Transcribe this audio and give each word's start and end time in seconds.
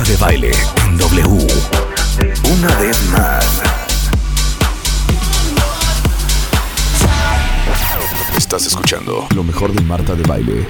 Marta 0.00 0.12
de 0.12 0.18
baile 0.18 0.50
en 0.86 0.96
W. 0.96 1.46
Una 2.50 2.74
vez 2.76 3.02
más. 3.10 3.60
Estás 8.34 8.64
escuchando 8.64 9.28
lo 9.34 9.44
mejor 9.44 9.72
de 9.72 9.82
Marta 9.82 10.14
de 10.14 10.22
baile. 10.22 10.66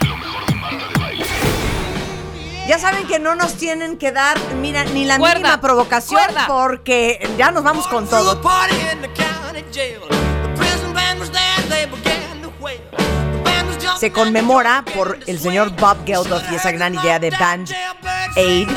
Ya 2.66 2.80
saben 2.80 3.06
que 3.06 3.20
no 3.20 3.36
nos 3.36 3.54
tienen 3.54 3.98
que 3.98 4.10
dar, 4.10 4.36
mira, 4.60 4.82
ni 4.82 5.04
la 5.04 5.16
Cuerda, 5.16 5.36
mínima 5.36 5.60
provocación 5.60 6.20
cuerda. 6.24 6.46
porque 6.48 7.20
ya 7.38 7.52
nos 7.52 7.62
vamos 7.62 7.86
con 7.86 8.08
todo. 8.08 8.40
Se 13.96 14.10
conmemora 14.10 14.84
por 14.92 15.20
el 15.28 15.38
señor 15.38 15.70
Bob 15.76 16.04
Geldof 16.04 16.42
y 16.50 16.56
esa 16.56 16.72
gran 16.72 16.96
idea 16.96 17.20
de 17.20 17.30
Band 17.30 17.70
Aid 18.36 18.68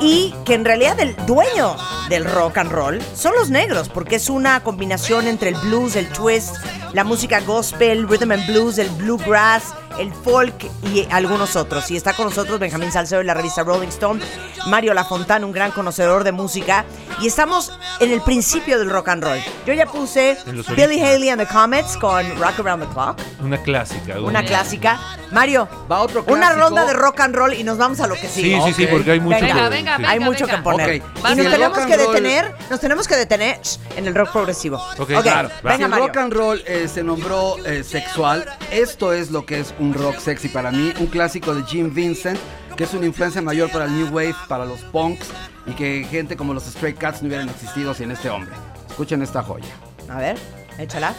y 0.00 0.34
que 0.44 0.54
en 0.54 0.64
realidad 0.64 0.98
el 1.00 1.14
dueño 1.26 1.76
del 2.08 2.24
rock 2.24 2.58
and 2.58 2.70
roll 2.70 3.02
son 3.14 3.34
los 3.34 3.50
negros 3.50 3.88
porque 3.88 4.16
es 4.16 4.28
una 4.28 4.62
combinación 4.62 5.26
entre 5.26 5.50
el 5.50 5.56
blues, 5.56 5.96
el 5.96 6.08
twist, 6.08 6.56
la 6.92 7.04
música 7.04 7.40
gospel, 7.40 8.08
rhythm 8.08 8.32
and 8.32 8.46
blues, 8.46 8.78
el 8.78 8.88
bluegrass, 8.90 9.74
el 9.98 10.12
folk 10.12 10.54
y 10.92 11.06
algunos 11.10 11.56
otros. 11.56 11.90
Y 11.90 11.96
está 11.96 12.12
con 12.14 12.26
nosotros 12.26 12.58
Benjamín 12.58 12.90
Salcedo 12.92 13.18
de 13.18 13.24
la 13.24 13.34
revista 13.34 13.62
Rolling 13.62 13.88
Stone, 13.88 14.20
Mario 14.66 14.94
Lafontán, 14.94 15.44
un 15.44 15.52
gran 15.52 15.70
conocedor 15.72 16.24
de 16.24 16.32
música. 16.32 16.84
Y 17.20 17.26
estamos 17.28 17.72
en 18.00 18.10
el 18.12 18.20
principio 18.22 18.78
del 18.78 18.90
rock 18.90 19.08
and 19.08 19.22
roll. 19.24 19.38
Yo 19.66 19.72
ya 19.72 19.86
puse 19.86 20.36
Billy. 20.76 21.00
Haley 21.00 21.28
and 21.30 21.40
the 21.40 21.46
Comets 21.46 21.96
con 21.96 22.24
Rock 22.38 22.58
Around 22.60 22.86
the 22.86 22.92
Clock, 22.92 23.18
Una 23.42 23.58
clásica. 23.62 24.20
una 24.20 24.44
clásica. 24.44 24.98
Mario, 25.30 25.68
Va 25.90 26.00
otro 26.00 26.22
una 26.28 26.36
clásico. 26.48 26.60
ronda 26.60 26.84
de 26.86 26.92
rock 26.92 27.20
and 27.20 27.34
roll 27.34 27.52
y 27.54 27.64
nos 27.64 27.76
vamos 27.78 28.00
a 28.00 28.06
lo 28.06 28.14
que 28.14 28.28
Sí, 28.28 28.42
sigue. 28.42 28.60
sí, 28.66 28.72
sí, 28.74 28.84
Ok. 28.84 28.90
porque 28.90 29.10
hay 29.12 29.20
mucho 29.20 29.40
Venga, 29.40 29.54
que- 29.54 29.68
venga, 29.68 29.96
sí. 29.96 30.02
venga. 30.02 30.10
Hay 30.10 30.20
mucho 30.20 30.46
que 30.46 30.56
poner. 30.58 31.02
Ok, 31.02 31.30
Y 31.32 31.34
nos 31.36 31.50
tenemos 31.50 31.78
que 31.78 31.96
detener, 31.96 32.54
nos 32.70 32.80
tenemos 32.80 33.08
que 33.08 33.16
detener 33.16 33.60
en 33.96 34.06
el 34.06 34.14
rock 34.14 34.30
progresivo. 34.32 34.76
Ok, 34.98 35.10
Ok, 35.14 35.22
claro. 35.22 35.48
Si 35.48 35.82
el 35.82 35.88
Mario. 35.88 36.06
rock 36.06 36.16
and 36.16 36.32
roll 36.32 36.62
eh, 36.66 36.88
se 36.92 37.02
nombró 37.02 37.56
eh, 37.64 37.82
sexual, 37.84 38.44
esto 38.70 39.12
es 39.12 39.30
lo 39.30 39.44
que 39.44 39.60
es 39.60 39.74
un 39.78 39.83
rock 39.92 40.18
sexy 40.18 40.48
para 40.48 40.70
mí, 40.70 40.92
un 41.00 41.06
clásico 41.06 41.54
de 41.54 41.64
Jim 41.64 41.92
Vincent, 41.92 42.38
que 42.76 42.84
es 42.84 42.94
una 42.94 43.06
influencia 43.06 43.42
mayor 43.42 43.70
para 43.70 43.84
el 43.84 43.94
New 43.94 44.06
Wave, 44.06 44.36
para 44.48 44.64
los 44.64 44.80
punks, 44.80 45.28
y 45.66 45.72
que 45.72 46.06
gente 46.10 46.36
como 46.36 46.54
los 46.54 46.64
Stray 46.64 46.94
Cats 46.94 47.22
no 47.22 47.28
hubieran 47.28 47.48
existido 47.48 47.92
sin 47.94 48.10
este 48.10 48.30
hombre. 48.30 48.54
Escuchen 48.88 49.22
esta 49.22 49.42
joya. 49.42 49.74
A 50.08 50.18
ver, 50.18 50.38
échala. 50.78 51.14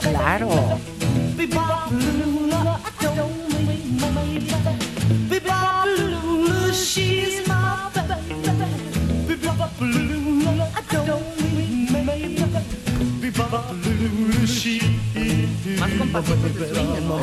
Claro. 0.00 0.78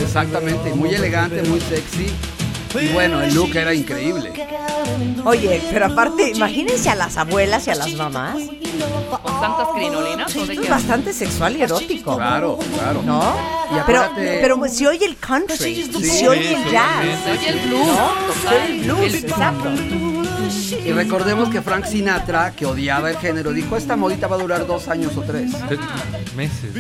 Exactamente, 0.02 0.74
muy 0.74 0.94
elegante, 0.94 1.42
muy 1.44 1.60
sexy. 1.62 2.08
Y 2.80 2.88
bueno, 2.94 3.22
el 3.22 3.34
look 3.34 3.56
era 3.56 3.74
increíble. 3.74 4.32
Oye, 5.26 5.62
pero 5.72 5.88
aparte, 5.88 6.32
imagínense 6.32 6.90
a 6.90 6.96
las 6.96 7.18
abuelas 7.18 7.68
y 7.68 7.72
a 7.72 7.76
las 7.76 7.94
mamás. 7.94 8.38
Con 8.38 9.42
tantas 9.42 9.68
crinolinas. 9.76 10.36
¿o 10.36 10.46
de 10.46 10.54
Esto 10.54 10.64
es 10.64 10.70
bastante 10.70 11.14
sexual 11.14 11.58
y 11.58 11.62
erótico. 11.64 12.16
Claro, 12.16 12.58
claro. 12.78 13.04
¿No? 13.04 13.36
Y 13.72 13.76
Pero, 13.86 14.04
pero 14.16 14.68
si 14.70 14.88
oye 14.88 15.06
el 15.06 15.18
country, 15.18 15.70
y 15.70 15.84
Sí, 15.84 16.04
si 16.04 16.28
oye 16.28 16.54
el 16.54 16.72
jazz. 16.72 17.04
sí, 17.24 17.32
Oye, 17.32 17.50
el 17.50 17.60
blues. 17.68 17.88
Se 18.42 18.48
oye 18.56 18.66
el 18.72 18.84
blues, 18.84 19.14
exacto. 19.16 19.70
Y 20.86 20.92
recordemos 20.92 21.50
que 21.50 21.62
Frank 21.62 21.86
Sinatra, 21.86 22.52
que 22.52 22.66
odiaba 22.66 23.10
el 23.12 23.18
género, 23.18 23.52
dijo, 23.54 23.78
esta 23.78 23.96
modita 23.96 24.28
va 24.28 24.36
a 24.36 24.40
durar 24.40 24.68
dos 24.68 24.88
años 24.88 25.16
o 25.18 25.22
tres. 25.22 25.52
Te- 25.70 25.78
Meses. 26.36 26.74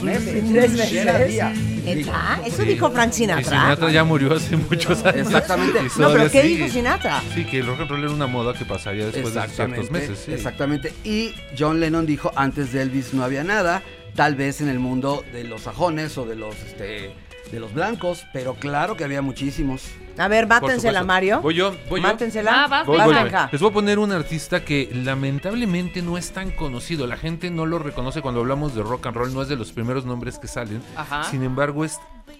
Tres. 0.00 1.42
¿Neta? 1.84 2.40
Eso 2.44 2.62
dijo 2.62 2.90
Frank 2.90 3.10
Y 3.12 3.16
Sinatra. 3.16 3.44
Sinatra 3.44 3.90
ya 3.90 4.04
murió 4.04 4.34
hace 4.34 4.56
muchos 4.56 5.04
años. 5.04 5.26
Exactamente. 5.26 5.80
No, 5.98 6.10
pero 6.12 6.30
¿qué 6.30 6.42
sigue. 6.42 6.56
dijo 6.64 6.68
Sinatra? 6.68 7.22
Sí, 7.34 7.44
que 7.44 7.60
el 7.60 7.66
rock 7.66 7.80
and 7.80 7.90
roll 7.90 8.04
era 8.04 8.10
una 8.12 8.26
moda 8.26 8.52
que 8.54 8.64
pasaría 8.64 9.06
después 9.06 9.34
de 9.34 9.48
ciertos 9.48 9.90
meses. 9.90 10.18
sí. 10.24 10.32
Exactamente. 10.32 10.92
Y 11.04 11.32
John 11.58 11.80
Lennon 11.80 12.06
dijo, 12.06 12.32
antes 12.36 12.72
de 12.72 12.82
Elvis 12.82 13.14
no 13.14 13.24
había 13.24 13.44
nada, 13.44 13.82
tal 14.14 14.34
vez 14.34 14.60
en 14.60 14.68
el 14.68 14.78
mundo 14.78 15.24
de 15.32 15.44
los 15.44 15.62
sajones 15.62 16.16
o 16.18 16.24
de 16.26 16.36
los 16.36 16.54
este 16.66 17.10
de 17.52 17.60
los 17.60 17.72
blancos, 17.72 18.26
pero 18.32 18.54
claro 18.54 18.96
que 18.96 19.04
había 19.04 19.22
muchísimos. 19.22 19.82
A 20.18 20.28
ver, 20.28 20.46
mátensela. 20.46 21.04
Mario. 21.04 21.40
Voy 21.40 21.54
yo, 21.54 21.74
voy 21.88 22.00
yo. 22.00 22.06
Mátensela. 22.08 22.64
Ah, 22.64 22.66
vas, 22.68 22.86
Voy, 22.86 22.98
Vas, 22.98 23.06
voy, 23.06 23.14
Benja. 23.14 23.42
voy. 23.42 23.48
Les 23.52 23.60
voy 23.60 23.70
a 23.70 23.72
poner 23.72 23.98
un 23.98 24.12
artista 24.12 24.64
que 24.64 24.90
lamentablemente 24.92 26.02
no 26.02 26.18
es 26.18 26.32
tan 26.32 26.50
conocido. 26.50 27.06
La 27.06 27.16
gente 27.16 27.50
no 27.50 27.66
lo 27.66 27.78
reconoce 27.78 28.20
cuando 28.20 28.40
hablamos 28.40 28.74
de 28.74 28.82
rock 28.82 29.06
and 29.06 29.16
roll. 29.16 29.32
No 29.32 29.42
es 29.42 29.48
de 29.48 29.56
los 29.56 29.72
primeros 29.72 30.04
nombres 30.04 30.38
que 30.38 30.48
salen. 30.48 30.82
Ajá. 30.96 31.24
Sin 31.24 31.42
embargo, 31.44 31.84
es 31.84 31.98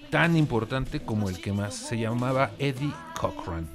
tan 0.09 0.35
importante 0.35 0.99
como 0.99 1.29
el 1.29 1.39
que 1.39 1.53
más. 1.53 1.73
Se 1.73 1.97
llamaba 1.97 2.51
Eddie 2.59 2.91
Cochran. 3.19 3.67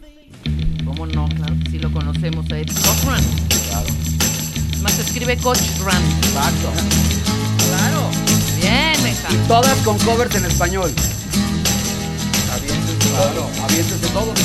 ¿Cómo 0.84 1.06
no? 1.06 1.26
Claro 1.28 1.54
que 1.64 1.70
sí 1.70 1.78
lo 1.78 1.90
conocemos 1.92 2.44
a 2.52 2.58
Eddie 2.58 2.74
Cochran. 2.74 3.24
Claro. 3.70 3.86
Más 4.82 4.92
se 4.92 5.02
escribe 5.02 5.36
Cochran. 5.38 6.02
Exacto. 6.18 6.70
Claro. 7.68 8.10
Bien, 8.60 9.02
meja. 9.02 9.32
Y 9.32 9.36
todas 9.48 9.78
con 9.78 9.98
covers 10.00 10.34
en 10.34 10.44
español. 10.44 10.90
Claro, 13.14 13.48
everybody. 13.94 14.42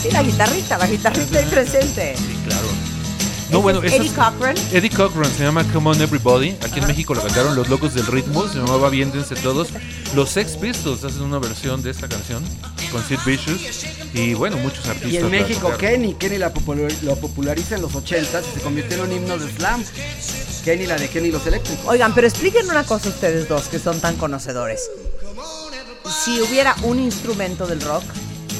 Sí, 0.00 0.10
la 0.12 0.22
guitarrita, 0.22 0.78
la 0.78 0.86
guitarrita 0.86 1.40
presente. 1.50 2.35
No, 3.50 3.62
bueno, 3.62 3.80
Eddie 3.82 4.06
es- 4.08 4.12
Cochran. 4.12 4.56
Eddie 4.72 4.90
Cochran 4.90 5.30
se 5.32 5.44
llama 5.44 5.64
Come 5.72 5.90
On 5.90 6.00
Everybody. 6.02 6.56
Aquí 6.62 6.80
en 6.80 6.86
México 6.88 7.14
lo 7.14 7.22
cantaron 7.22 7.54
Los 7.54 7.68
Locos 7.68 7.94
del 7.94 8.06
Ritmo. 8.06 8.48
Se 8.48 8.56
llamaba 8.58 8.88
Viéntense 8.90 9.36
Todos. 9.36 9.68
Los 10.14 10.30
Sex 10.30 10.56
Pistols 10.56 11.04
hacen 11.04 11.22
una 11.22 11.38
versión 11.38 11.80
de 11.82 11.90
esta 11.90 12.08
canción 12.08 12.42
con 12.90 13.04
Sid 13.04 13.18
Vicious. 13.24 13.84
Y 14.14 14.34
bueno, 14.34 14.56
muchos 14.56 14.84
artistas. 14.86 15.12
Y 15.12 15.16
en 15.18 15.22
la 15.24 15.28
México. 15.28 15.72
Kenny, 15.78 16.14
Kenny 16.14 16.38
la 16.38 16.52
popular- 16.52 16.92
lo 17.02 17.16
populariza 17.16 17.76
en 17.76 17.82
los 17.82 17.94
80 17.94 18.40
y 18.40 18.54
se 18.58 18.60
convirtió 18.60 18.96
en 18.96 19.02
un 19.04 19.12
himno 19.12 19.38
de 19.38 19.48
slam. 19.52 19.84
Kenny, 20.64 20.86
la 20.86 20.96
de 20.96 21.08
Kenny 21.08 21.28
y 21.28 21.32
los 21.32 21.46
eléctricos. 21.46 21.84
Oigan, 21.86 22.12
pero 22.14 22.26
expliquen 22.26 22.68
una 22.68 22.82
cosa 22.84 23.08
ustedes 23.08 23.48
dos 23.48 23.66
que 23.68 23.78
son 23.78 24.00
tan 24.00 24.16
conocedores. 24.16 24.90
Si 26.24 26.40
hubiera 26.40 26.74
un 26.82 26.98
instrumento 26.98 27.66
del 27.66 27.80
rock, 27.80 28.02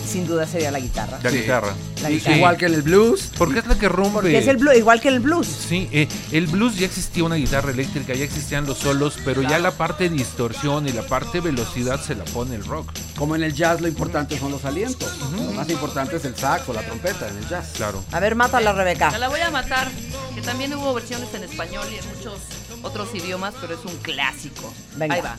sin 0.07 0.27
duda 0.27 0.47
sería 0.47 0.71
la 0.71 0.81
guitarra. 0.81 1.19
La 1.23 1.31
Sí. 1.31 1.39
guitarra. 1.39 1.75
La 2.03 2.11
guitarra. 2.11 2.37
Igual 2.37 2.57
que 2.57 2.67
en 2.67 2.75
el 2.75 2.83
blues. 2.83 3.31
Porque 3.39 3.59
es 3.61 3.67
la 3.67 3.79
que 3.79 3.89
rompe. 3.89 4.13
Porque 4.15 4.39
es 4.39 4.47
el 4.49 4.57
blues, 4.59 4.77
igual 4.77 5.01
que 5.01 5.09
el 5.09 5.21
blues. 5.21 5.47
Sí, 5.47 5.89
eh, 5.93 6.09
el 6.33 6.47
blues 6.47 6.77
ya 6.77 6.87
existía 6.87 7.25
una 7.25 7.37
guitarra 7.37 7.71
eléctrica, 7.71 8.15
ya 8.15 8.25
existían 8.25 8.67
los 8.67 8.79
solos, 8.79 9.19
pero 9.25 9.43
ya 9.43 9.59
la 9.59 9.71
parte 9.73 10.09
distorsión 10.09 10.89
y 10.89 10.93
la 10.93 11.03
parte 11.03 11.41
velocidad 11.41 12.01
se 12.03 12.15
la 12.15 12.25
pone 12.25 12.55
el 12.55 12.65
rock. 12.65 12.91
Como 13.17 13.35
en 13.37 13.43
el 13.43 13.55
jazz 13.55 13.81
lo 13.81 13.89
importante 13.89 14.39
son 14.39 14.53
los 14.53 14.65
alientos. 14.65 15.11
Lo 15.33 15.53
más 15.53 15.69
importante 15.71 16.17
es 16.17 16.25
el 16.25 16.37
sax 16.37 16.69
o 16.69 16.73
la 16.73 16.83
trompeta 16.83 17.29
en 17.29 17.37
el 17.39 17.49
jazz. 17.49 17.73
Claro. 17.77 18.05
A 18.13 18.21
ver, 18.21 18.35
mátala, 18.35 18.73
Me 18.73 18.79
Rebeca. 18.79 19.17
la 19.19 19.29
voy 19.29 19.41
a 19.41 19.51
matar. 19.51 19.89
Que 20.35 20.43
también 20.43 20.73
hubo 20.75 20.93
versiones 20.93 21.33
en 21.35 21.45
español 21.45 21.87
y 21.91 21.97
en 21.97 22.05
muchos 22.17 22.41
otros 22.83 23.09
idiomas, 23.15 23.55
pero 23.61 23.75
es 23.75 23.85
un 23.85 23.97
clásico. 24.03 24.73
Venga. 24.97 25.15
Ahí 25.15 25.21
va. 25.23 25.37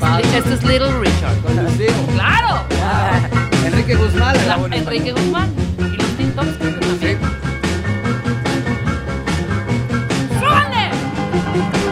Entonces 0.00 0.32
este 0.32 0.54
es 0.54 0.62
Little 0.62 0.92
Richard. 1.00 1.36
Con 1.40 1.56
sus 1.56 1.80
hijos. 1.80 2.14
¡Claro! 2.14 2.64
Enrique 3.64 3.96
Guzmán. 3.96 4.36
La, 4.46 4.76
Enrique 4.76 5.12
Guzmán. 5.12 5.52
Y 5.78 5.96
los 5.96 6.06
Tintones 6.16 6.54
creo 6.56 6.74
que 6.74 6.86
también. 6.86 7.18
Sí. 7.20 7.26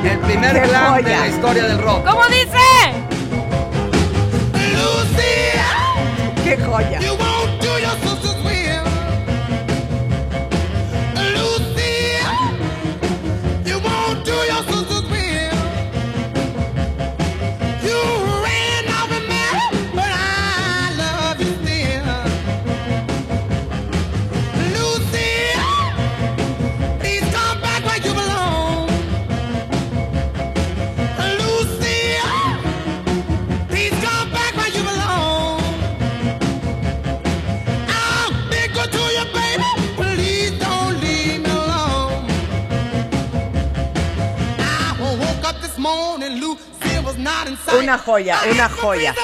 El 0.08 0.18
primer 0.20 0.68
glam 0.68 1.02
de 1.02 1.16
la 1.16 1.26
historia 1.26 1.64
del 1.64 1.78
rock. 1.78 2.06
¿Cómo 2.08 2.24
dice? 2.26 2.94
¡Lucía! 4.72 5.64
¡Qué 6.44 6.62
joya! 6.64 7.00
Una 47.78 47.98
joya, 47.98 48.40
una 48.50 48.68
joya. 48.68 49.14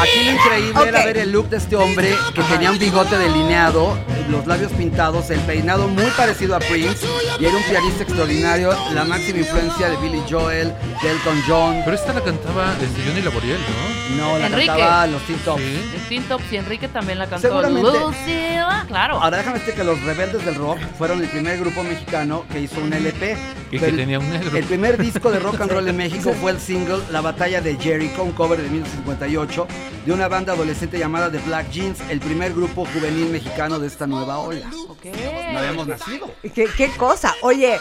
Aquí 0.00 0.24
lo 0.24 0.32
increíble 0.32 0.88
era 0.88 0.98
Ok. 1.00 1.04
ver 1.06 1.16
el 1.18 1.32
look 1.32 1.48
de 1.48 1.56
este 1.56 1.74
hombre 1.76 2.14
que 2.34 2.42
tenía 2.42 2.70
un 2.70 2.78
bigote 2.78 3.18
delineado, 3.18 3.98
los 4.30 4.46
labios 4.46 4.70
pintados, 4.72 5.30
el 5.30 5.40
peinado 5.40 5.88
muy 5.88 6.04
parecido 6.16 6.54
a 6.54 6.60
Prince 6.60 7.04
y 7.40 7.44
era 7.44 7.56
un 7.56 7.62
pianista 7.64 8.04
extraordinario, 8.04 8.70
la 8.94 9.04
máxima 9.04 9.38
influencia 9.40 9.88
de 9.90 9.96
Billy 9.96 10.22
Joel, 10.30 10.72
de 11.02 11.10
Elton 11.10 11.42
John. 11.48 11.76
Pero 11.84 11.96
esta 11.96 12.12
la 12.12 12.20
cantaba 12.20 12.74
desde 12.74 13.08
Johnny 13.08 13.22
Laboriel, 13.22 13.58
¿no? 13.58 14.16
No, 14.16 14.38
la 14.38 14.46
Enrique. 14.46 14.66
cantaba 14.68 15.06
los 15.08 15.22
Teen 15.22 15.38
Tops. 15.40 15.62
Sí. 15.62 15.90
El 15.94 16.08
Teen 16.08 16.22
Tops 16.24 16.52
y 16.52 16.56
Enrique 16.56 16.88
también 16.88 17.18
la 17.18 17.26
cantó. 17.26 17.48
Seguramente. 17.48 17.90
Lucila, 18.00 18.84
claro. 18.86 19.20
Ahora 19.20 19.38
déjame 19.38 19.58
decirte 19.58 19.80
que 19.80 19.84
los 19.84 20.00
Rebeldes 20.02 20.44
del 20.44 20.54
Rock 20.54 20.78
fueron 20.96 21.20
el 21.22 21.28
primer 21.28 21.58
grupo 21.58 21.82
mexicano 21.82 22.44
que 22.52 22.60
hizo 22.60 22.80
un 22.80 22.92
LP. 22.92 23.36
Y 23.70 23.78
que 23.78 23.86
el- 23.86 23.96
tenía 23.96 24.18
un 24.18 24.30
negro. 24.30 24.56
El 24.56 24.64
primer 24.64 24.96
disco 24.96 25.30
de 25.30 25.38
rock 25.40 25.60
and 25.60 25.70
roll 25.72 25.86
en 25.88 25.96
México 25.98 26.32
fue 26.40 26.52
el 26.52 26.60
single 26.60 26.98
La 27.10 27.20
Batalla 27.20 27.60
de 27.60 27.76
Jericho, 27.76 28.22
un 28.22 28.32
cover 28.32 28.60
de 28.62 28.68
1958 28.70 29.66
de 30.04 30.12
una 30.12 30.28
banda 30.28 30.52
adolescente 30.52 30.98
llamada 30.98 31.30
The 31.30 31.38
Black 31.38 31.70
Jeans, 31.70 32.00
el 32.08 32.20
primer 32.20 32.52
grupo 32.54 32.86
juvenil 32.86 33.28
mexicano 33.30 33.78
de 33.78 33.86
esta 33.86 34.06
nueva 34.06 34.38
ola. 34.38 34.70
Ok. 34.88 35.06
No 35.52 35.58
habíamos 35.58 35.86
nacido. 35.86 36.30
¿Qué, 36.54 36.68
qué 36.76 36.90
cosa? 36.96 37.34
Oye, 37.42 37.78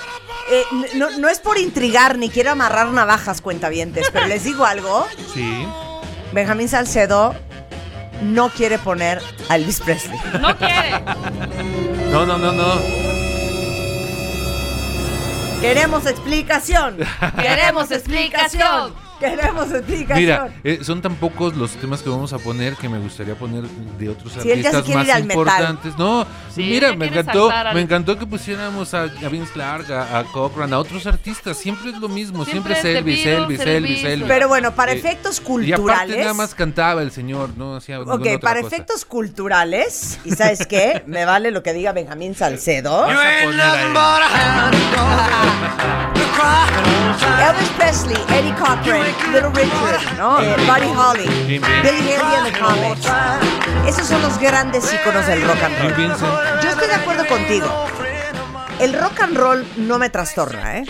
eh, 0.51 0.63
no, 0.95 1.09
no 1.17 1.29
es 1.29 1.39
por 1.39 1.57
intrigar 1.57 2.17
ni 2.17 2.29
quiero 2.29 2.51
amarrar 2.51 2.87
navajas, 2.89 3.41
cuentavientes, 3.41 4.09
pero 4.11 4.27
les 4.27 4.43
digo 4.43 4.65
algo. 4.65 5.07
Sí. 5.33 5.65
Benjamín 6.33 6.69
Salcedo 6.69 7.35
no 8.21 8.49
quiere 8.49 8.77
poner 8.79 9.21
a 9.49 9.55
Elvis 9.55 9.79
Presley. 9.79 10.19
No 10.39 10.57
quiere. 10.57 10.99
No, 12.11 12.25
no, 12.25 12.37
no, 12.37 12.51
no. 12.51 13.07
Queremos 15.61 16.05
explicación. 16.05 16.97
Queremos 17.41 17.91
explicación. 17.91 19.06
Queremos 19.19 19.71
explicación. 19.71 20.17
Mira, 20.19 20.49
eh, 20.63 20.79
son 20.83 21.01
tan 21.01 21.15
pocos 21.15 21.55
los 21.55 21.71
temas 21.71 22.01
que 22.03 22.09
vamos 22.09 22.33
a 22.33 22.37
poner 22.39 22.75
que 22.75 22.87
me 22.87 22.99
gustaría 22.99 23.35
poner 23.35 23.63
de 23.63 24.09
otros 24.09 24.35
artistas 24.37 24.87
más 24.89 25.05
metal. 25.05 25.21
importantes. 25.21 25.97
No, 25.97 26.25
Sí, 26.53 26.63
mira, 26.63 26.93
me 26.95 27.07
encantó, 27.07 27.49
al- 27.51 27.73
me 27.75 27.81
encantó 27.81 28.17
que 28.17 28.25
pusiéramos 28.25 28.93
a, 28.93 29.03
a 29.03 29.29
Vince 29.29 29.51
Clark, 29.53 29.91
a, 29.91 30.19
a 30.19 30.23
Cochran, 30.25 30.73
a 30.73 30.79
otros 30.79 31.05
artistas. 31.07 31.57
Siempre 31.57 31.91
es 31.91 31.97
lo 31.97 32.09
mismo, 32.09 32.45
siempre, 32.45 32.73
Siempre 32.75 32.91
es 32.91 32.97
Elvis, 32.97 33.25
Elvis, 33.25 33.59
Elvis, 33.59 33.67
Elvis, 33.67 34.03
Elvis. 34.03 34.27
Pero 34.27 34.47
bueno, 34.47 34.73
para 34.73 34.91
Eh, 34.93 34.97
efectos 34.97 35.37
Y 35.37 35.41
aparte 35.41 35.51
culturales. 35.75 36.17
nada 36.19 36.33
más 36.33 36.55
cantaba 36.55 37.01
el 37.01 37.11
señor, 37.11 37.49
no 37.57 37.75
hacía 37.75 37.97
ninguna 37.97 38.15
Ok, 38.15 38.21
otra 38.21 38.39
para 38.39 38.61
cosa. 38.61 38.75
efectos 38.75 39.05
culturales, 39.05 40.19
¿y 40.25 40.31
sabes 40.31 40.65
qué? 40.67 41.03
Me 41.07 41.25
vale 41.25 41.51
lo 41.51 41.61
que 41.63 41.73
diga 41.73 41.91
Benjamín 41.91 42.33
Salcedo. 42.35 43.07
Elvis 47.39 47.69
Presley, 47.77 48.17
Eddie 48.29 48.53
Cochran, 48.55 49.06
Little 49.31 49.49
Richard, 49.53 50.17
¿no? 50.17 50.39
Eh, 50.41 50.55
Buddy 50.67 50.91
Holly, 50.95 51.27
Billy. 51.47 51.61
Haley 51.61 52.35
and 52.35 52.51
the 52.53 52.59
Comets. 52.59 53.07
Esos 53.87 54.07
son 54.07 54.21
los 54.21 54.37
grandes 54.37 54.91
íconos 54.93 55.25
del 55.27 55.41
rock 55.47 55.63
and 55.63 55.77
roll. 55.97 56.19
Yo 56.61 56.69
estoy 56.69 56.87
de 56.87 56.95
acuerdo 56.95 57.25
contigo. 57.27 57.85
El 58.79 58.93
rock 58.93 59.19
and 59.21 59.37
roll 59.37 59.65
no 59.77 59.97
me 59.97 60.09
trastorna, 60.09 60.77
¿eh? 60.77 60.85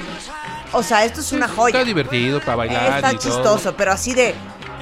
O 0.73 0.83
sea, 0.83 1.05
esto 1.05 1.21
es 1.21 1.31
una 1.31 1.47
joya. 1.47 1.77
Está 1.77 1.85
divertido 1.85 2.39
para 2.41 2.55
bailar 2.57 2.95
Está 2.97 3.13
y 3.13 3.15
todo. 3.17 3.21
chistoso, 3.23 3.75
pero 3.77 3.93
así 3.93 4.13
de 4.13 4.35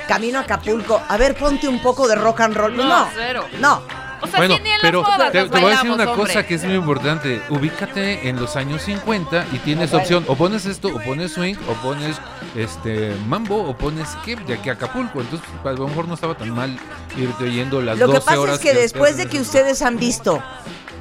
camino 0.07 0.39
a 0.39 0.41
Acapulco. 0.41 1.01
A 1.07 1.17
ver, 1.17 1.35
ponte 1.35 1.67
un 1.67 1.79
poco 1.81 2.07
de 2.07 2.15
rock 2.15 2.41
and 2.41 2.55
roll. 2.55 2.75
No, 2.75 2.83
No, 2.83 3.07
cero. 3.13 3.45
no. 3.59 3.83
O 4.25 4.27
sea, 4.27 4.39
Bueno, 4.39 4.55
pero 4.81 5.03
bodas 5.03 5.31
te, 5.31 5.43
voy 5.45 5.65
a 5.65 5.69
decir 5.69 5.91
una 5.91 6.03
hombre. 6.03 6.15
cosa 6.15 6.45
que 6.45 6.55
es 6.55 6.63
muy 6.63 6.75
importante. 6.75 7.41
Ubícate 7.49 8.27
en 8.27 8.39
los 8.39 8.55
años 8.55 8.81
50 8.83 9.45
y 9.53 9.57
tienes 9.59 9.93
opción. 9.93 10.25
O 10.27 10.35
pones 10.35 10.65
esto, 10.65 10.89
o 10.89 10.99
pones 10.99 11.33
swing, 11.33 11.55
o 11.69 11.73
pones 11.75 12.17
este 12.55 13.15
mambo, 13.27 13.63
o 13.63 13.75
pones 13.75 14.09
skip 14.09 14.39
de 14.41 14.55
aquí 14.55 14.69
a 14.69 14.73
Acapulco. 14.73 15.21
Entonces, 15.21 15.47
a 15.63 15.71
lo 15.71 15.87
mejor 15.87 16.07
no 16.07 16.13
estaba 16.15 16.35
tan 16.35 16.49
mal 16.51 16.77
irte 17.17 17.43
oyendo 17.45 17.81
las 17.81 17.97
Lo 17.97 18.07
que 18.07 18.13
12 18.13 18.25
pasa 18.25 18.39
horas 18.39 18.55
es 18.55 18.61
que 18.61 18.73
después 18.73 19.17
de 19.17 19.27
que 19.27 19.39
ustedes 19.39 19.81
han 19.81 19.97
visto 19.97 20.41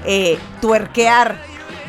eh, 0.05 0.38
tuerquear 0.61 1.37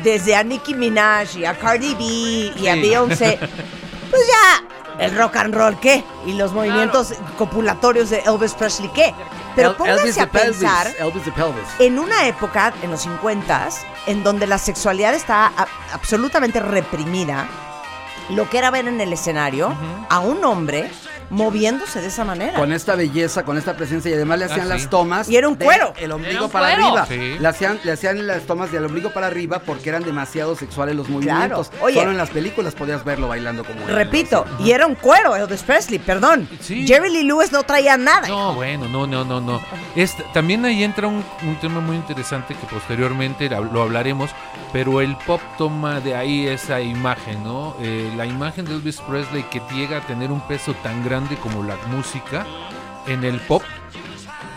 desde 0.02 0.34
a 0.36 0.42
Nicki 0.42 0.74
Minaj 0.74 1.36
y 1.36 1.44
a 1.44 1.54
Cardi 1.58 1.94
B 1.94 2.52
y 2.60 2.66
a. 2.68 2.76
Beyoncé, 2.76 3.38
pues 4.10 4.22
ya, 4.28 5.04
el 5.04 5.16
rock 5.16 5.36
and 5.36 5.54
roll, 5.54 5.78
¿qué? 5.80 6.04
Y 6.26 6.32
los 6.34 6.52
movimientos 6.52 7.14
copulatorios 7.38 8.10
de 8.10 8.20
Elvis 8.20 8.54
Presley, 8.54 8.90
¿qué? 8.94 9.14
Pero 9.56 9.70
pónganse 9.76 10.20
a 10.20 10.26
pensar 10.30 10.86
Elvis 10.98 11.24
en 11.78 11.98
una 11.98 12.26
época, 12.28 12.72
en 12.82 12.90
los 12.90 13.00
50 13.02 13.68
en 14.06 14.22
donde 14.22 14.46
la 14.46 14.58
sexualidad 14.58 15.14
estaba 15.14 15.46
a- 15.56 15.66
absolutamente 15.92 16.60
reprimida, 16.60 17.48
lo 18.30 18.48
que 18.50 18.58
era 18.58 18.70
ver 18.70 18.86
en 18.88 19.00
el 19.00 19.12
escenario 19.12 19.74
a 20.08 20.20
un 20.20 20.44
hombre 20.44 20.90
moviéndose 21.30 22.00
de 22.00 22.06
esa 22.08 22.24
manera. 22.24 22.58
Con 22.58 22.72
esta 22.72 22.94
belleza, 22.94 23.44
con 23.44 23.58
esta 23.58 23.76
presencia 23.76 24.10
y 24.10 24.14
además 24.14 24.38
le 24.38 24.44
hacían 24.46 24.60
Ah, 24.60 24.64
sí. 24.64 24.68
las 24.68 24.90
tomas. 24.90 25.28
Y 25.28 25.36
era 25.36 25.48
un 25.48 25.56
cuero. 25.56 25.92
El 25.98 26.12
ombligo 26.12 26.48
para 26.48 26.74
cuero. 26.74 26.96
arriba. 26.98 27.06
Sí. 27.06 27.38
Le, 27.38 27.48
hacían, 27.48 27.80
le 27.84 27.92
hacían 27.92 28.26
las 28.26 28.42
tomas 28.44 28.70
del 28.72 28.84
ombligo 28.84 29.10
para 29.10 29.26
arriba 29.26 29.60
porque 29.64 29.88
eran 29.88 30.02
demasiado 30.04 30.56
sexuales 30.56 30.94
los 30.96 31.08
movimientos. 31.08 31.70
Oye. 31.80 31.98
Solo 31.98 32.10
en 32.12 32.16
las 32.18 32.30
películas 32.30 32.74
podías 32.74 33.04
verlo 33.04 33.28
bailando 33.28 33.64
como 33.64 33.80
él. 33.86 33.94
Repito, 33.94 34.44
y 34.60 34.70
era 34.70 34.86
un 34.86 34.94
cuero 34.94 35.34
Elvis 35.36 35.62
Presley, 35.62 35.98
perdón. 35.98 36.48
Sí. 36.60 36.86
Jerry 36.86 37.10
Lee 37.10 37.24
Lewis 37.24 37.52
no 37.52 37.62
traía 37.64 37.96
nada. 37.96 38.28
No, 38.28 38.54
bueno, 38.54 38.88
no, 38.88 39.06
no, 39.06 39.24
no, 39.24 39.40
no. 39.40 39.60
Este, 39.94 40.24
también 40.32 40.64
ahí 40.64 40.84
entra 40.84 41.06
un, 41.08 41.24
un 41.42 41.56
tema 41.60 41.80
muy 41.80 41.96
interesante 41.96 42.54
que 42.54 42.66
posteriormente 42.66 43.48
lo 43.50 43.82
hablaremos, 43.82 44.30
pero 44.72 45.00
el 45.00 45.16
pop 45.26 45.40
toma 45.58 46.00
de 46.00 46.14
ahí 46.14 46.46
esa 46.46 46.80
imagen, 46.80 47.42
¿no? 47.42 47.74
Eh, 47.80 48.12
la 48.16 48.26
imagen 48.26 48.64
de 48.66 48.74
Elvis 48.74 49.00
Presley 49.00 49.42
que 49.44 49.60
llega 49.72 49.98
a 49.98 50.00
tener 50.02 50.30
un 50.30 50.40
peso 50.40 50.74
tan 50.82 51.02
grande 51.04 51.15
como 51.42 51.62
la 51.62 51.76
música 51.88 52.44
en 53.06 53.24
el 53.24 53.40
pop 53.40 53.62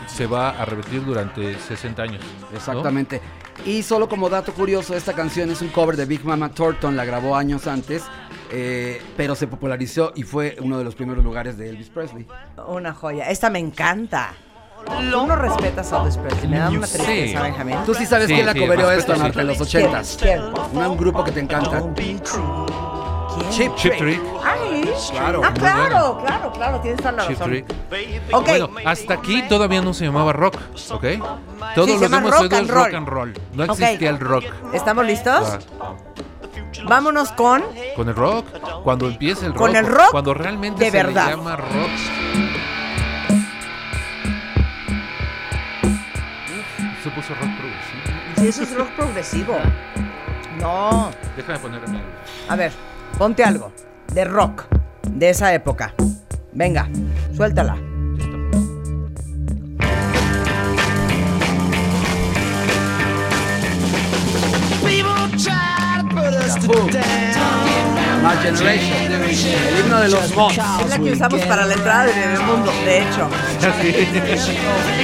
se 0.07 0.27
va 0.27 0.49
a 0.49 0.65
repetir 0.65 1.05
durante 1.05 1.57
60 1.57 2.01
años. 2.03 2.21
¿no? 2.51 2.57
Exactamente. 2.57 3.21
Y 3.65 3.83
solo 3.83 4.07
como 4.09 4.29
dato 4.29 4.53
curioso, 4.53 4.95
esta 4.95 5.13
canción 5.13 5.49
es 5.49 5.61
un 5.61 5.69
cover 5.69 5.95
de 5.95 6.05
Big 6.05 6.23
Mama 6.25 6.49
Thornton, 6.49 6.95
la 6.95 7.05
grabó 7.05 7.35
años 7.35 7.67
antes, 7.67 8.03
eh, 8.51 9.01
pero 9.17 9.35
se 9.35 9.47
popularizó 9.47 10.11
y 10.15 10.23
fue 10.23 10.57
uno 10.61 10.77
de 10.77 10.83
los 10.83 10.95
primeros 10.95 11.23
lugares 11.23 11.57
de 11.57 11.69
Elvis 11.69 11.89
Presley. 11.89 12.25
Una 12.67 12.93
joya. 12.93 13.29
Esta 13.29 13.49
me 13.49 13.59
encanta. 13.59 14.33
Tú 14.85 15.01
no 15.25 15.35
respetas 15.35 15.91
a 15.93 15.99
Elvis 15.99 16.17
Presley. 16.17 16.47
Me 16.47 16.57
da 16.57 16.69
una 16.69 16.87
Sí. 16.87 16.97
tristeza, 16.97 17.41
Benjamín. 17.41 17.77
Tú 17.85 17.93
sí 17.93 18.05
sabes 18.05 18.27
Sí, 18.27 18.33
quién 18.33 18.45
la 18.45 18.53
sí, 18.53 18.63
esto, 18.63 19.13
en 19.13 19.47
los 19.47 19.61
ochentas. 19.61 20.17
¿Quién? 20.19 20.41
Un, 20.73 20.85
un 20.85 20.97
grupo 20.97 21.23
que 21.23 21.31
te 21.31 21.41
encanta. 21.41 21.81
¿Quién? 23.35 23.49
Chip, 23.51 23.75
Chip 23.75 23.97
Trick. 23.97 24.19
Trick. 24.21 24.21
Ay, 24.43 24.93
Claro. 25.11 25.41
Ah, 25.43 25.53
claro, 25.53 26.17
claro, 26.25 26.51
claro, 26.51 26.79
tienes 26.81 26.99
toda 26.99 27.11
la 27.13 27.27
Chip 27.27 27.39
razón. 27.39 27.49
Trick. 27.51 28.31
Bueno, 28.31 28.69
hasta 28.85 29.13
aquí 29.13 29.41
todavía 29.43 29.81
no 29.81 29.93
se 29.93 30.05
llamaba 30.05 30.33
rock, 30.33 30.55
¿ok? 30.91 31.03
Todo 31.75 31.85
Sí, 31.85 31.93
se 31.93 31.97
lo 31.99 32.01
llama 32.07 32.17
demás 32.21 32.41
rock 32.41 32.51
es 32.53 32.59
and 32.59 32.69
rock 32.69 32.93
and 32.93 33.07
roll. 33.07 33.33
No 33.53 33.63
existía 33.65 34.09
el 34.09 34.19
rock. 34.19 34.43
¿estamos 34.73 35.05
listos? 35.05 35.59
Ah, 35.81 35.93
Vámonos 36.85 37.31
con 37.33 37.63
Con 37.95 38.07
el 38.09 38.15
rock, 38.15 38.45
cuando 38.83 39.07
empieza 39.07 39.45
el 39.45 39.53
rock. 39.53 39.57
Con 39.61 39.75
el 39.75 39.85
rock 39.87 40.11
Cuando 40.11 40.33
realmente 40.33 40.85
de 40.85 40.91
se 40.91 40.97
verdad. 40.97 41.25
le 41.25 41.31
llama 41.35 41.55
rock. 41.55 41.89
Uf, 46.49 47.03
Se 47.03 47.09
puso 47.11 47.33
rock 47.35 47.49
progresivo. 47.57 48.01
Sí, 48.37 48.47
eso 48.47 48.63
es 48.63 48.75
rock 48.75 48.89
progresivo. 48.91 49.57
No. 50.59 51.11
Déjame 51.35 51.59
poner 51.59 51.83
a 51.83 51.87
mí. 51.87 52.01
A 52.47 52.55
ver, 52.55 52.71
ponte 53.17 53.43
algo 53.43 53.71
de 54.13 54.25
rock 54.25 54.65
de 55.09 55.29
esa 55.29 55.53
época. 55.53 55.93
Venga, 56.53 56.87
suéltala. 57.35 57.77
My 68.21 68.35
Generation, 68.43 69.11
el 69.69 69.79
himno 69.79 69.99
de 70.01 70.09
los 70.09 70.35
mods. 70.35 70.57
Es 70.57 70.89
la 70.89 70.97
que 70.97 71.11
usamos 71.13 71.39
para 71.45 71.65
la 71.65 71.73
entrada 71.73 72.05
de 72.05 72.11
Bebemundo, 72.13 72.71
de 72.83 72.97
hecho. 72.99 73.29
¿De 73.61 73.71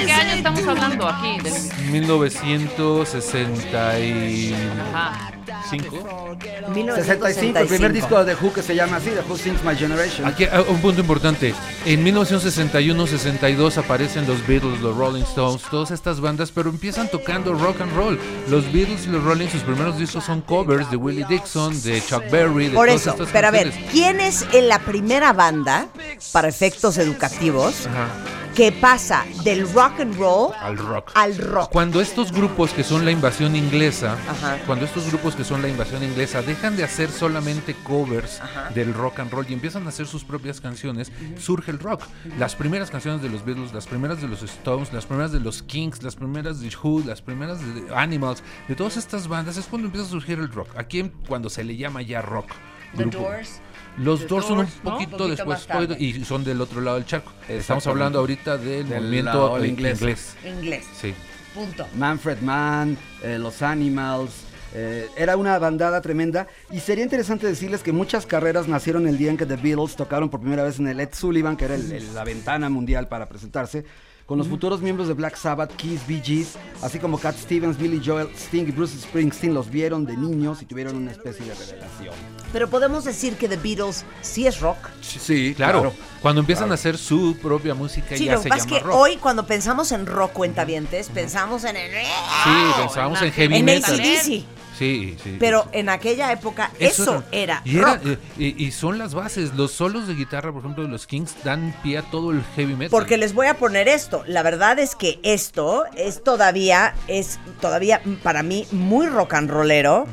qué 0.06 0.12
año 0.12 0.34
estamos 0.34 0.68
hablando 0.68 1.08
aquí? 1.08 1.38
Del- 1.42 1.54
1965. 1.92 4.58
Ajá. 4.94 5.32
65, 5.70 7.60
el 7.60 7.68
primer 7.68 7.94
disco 7.94 8.24
de 8.24 8.36
Who 8.36 8.54
que 8.54 8.62
se 8.62 8.76
llama 8.76 8.98
así, 8.98 9.10
The 9.10 9.22
Who 9.22 9.38
Sings 9.38 9.64
My 9.64 9.76
Generation. 9.76 10.28
Aquí 10.28 10.46
ah, 10.46 10.64
un 10.68 10.80
punto 10.82 11.02
importante. 11.02 11.54
En 11.86 12.06
1961-62 12.06 13.78
aparecen 13.78 14.28
los 14.28 14.46
Beatles, 14.48 14.82
los 14.82 14.96
Rolling 14.96 15.24
Stones, 15.24 15.64
todas 15.70 15.92
estas 15.92 16.20
bandas, 16.20 16.52
pero 16.52 16.70
empiezan 16.70 17.10
tocando 17.10 17.54
rock 17.54 17.82
and 17.82 17.94
roll. 17.96 18.20
Los 18.50 18.72
Beatles 18.72 19.06
y 19.06 19.10
los 19.10 19.24
Rolling, 19.24 19.48
sus 19.48 19.62
primeros 19.64 19.98
discos 19.98 20.24
son 20.26 20.42
covers 20.42 20.90
de 20.92 20.98
Willie 20.98 21.26
Dixon, 21.28 21.82
de 21.84 22.02
Chuck 22.02 22.30
Berry, 22.30 22.68
de 22.70 22.76
Por 22.76 22.88
todas 22.88 23.02
eso, 23.02 23.12
estas 23.12 23.30
pero 23.32 23.48
a 23.48 23.52
ver, 23.52 23.70
canciones. 23.70 23.92
¿quién 23.92 24.20
es 24.20 24.46
en 24.54 24.68
la 24.68 24.80
primera 24.80 25.34
banda, 25.34 25.88
para 26.32 26.48
efectos 26.48 26.98
educativos, 26.98 27.88
Ajá, 27.88 28.08
que 28.56 28.72
pasa 28.72 29.26
del 29.44 29.70
rock 29.74 30.00
and 30.00 30.16
roll 30.18 30.54
al 30.62 30.78
rock. 30.78 31.12
al 31.14 31.38
rock? 31.38 31.70
Cuando 31.72 32.00
estos 32.00 32.32
grupos 32.32 32.72
que 32.72 32.84
son 32.84 33.04
la 33.04 33.12
invasión 33.12 33.54
inglesa, 33.56 34.18
Ajá. 34.30 34.58
cuando 34.66 34.86
estos 34.86 35.08
grupos 35.08 35.36
que 35.36 35.44
son 35.44 35.62
la 35.62 35.68
invasión 35.68 36.02
inglesa 36.04 36.42
dejan 36.42 36.78
de 36.78 36.86
hacer 36.86 37.12
solamente 37.12 37.74
covers 37.74 38.40
Ajá. 38.40 38.70
del 38.70 38.94
rock 38.94 39.20
and 39.20 39.32
roll 39.32 39.46
y 39.50 39.54
empiezan 39.54 39.86
a 39.86 39.90
hacer 39.90 40.08
sus 40.08 40.24
propias 40.24 40.62
canciones, 40.62 41.12
surge 41.38 41.70
el 41.72 41.80
rock. 41.80 42.04
Las 42.40 42.56
primeras 42.56 42.90
canciones 42.90 43.22
de 43.22 43.30
los 43.30 43.44
Beatles, 43.44 43.74
las 43.74 43.88
primeras 43.88 44.22
de 44.22 44.30
los 44.30 44.42
Stones, 44.42 44.94
las 44.94 45.06
primeras 45.06 45.34
de 45.34 45.42
los 45.42 45.62
Kings, 45.62 46.02
las 46.02 46.16
primeras 46.16 46.62
de 46.62 46.72
Who, 46.82 47.04
las 47.06 47.22
primeras 47.22 47.60
de 47.60 47.94
Animals, 47.94 48.42
de 48.70 48.76
todas 48.76 48.96
estas 48.96 49.28
bandas 49.28 49.58
es 49.58 49.66
cuando 49.66 49.88
empieza 49.88 50.08
a 50.08 50.10
surgir 50.12 50.40
el 50.40 50.50
rock. 50.50 50.70
Aquí 50.78 51.12
cuando 51.28 51.50
se 51.50 51.64
le 51.66 51.76
llama 51.76 52.02
ya 52.02 52.22
rock. 52.22 52.52
The. 52.96 53.06
Doors. 53.06 53.60
Los 53.98 54.28
Doors 54.28 54.46
son 54.46 54.60
un 54.60 54.68
poquito, 54.84 55.28
después 55.28 55.68
y 56.00 56.26
son 56.26 56.44
del 56.44 56.60
otro 56.62 56.82
lado 56.82 56.98
del 56.98 57.06
charco. 57.06 57.32
Estamos 57.48 57.86
hablando 57.88 58.20
ahorita 58.20 58.58
del, 58.58 58.90
Del 58.90 59.02
movimiento 59.04 59.66
inglés. 59.66 60.00
inglés. 60.02 60.36
Inglés. 60.46 60.86
Sí. 61.00 61.14
Punto. 61.54 61.88
Manfred 61.96 62.40
Mann, 62.42 62.98
eh, 63.24 63.38
los 63.40 63.62
Animals. 63.62 64.32
eh, 64.78 65.08
era 65.16 65.38
una 65.38 65.58
bandada 65.58 66.02
tremenda 66.02 66.48
y 66.70 66.82
sería 66.82 67.06
interesante 67.06 67.48
decirles 67.48 67.82
que 67.82 67.94
muchas 67.94 68.26
carreras 68.26 68.68
nacieron 68.68 69.08
el 69.08 69.18
día 69.18 69.32
en 69.32 69.38
que 69.38 69.46
The 69.46 69.56
Beatles 69.56 69.96
tocaron 69.96 70.30
por 70.30 70.42
primera 70.42 70.64
vez 70.66 70.80
en 70.80 70.88
el 70.90 71.00
Ed 71.00 71.12
Sullivan, 71.14 71.56
que 71.56 71.64
era 71.64 71.76
el- 71.76 71.90
el- 71.94 72.14
la 72.14 72.26
ventana 72.26 72.70
mundial 72.70 73.08
para 73.08 73.30
presentarse, 73.30 73.86
con 74.26 74.40
los 74.40 74.48
futuros 74.48 74.82
miembros 74.82 75.08
de 75.08 75.14
Black 75.14 75.36
Sabbath, 75.36 75.76
Kiss, 75.76 76.06
Bee 76.08 76.22
Gees, 76.24 76.56
así 76.82 76.98
como 77.00 77.20
Cat 77.20 77.36
Stevens, 77.38 77.78
Billy 77.78 78.02
Joel, 78.04 78.28
Sting 78.36 78.66
y 78.68 78.72
Bruce 78.72 78.98
Springsteen 79.00 79.54
los 79.54 79.70
vieron 79.70 80.06
de 80.06 80.18
niños 80.18 80.62
y 80.62 80.66
tuvieron 80.66 80.96
una 80.96 81.12
especie 81.12 81.46
de 81.46 81.54
revelación. 81.54 82.14
Pero 82.52 82.70
podemos 82.70 83.04
decir 83.04 83.36
que 83.36 83.48
The 83.48 83.58
Beatles 83.58 84.04
sí 84.22 84.48
es 84.48 84.60
rock. 84.62 84.78
Sí, 85.02 85.54
Claro, 85.56 85.94
cuando 86.22 86.42
empiezan 86.42 86.72
a 86.72 86.76
hacer 86.76 86.98
su 86.98 87.38
propia 87.42 87.76
música 87.76 88.16
Sí, 88.16 88.26
ya 88.26 88.34
lo 88.34 88.40
que 88.40 88.44
se 88.44 88.50
pasa 88.50 88.64
es 88.64 88.68
llama 88.68 88.80
que 88.80 88.86
rock. 88.88 88.96
hoy 88.98 89.18
cuando 89.18 89.46
pensamos 89.46 89.92
en 89.92 90.06
rock 90.08 90.32
cuentavientes, 90.34 91.10
pensamos 91.10 91.64
en 91.64 91.76
el... 91.76 91.92
sí, 91.92 92.50
pensábamos 92.78 93.22
en 93.22 93.32
heavy 93.32 93.58
en 93.58 93.66
metal. 93.66 93.94
AC/DC. 93.94 94.46
Sí, 94.78 95.16
sí. 95.24 95.38
Pero 95.40 95.68
en 95.72 95.90
aquella 95.90 96.32
época 96.32 96.72
eso, 96.80 97.24
era, 97.32 97.62
y, 97.64 97.80
rock. 97.80 98.00
eh, 98.06 98.18
y, 98.38 98.66
y 98.66 98.72
son 98.72 98.98
las 98.98 99.14
bases. 99.14 99.54
Los 99.56 99.72
solos 99.72 100.08
de 100.08 100.16
guitarra, 100.16 100.52
por 100.52 100.62
ejemplo, 100.62 100.84
de 100.84 100.90
los 100.90 101.08
Kings 101.08 101.36
dan 101.44 101.74
pie 101.82 101.98
a 102.00 102.02
todo 102.04 102.32
el 102.32 102.44
heavy 102.56 102.74
metal. 102.74 102.90
Porque 102.92 103.18
les 103.18 103.34
voy 103.34 103.48
a 103.48 103.54
poner 103.58 103.88
esto. 103.88 104.24
La 104.28 104.44
verdad 104.44 104.78
es 104.80 104.96
que 104.96 105.20
esto 105.24 105.86
es 105.96 106.24
todavía, 106.24 106.94
es 107.08 107.40
todavía 107.62 108.02
para 108.24 108.44
mí 108.44 108.68
muy 108.72 109.08
rock 109.08 109.34
and 109.36 109.50
rollero 109.50 110.08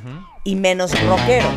y 0.45 0.54
menos 0.57 0.92
rockero. 1.07 1.49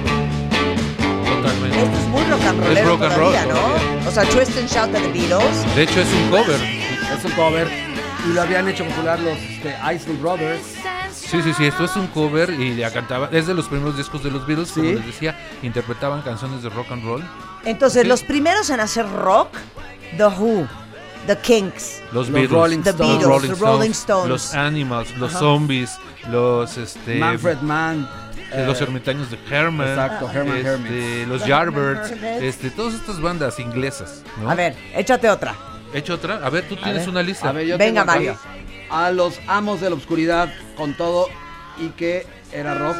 Totalmente. 1.25 1.83
Esto 1.83 1.97
es 1.97 2.07
muy 2.07 2.23
rock 2.23 2.41
and 2.41 2.59
rollero 2.63 2.79
Es 2.81 2.87
rock 2.87 3.01
and 3.03 3.15
roll 3.17 3.31
todavía, 3.33 3.45
¿no? 3.45 3.59
todavía. 3.59 4.07
O 4.07 4.11
sea, 4.11 4.23
Twist 4.25 4.57
and 4.57 4.69
Shout 4.69 4.89
de 4.91 4.99
The 4.99 5.07
Beatles. 5.11 5.75
De 5.75 5.83
hecho, 5.83 6.01
es 6.01 6.07
un 6.13 6.29
cover. 6.29 6.59
Es 7.17 7.25
un 7.25 7.31
cover 7.31 7.67
y 8.27 8.33
lo 8.33 8.41
habían 8.41 8.67
hecho 8.67 8.83
popular 8.85 9.19
los 9.19 9.37
este, 9.37 9.75
Isley 9.93 10.17
Brothers. 10.17 10.61
Sí, 11.29 11.41
sí, 11.41 11.53
sí, 11.53 11.65
esto 11.65 11.85
es 11.85 11.95
un 11.95 12.07
cover 12.07 12.49
y 12.51 12.75
ya 12.75 12.91
cantaba. 12.91 13.29
Es 13.31 13.47
de 13.47 13.53
los 13.53 13.67
primeros 13.67 13.97
discos 13.97 14.23
de 14.23 14.31
los 14.31 14.45
Beatles, 14.45 14.71
como 14.71 14.85
les 14.91 15.05
decía, 15.05 15.37
interpretaban 15.63 16.21
canciones 16.21 16.61
de 16.63 16.69
rock 16.69 16.91
and 16.91 17.03
roll. 17.03 17.23
Entonces, 17.65 18.03
Sí. 18.03 18.07
los 18.07 18.23
primeros 18.23 18.69
en 18.69 18.79
hacer 18.79 19.09
rock, 19.09 19.49
The 20.17 20.25
Who, 20.27 20.67
The 21.27 21.37
Kinks, 21.39 22.01
Los, 22.11 22.13
Los 22.13 22.31
Beatles, 22.31 22.51
Rolling 22.51 22.81
The 22.83 22.89
Stones. 22.91 23.09
Beatles, 23.17 23.27
Rolling 23.27 23.53
The 23.53 23.59
Rolling 23.65 23.91
Stones, 23.91 24.29
los 24.29 24.53
Animals, 24.53 25.17
los 25.17 25.31
Zombies, 25.31 25.97
los 26.29 26.77
este 26.77 27.15
Manfred 27.15 27.57
Mann. 27.61 28.07
eh, 28.51 28.63
los 28.67 28.79
eh, 28.79 28.83
ermitaños 28.83 29.31
de 29.31 29.39
Herman, 29.49 29.87
Exacto, 29.89 30.29
Herman 30.31 30.57
este, 30.57 31.25
los 31.25 31.39
Los 31.41 31.47
Yardbirds, 31.47 32.11
este, 32.43 32.69
todas 32.69 32.93
estas 32.93 33.19
bandas 33.19 33.59
inglesas, 33.59 34.21
¿no? 34.39 34.49
A 34.51 34.53
ver, 34.55 34.75
échate 34.95 35.27
otra. 35.29 35.55
He 35.91 35.97
hecho 35.99 36.13
otra. 36.13 36.39
A 36.45 36.49
ver, 36.51 36.67
tú 36.67 36.75
tienes 36.75 37.01
ver. 37.01 37.09
una 37.09 37.23
lista. 37.23 37.49
A 37.49 37.51
ver, 37.53 37.65
yo 37.65 37.77
Venga, 37.77 38.05
Mario. 38.05 38.37
A 38.89 39.11
los 39.11 39.39
amos 39.47 39.81
de 39.81 39.89
la 39.89 39.95
oscuridad 39.95 40.53
con 40.77 40.95
todo 40.95 41.27
y 41.77 41.89
que 41.89 42.25
era 42.51 42.75
rock. 42.75 42.97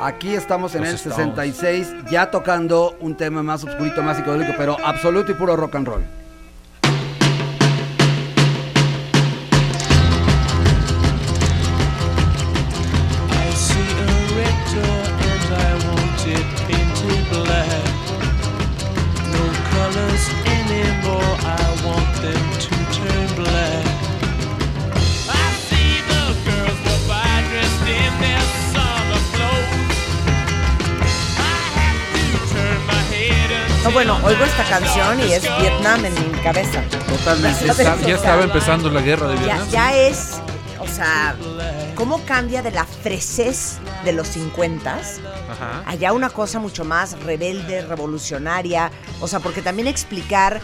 Aquí 0.00 0.34
estamos 0.34 0.74
en 0.74 0.84
el 0.84 0.94
Stones. 0.94 1.16
66, 1.16 1.94
ya 2.10 2.30
tocando 2.30 2.96
un 3.00 3.16
tema 3.16 3.42
más 3.42 3.64
oscurito, 3.64 4.02
más 4.02 4.18
psicodélico, 4.18 4.52
pero 4.58 4.76
absoluto 4.84 5.32
y 5.32 5.34
puro 5.34 5.56
rock 5.56 5.74
and 5.76 5.88
roll. 5.88 6.04
No, 33.86 33.92
bueno, 33.92 34.18
oigo 34.24 34.42
esta 34.44 34.64
canción 34.64 35.20
y 35.20 35.32
es 35.32 35.42
Vietnam 35.60 36.04
en 36.04 36.12
mi 36.32 36.38
cabeza. 36.40 36.82
Totalmente. 37.08 37.66
Ya 38.04 38.16
estaba 38.16 38.42
empezando 38.42 38.90
la 38.90 39.00
guerra 39.00 39.28
de 39.28 39.36
Ya, 39.36 39.42
Vietnam. 39.42 39.68
ya 39.70 39.94
es, 39.96 40.40
o 40.86 40.94
sea, 40.94 41.36
¿cómo 41.94 42.24
cambia 42.24 42.62
de 42.62 42.70
la 42.70 42.84
fresez 42.84 43.78
de 44.04 44.12
los 44.12 44.36
50s 44.36 45.20
Ajá. 45.50 45.82
allá 45.86 46.12
una 46.12 46.30
cosa 46.30 46.58
mucho 46.58 46.84
más 46.84 47.20
rebelde, 47.22 47.82
revolucionaria? 47.82 48.90
O 49.20 49.28
sea, 49.28 49.40
porque 49.40 49.62
también 49.62 49.88
explicar 49.88 50.60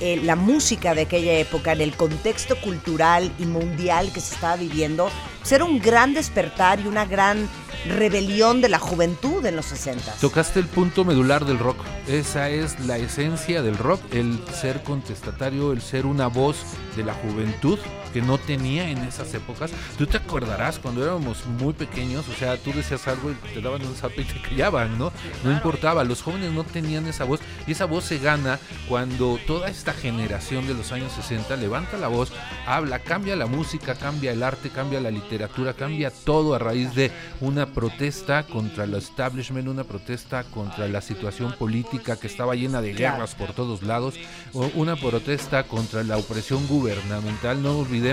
eh, 0.00 0.20
la 0.22 0.36
música 0.36 0.94
de 0.94 1.02
aquella 1.02 1.34
época 1.38 1.72
en 1.72 1.80
el 1.80 1.96
contexto 1.96 2.60
cultural 2.60 3.32
y 3.38 3.46
mundial 3.46 4.12
que 4.12 4.20
se 4.20 4.34
estaba 4.34 4.56
viviendo, 4.56 5.08
pues 5.40 5.52
era 5.52 5.64
un 5.64 5.78
gran 5.80 6.14
despertar 6.14 6.80
y 6.80 6.86
una 6.86 7.04
gran 7.04 7.48
rebelión 7.86 8.60
de 8.60 8.68
la 8.68 8.78
juventud 8.78 9.44
en 9.44 9.56
los 9.56 9.72
60s. 9.72 10.18
Tocaste 10.20 10.58
el 10.58 10.66
punto 10.66 11.04
medular 11.04 11.44
del 11.44 11.58
rock. 11.58 11.76
Esa 12.08 12.48
es 12.48 12.80
la 12.80 12.96
esencia 12.96 13.62
del 13.62 13.76
rock, 13.76 14.00
el 14.12 14.40
ser 14.52 14.82
contestatario, 14.82 15.72
el 15.72 15.82
ser 15.82 16.06
una 16.06 16.28
voz 16.28 16.56
de 16.96 17.04
la 17.04 17.14
juventud 17.14 17.78
que 18.14 18.22
no 18.22 18.38
tenía 18.38 18.88
en 18.88 18.98
esas 18.98 19.34
épocas. 19.34 19.72
Tú 19.98 20.06
te 20.06 20.18
acordarás 20.18 20.78
cuando 20.78 21.02
éramos 21.02 21.44
muy 21.46 21.72
pequeños, 21.72 22.28
o 22.28 22.32
sea, 22.32 22.56
tú 22.56 22.72
decías 22.72 23.08
algo 23.08 23.32
y 23.32 23.34
te 23.52 23.60
daban 23.60 23.84
un 23.84 23.96
zape 23.96 24.22
y 24.22 24.24
te 24.24 24.40
callaban, 24.40 24.96
¿no? 24.96 25.12
No 25.42 25.50
importaba, 25.50 26.04
los 26.04 26.22
jóvenes 26.22 26.52
no 26.52 26.62
tenían 26.62 27.08
esa 27.08 27.24
voz 27.24 27.40
y 27.66 27.72
esa 27.72 27.86
voz 27.86 28.04
se 28.04 28.18
gana 28.18 28.60
cuando 28.88 29.36
toda 29.48 29.68
esta 29.68 29.92
generación 29.92 30.64
de 30.68 30.74
los 30.74 30.92
años 30.92 31.10
60 31.10 31.56
levanta 31.56 31.96
la 31.96 32.06
voz, 32.06 32.30
habla, 32.68 33.00
cambia 33.00 33.34
la 33.34 33.46
música, 33.46 33.96
cambia 33.96 34.30
el 34.30 34.44
arte, 34.44 34.70
cambia 34.70 35.00
la 35.00 35.10
literatura, 35.10 35.72
cambia 35.72 36.12
todo 36.12 36.54
a 36.54 36.60
raíz 36.60 36.94
de 36.94 37.10
una 37.40 37.66
protesta 37.66 38.44
contra 38.44 38.84
el 38.84 38.94
establishment, 38.94 39.66
una 39.66 39.82
protesta 39.82 40.44
contra 40.44 40.86
la 40.86 41.00
situación 41.00 41.52
política 41.58 42.16
que 42.16 42.28
estaba 42.28 42.54
llena 42.54 42.80
de 42.80 42.94
guerras 42.94 43.34
por 43.34 43.54
todos 43.54 43.82
lados, 43.82 44.14
una 44.52 44.94
protesta 44.94 45.64
contra 45.64 46.04
la 46.04 46.16
opresión 46.16 46.68
gubernamental. 46.68 47.60
No 47.60 47.80
olvidemos 47.80 48.03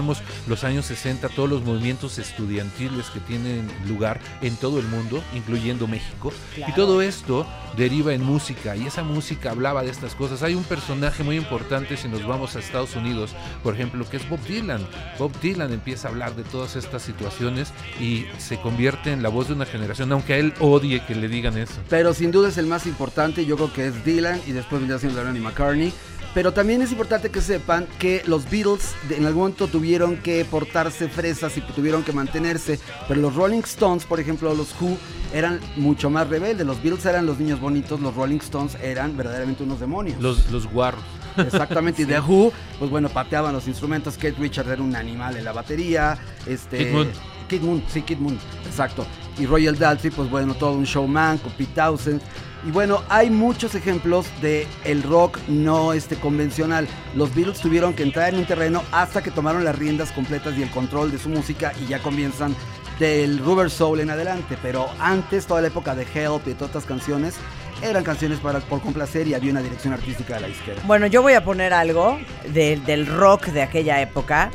los 0.48 0.64
años 0.64 0.86
60, 0.86 1.30
todos 1.30 1.50
los 1.50 1.64
movimientos 1.64 2.18
estudiantiles 2.18 3.10
que 3.10 3.20
tienen 3.20 3.70
lugar 3.88 4.20
en 4.42 4.56
todo 4.56 4.80
el 4.80 4.88
mundo, 4.88 5.24
incluyendo 5.36 5.88
México. 5.88 6.32
Claro. 6.56 6.72
Y 6.72 6.76
todo 6.76 7.02
esto 7.02 7.46
deriva 7.78 8.14
en 8.14 8.24
música 8.24 8.76
y 8.76 8.86
esa 8.86 9.04
música 9.04 9.52
hablaba 9.52 9.84
de 9.84 9.92
estas 9.92 10.16
cosas. 10.16 10.44
Hay 10.44 10.56
un 10.56 10.64
personaje 10.64 11.24
muy 11.24 11.38
importante 11.38 11.98
si 11.98 12.08
nos 12.08 12.26
vamos 12.26 12.56
a 12.56 12.60
Estados 12.60 12.96
Unidos, 12.96 13.32
por 13.64 13.74
ejemplo, 13.74 14.08
que 14.10 14.18
es 14.18 14.30
Bob 14.30 14.40
Dylan. 14.46 14.86
Bob 15.18 15.32
Dylan 15.42 15.72
empieza 15.72 16.08
a 16.08 16.12
hablar 16.12 16.36
de 16.36 16.44
todas 16.44 16.76
estas 16.76 17.02
situaciones 17.02 17.72
y 18.00 18.26
se 18.38 18.60
convierte 18.60 19.12
en 19.12 19.24
la 19.24 19.30
voz 19.30 19.48
de 19.48 19.54
una 19.54 19.66
generación, 19.66 20.12
aunque 20.12 20.34
a 20.34 20.38
él 20.38 20.54
odie 20.60 21.04
que 21.06 21.16
le 21.16 21.28
digan 21.28 21.58
eso. 21.58 21.82
Pero 21.90 22.14
sin 22.14 22.32
duda 22.32 22.50
es 22.50 22.58
el 22.58 22.68
más 22.68 22.86
importante, 22.86 23.46
yo 23.46 23.56
creo 23.56 23.74
que 23.74 23.88
es 23.88 24.06
Dylan 24.06 24.42
y 24.48 24.52
después 24.52 24.82
vendría 24.82 25.00
siendo 25.00 25.20
Lennon 25.20 25.38
y 25.38 25.40
McCartney. 25.40 25.94
Pero 26.34 26.54
también 26.54 26.82
es 26.82 26.92
importante 26.94 27.30
que 27.30 27.42
sepan 27.42 27.88
que 28.00 28.24
los 28.26 28.50
Beatles 28.50 28.94
de- 29.10 29.18
en 29.18 29.26
algún 29.26 29.42
momento 29.44 29.68
tuvieron 29.68 30.16
que 30.18 30.46
portarse 30.46 31.10
fresas 31.10 31.58
y 31.58 31.62
tuvieron 31.62 32.04
que 32.04 32.14
mantenerse. 32.14 32.80
Pero 33.08 33.20
los 33.20 33.36
Rolling 33.36 33.60
Stones, 33.66 34.06
por 34.06 34.20
ejemplo, 34.22 34.54
los 34.54 34.74
Who, 34.82 34.98
eran 35.34 35.60
mucho 35.76 36.10
más 36.10 36.30
rebeldes. 36.30 36.66
Los 36.66 36.82
Beatles 36.82 37.06
eran 37.06 37.26
los 37.26 37.38
niños 37.38 37.60
bonitos, 37.60 38.00
los 38.00 38.16
Rolling 38.16 38.38
Stones 38.40 38.76
eran 38.82 39.18
verdaderamente 39.18 39.64
unos 39.64 39.82
demonios. 39.82 40.22
Los, 40.22 40.50
los 40.52 40.68
guarros. 40.68 41.04
Exactamente, 41.38 42.04
y 42.04 42.06
The 42.08 42.20
Who, 42.22 42.54
pues 42.80 42.90
bueno, 42.90 43.10
pateaban 43.10 43.54
los 43.54 43.68
instrumentos. 43.68 44.16
Kate 44.16 44.36
Richards 44.40 44.70
era 44.70 44.82
un 44.82 44.96
animal 44.96 45.36
en 45.36 45.44
la 45.44 45.52
batería. 45.52 46.18
Este, 46.48 46.78
Kid 46.78 46.92
Moon. 46.94 47.12
Kid 47.50 47.62
Moon, 47.62 47.84
sí, 47.90 48.02
Kid 48.04 48.18
Moon, 48.20 48.40
exacto. 48.66 49.06
Y 49.38 49.46
Royal 49.46 49.78
Daltrey, 49.78 50.12
pues 50.12 50.30
bueno, 50.30 50.54
todo 50.54 50.72
un 50.74 50.86
showman 50.86 51.38
con 51.40 51.52
Pete 51.54 51.72
Townsend. 51.76 52.22
Y 52.66 52.70
bueno, 52.72 53.02
hay 53.10 53.30
muchos 53.32 53.74
ejemplos 53.74 54.28
de 54.42 54.68
el 54.84 55.02
rock 55.02 55.40
no 55.48 55.94
este 55.94 56.16
convencional. 56.16 56.88
Los 57.16 57.34
Beatles 57.34 57.60
tuvieron 57.60 57.94
que 57.94 58.04
entrar 58.04 58.30
en 58.34 58.40
un 58.40 58.46
terreno 58.46 58.84
hasta 58.92 59.24
que 59.24 59.32
tomaron 59.32 59.64
las 59.64 59.78
riendas 59.78 60.12
completas 60.12 60.56
y 60.58 60.62
el 60.62 60.70
control 60.70 61.12
de 61.12 61.18
su 61.18 61.30
música 61.30 61.74
y 61.82 61.88
ya 61.88 62.00
comienzan 62.00 62.56
del 63.00 63.40
Rubber 63.40 63.72
Soul 63.72 64.02
en 64.02 64.12
adelante. 64.12 64.58
Pero 64.62 64.88
antes, 65.00 65.48
toda 65.48 65.62
la 65.62 65.68
época 65.70 65.96
de 65.96 66.04
Help 66.04 66.46
y 66.46 66.50
de 66.52 66.54
todas 66.56 66.70
estas 66.70 66.86
canciones, 66.86 67.34
eran 67.82 68.04
canciones 68.04 68.40
para 68.40 68.60
por 68.60 68.80
complacer 68.80 69.28
y 69.28 69.34
había 69.34 69.52
una 69.52 69.64
dirección 69.64 69.92
artística 69.94 70.36
de 70.36 70.42
la 70.42 70.50
izquierda. 70.50 70.84
Bueno, 70.86 71.08
yo 71.08 71.24
voy 71.24 71.34
a 71.34 71.44
poner 71.44 71.74
algo 71.74 72.20
de- 72.54 72.80
del 72.86 73.08
rock 73.08 73.46
de 73.48 73.64
aquella 73.64 74.00
época. 74.02 74.52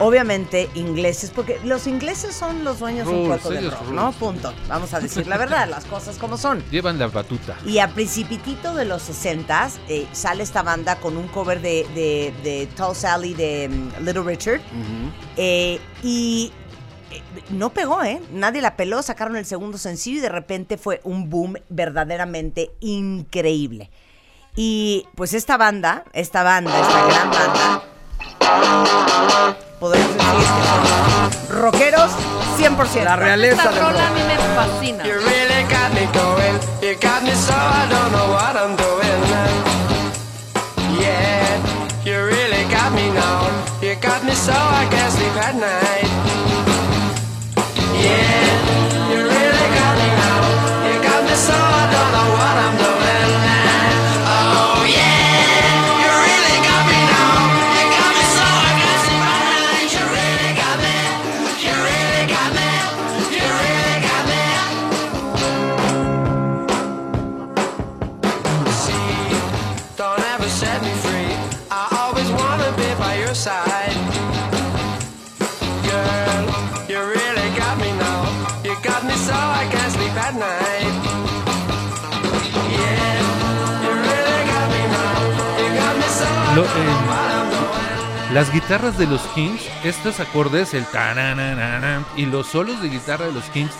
Obviamente 0.00 0.68
ingleses, 0.74 1.30
porque 1.30 1.60
los 1.64 1.86
ingleses 1.86 2.34
son 2.34 2.64
los 2.64 2.80
dueños 2.80 3.06
un 3.08 3.28
poco 3.28 3.50
del 3.50 3.64
ellos 3.64 3.78
rock. 3.78 3.88
¿no? 3.90 4.12
Punto. 4.12 4.52
Vamos 4.68 4.92
a 4.94 5.00
decir 5.00 5.26
la 5.26 5.36
verdad, 5.36 5.68
las 5.70 5.84
cosas 5.84 6.16
como 6.18 6.36
son. 6.36 6.62
Llevan 6.70 6.98
la 6.98 7.08
batuta. 7.08 7.56
Y 7.64 7.78
a 7.78 7.88
principitito 7.88 8.74
de 8.74 8.84
los 8.84 9.02
60 9.02 9.70
sale 10.12 10.42
esta 10.42 10.62
banda 10.62 10.96
con 10.96 11.16
un 11.16 11.28
cover 11.28 11.60
de, 11.60 11.86
de, 11.94 12.34
de 12.42 12.68
Tall 12.76 12.94
Sally 12.94 13.34
de 13.34 13.68
mm, 13.68 14.04
Little 14.04 14.22
Richard. 14.22 14.60
Eh, 15.36 15.80
y 16.02 16.52
eh, 17.10 17.22
no 17.50 17.70
pegó, 17.70 18.02
¿eh? 18.02 18.20
Nadie 18.32 18.60
la 18.60 18.76
peló, 18.76 19.02
sacaron 19.02 19.36
el 19.36 19.46
segundo 19.46 19.78
sencillo 19.78 20.18
y 20.18 20.20
de 20.20 20.28
repente 20.28 20.76
fue 20.76 21.00
un 21.04 21.30
boom 21.30 21.56
verdaderamente 21.68 22.70
increíble. 22.80 23.90
Y 24.54 25.06
pues 25.14 25.34
esta 25.34 25.56
banda, 25.56 26.04
esta 26.12 26.42
banda, 26.42 26.80
esta 26.80 27.06
gran 27.06 27.30
banda, 27.30 27.82
podemos 29.78 30.08
decir 30.08 30.16
que 30.16 31.48
son 31.48 31.60
rockeros 31.60 32.10
100%. 32.58 33.04
La 33.04 33.16
realeza 33.16 33.56
Esta 33.56 33.70
del 33.70 33.82
rola 33.82 34.06
a 34.06 34.10
mí 34.10 34.20
me 34.20 34.36
fascina. 34.54 35.04
You 35.04 35.14
really 35.14 35.62
got 35.68 35.92
me 35.92 36.06
going. 36.12 36.58
You 36.82 36.98
got 37.00 37.22
me 37.22 37.34
so 37.34 37.52
I 37.52 37.86
don't 37.88 38.12
know 38.12 38.32
what 38.32 38.56
I'm 38.56 38.76
doing. 38.76 39.22
Yeah, 41.00 41.58
you 42.04 42.24
really 42.24 42.64
got 42.70 42.92
me 42.92 43.10
now. 43.10 43.48
You 43.82 43.94
got 44.00 44.24
me 44.24 44.34
so 44.34 44.52
I 44.52 44.86
can't 44.90 45.12
sleep 45.12 45.36
at 45.36 45.54
night. 45.54 45.95
Lo- 86.56 86.64
eh. 86.64 86.66
Las 88.32 88.50
guitarras 88.52 88.98
de 88.98 89.06
los 89.06 89.20
Kings, 89.34 89.62
estos 89.84 90.18
acordes, 90.20 90.74
el 90.74 90.84
taranana 90.86 92.04
y 92.16 92.26
los 92.26 92.48
solos 92.48 92.82
de 92.82 92.88
guitarra 92.88 93.26
de 93.26 93.32
los 93.32 93.44
Kings 93.50 93.70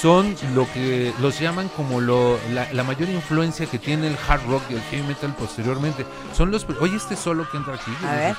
son 0.00 0.34
lo 0.54 0.66
que 0.72 1.12
los 1.20 1.38
llaman 1.38 1.68
como 1.76 2.00
lo, 2.00 2.38
la, 2.52 2.66
la 2.72 2.82
mayor 2.82 3.10
influencia 3.10 3.66
que 3.66 3.78
tiene 3.78 4.06
el 4.06 4.16
hard 4.26 4.40
rock 4.48 4.62
y 4.70 4.74
el 4.74 4.82
heavy 4.90 5.02
metal 5.02 5.34
posteriormente. 5.38 6.06
Son 6.34 6.50
los, 6.50 6.66
oye 6.80 6.96
este 6.96 7.14
solo 7.16 7.46
que 7.50 7.58
entra 7.58 7.74
aquí. 7.74 7.92
A 8.06 8.12
ver. 8.12 8.36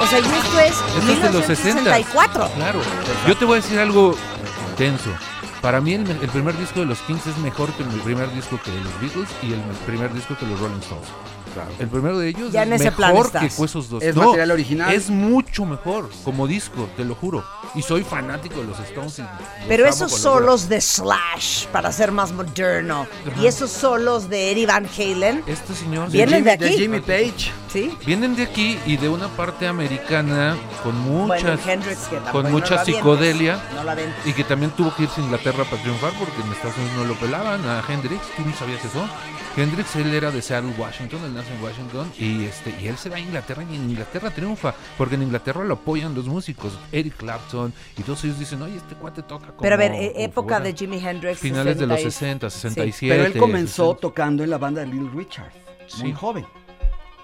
O 0.00 0.06
sea, 0.08 0.18
y 0.18 0.22
esto 0.22 0.60
es 0.60 0.74
Esto 0.98 1.12
es 1.12 1.22
de 1.22 1.30
los 1.32 1.44
60. 1.46 1.80
1964. 1.82 2.50
Claro. 2.56 2.80
Yo 3.28 3.36
te 3.36 3.44
voy 3.44 3.58
a 3.58 3.60
decir 3.62 3.78
algo 3.78 4.16
tenso. 4.76 5.10
Para 5.66 5.80
mí 5.80 5.94
el, 5.94 6.02
me- 6.06 6.12
el 6.12 6.28
primer 6.28 6.56
disco 6.56 6.78
de 6.78 6.86
los 6.86 7.00
Kings 7.00 7.26
es 7.26 7.36
mejor 7.38 7.72
que 7.72 7.82
el 7.82 7.88
primer 8.02 8.32
disco 8.32 8.56
que 8.64 8.70
los 8.70 9.00
Beatles 9.00 9.28
y 9.42 9.52
el 9.52 9.60
primer 9.84 10.14
disco 10.14 10.36
que 10.38 10.46
los 10.46 10.60
Rolling 10.60 10.78
Stones. 10.78 11.08
El 11.78 11.88
primero 11.88 12.18
de 12.18 12.28
ellos 12.28 12.52
Ya 12.52 12.62
es 12.62 12.66
en 12.68 12.72
ese 12.74 12.92
plan 12.92 13.12
mejor 13.12 13.26
estás. 13.26 13.54
que 13.56 13.64
esos 13.64 13.88
dos. 13.88 14.02
¿Es 14.02 14.14
material 14.16 14.50
original? 14.50 14.92
Es 14.94 15.10
mucho 15.10 15.64
mejor 15.64 16.10
como 16.24 16.46
disco, 16.46 16.88
te 16.96 17.04
lo 17.04 17.14
juro. 17.14 17.44
Y 17.74 17.82
soy 17.82 18.02
fanático 18.02 18.60
de 18.60 18.66
los 18.68 18.78
Stones. 18.80 19.18
y 19.18 19.22
los 19.22 19.30
Pero 19.68 19.86
esos 19.86 20.12
solos 20.12 20.68
de 20.68 20.80
Slash, 20.80 21.66
para 21.66 21.92
ser 21.92 22.12
más 22.12 22.32
moderno, 22.32 23.06
y 23.40 23.46
esos 23.46 23.70
solos 23.70 24.28
de 24.28 24.52
Eddie 24.52 24.66
Van 24.66 24.86
Halen, 24.98 25.42
Este 25.46 25.74
señor 25.74 26.10
Vienen 26.10 26.44
de 26.44 26.52
Jimmy- 26.56 26.66
aquí. 26.66 26.78
Jimmy 26.78 27.00
Page. 27.00 27.52
¿sí? 27.72 27.96
vienen 28.06 28.34
de 28.36 28.44
aquí 28.44 28.78
y 28.86 28.96
de 28.96 29.08
una 29.08 29.28
parte 29.28 29.66
americana 29.66 30.56
con 30.82 30.98
muchas 31.00 31.42
Bueno, 31.42 31.58
Hendrix, 31.66 31.98
que 32.08 32.16
tampoco 32.16 32.32
con 32.32 32.42
no 32.44 32.50
mucha 32.50 32.84
psicodelia 32.84 33.60
No 33.74 33.84
la 33.84 33.94
ven. 33.94 34.14
y 34.24 34.32
que 34.32 34.44
también 34.44 34.70
tuvo 34.72 34.94
que 34.94 35.02
irse 35.04 35.20
a 35.20 35.24
Inglaterra 35.24 35.64
para 35.64 35.82
triunfar 35.82 36.12
porque 36.18 36.40
en 36.40 36.52
Estados 36.52 36.76
Unidos 36.78 36.96
no 36.96 37.04
lo 37.04 37.14
pelaban 37.20 37.64
a 37.68 37.82
Hendrix. 37.86 38.22
¿Tú 38.36 38.42
no 38.46 38.54
sabías 38.56 38.82
eso? 38.84 39.06
Hendrix, 39.56 39.96
él 39.96 40.12
era 40.14 40.30
de 40.30 40.42
Seattle, 40.42 40.72
Washington, 40.78 41.20
él 41.24 41.34
en 41.50 41.62
Washington 41.62 42.12
y 42.18 42.44
este 42.44 42.74
y 42.80 42.88
él 42.88 42.96
se 42.96 43.08
va 43.10 43.16
a 43.16 43.20
Inglaterra 43.20 43.62
y 43.70 43.74
en 43.76 43.90
Inglaterra 43.90 44.30
triunfa 44.30 44.74
porque 44.98 45.14
en 45.16 45.22
Inglaterra 45.22 45.64
lo 45.64 45.74
apoyan 45.74 46.14
los 46.14 46.26
músicos, 46.26 46.78
Eric 46.92 47.16
Clapton 47.16 47.72
y 47.98 48.02
todos 48.02 48.24
ellos 48.24 48.38
dicen, 48.38 48.62
oye, 48.62 48.76
este 48.76 48.94
cuate 48.94 49.22
toca 49.22 49.46
como... 49.48 49.60
Pero 49.60 49.74
a 49.74 49.78
ver, 49.78 49.92
eh, 49.92 50.10
como 50.12 50.24
época 50.24 50.54
fuera". 50.56 50.64
de 50.64 50.74
Jimi 50.74 50.98
Hendrix. 51.04 51.38
Finales 51.38 51.78
de 51.78 51.86
los 51.86 52.00
60 52.00 52.50
60, 52.50 52.84
y- 52.86 52.92
67. 52.92 53.14
Pero 53.14 53.26
él 53.26 53.38
comenzó 53.40 53.84
60. 53.84 54.00
tocando 54.00 54.44
en 54.44 54.50
la 54.50 54.58
banda 54.58 54.80
de 54.82 54.86
Little 54.88 55.10
Richard, 55.14 55.52
muy 56.00 56.08
Sí. 56.10 56.12
joven. 56.12 56.44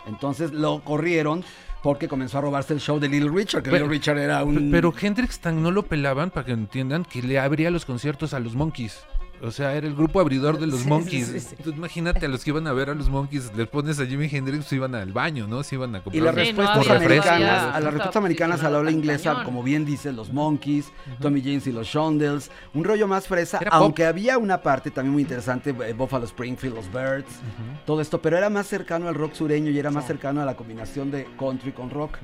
Entonces 0.07 0.53
lo 0.53 0.81
corrieron 0.83 1.45
porque 1.83 2.07
comenzó 2.09 2.39
a 2.39 2.41
robarse 2.43 2.73
el 2.75 2.81
show 2.81 2.99
de 3.01 3.09
Little 3.09 3.31
Richard, 3.31 3.63
que 3.63 3.71
Pero- 3.71 3.85
Little 3.87 3.99
Richard 3.99 4.19
era 4.19 4.45
un... 4.45 4.71
Pero 4.71 4.93
Hendrix 5.01 5.41
tan 5.41 5.63
no 5.63 5.71
lo 5.71 5.83
pelaban 5.85 6.31
para 6.31 6.47
que 6.47 6.53
entiendan 6.53 7.05
que 7.05 7.23
le 7.23 7.39
abría 7.41 7.71
los 7.71 7.85
conciertos 7.85 8.35
a 8.35 8.39
los 8.41 8.55
Monkeys. 8.55 8.99
O 9.43 9.51
sea, 9.51 9.75
era 9.75 9.87
el 9.89 9.95
grupo 9.97 10.21
abridor 10.21 10.59
de 10.61 10.67
los 10.69 10.81
sí, 10.81 10.89
Monkeys. 10.89 11.27
sí, 11.27 11.41
sí. 11.41 11.57
Tú 11.63 11.71
imagínate 11.71 12.27
a 12.27 12.29
los 12.29 12.45
que 12.45 12.51
iban 12.51 12.67
a 12.69 12.73
ver 12.73 12.91
a 12.91 12.95
los 12.95 13.09
Monkeys, 13.11 13.51
les 13.57 13.67
pones 13.67 13.99
a 13.99 14.07
Jimi 14.07 14.29
Hendrix, 14.31 14.67
se 14.67 14.77
iban 14.77 14.95
al 14.95 15.13
baño, 15.13 15.49
¿no? 15.49 15.63
Se 15.65 15.75
iban 15.75 15.95
a 15.95 15.99
Y 15.99 16.01
comprar. 16.03 16.23
las 16.23 16.35
Sí, 16.47 16.53
no 16.53 16.63
respuestas 16.63 16.89
a 16.89 17.81
las 17.81 17.93
respuestas 17.93 18.17
americanas 18.17 18.63
a 18.63 18.71
la 18.71 18.83
tan 18.85 18.95
inglesa, 18.95 19.31
cañón. 19.33 19.45
como 19.45 19.63
bien 19.63 19.85
dices, 19.85 20.15
los 20.15 20.33
Monkeys, 20.33 20.93
Tommy 21.21 21.41
James 21.43 21.67
y 21.67 21.73
los 21.73 21.87
Shondells, 21.89 22.51
un 22.75 22.85
rollo 22.85 23.09
más 23.09 23.27
fresa, 23.27 23.59
Era 23.61 23.71
pop. 23.73 23.81
aunque 23.83 24.05
había 24.07 24.39
una 24.39 24.63
parte 24.63 24.91
también 24.91 25.13
muy 25.13 25.23
interesante, 25.23 25.71
eh, 25.71 25.93
Buffalo 25.93 26.25
Springfield, 26.25 26.77
los 26.77 26.87
Birds, 26.93 27.33
todo 27.85 28.01
esto, 28.01 28.23
pero 28.23 28.39
era 28.39 28.49
más 28.49 28.67
cercano 28.69 29.09
al 29.09 29.15
rock 29.17 29.35
sureño 29.35 29.71
y 29.71 29.79
era 29.79 29.91
más 29.91 30.07
cercano 30.07 30.41
a 30.41 30.45
la 30.45 30.55
combinación 30.55 31.11
de 31.11 31.27
country 31.39 31.73
con 31.73 31.91
rock. 31.91 32.19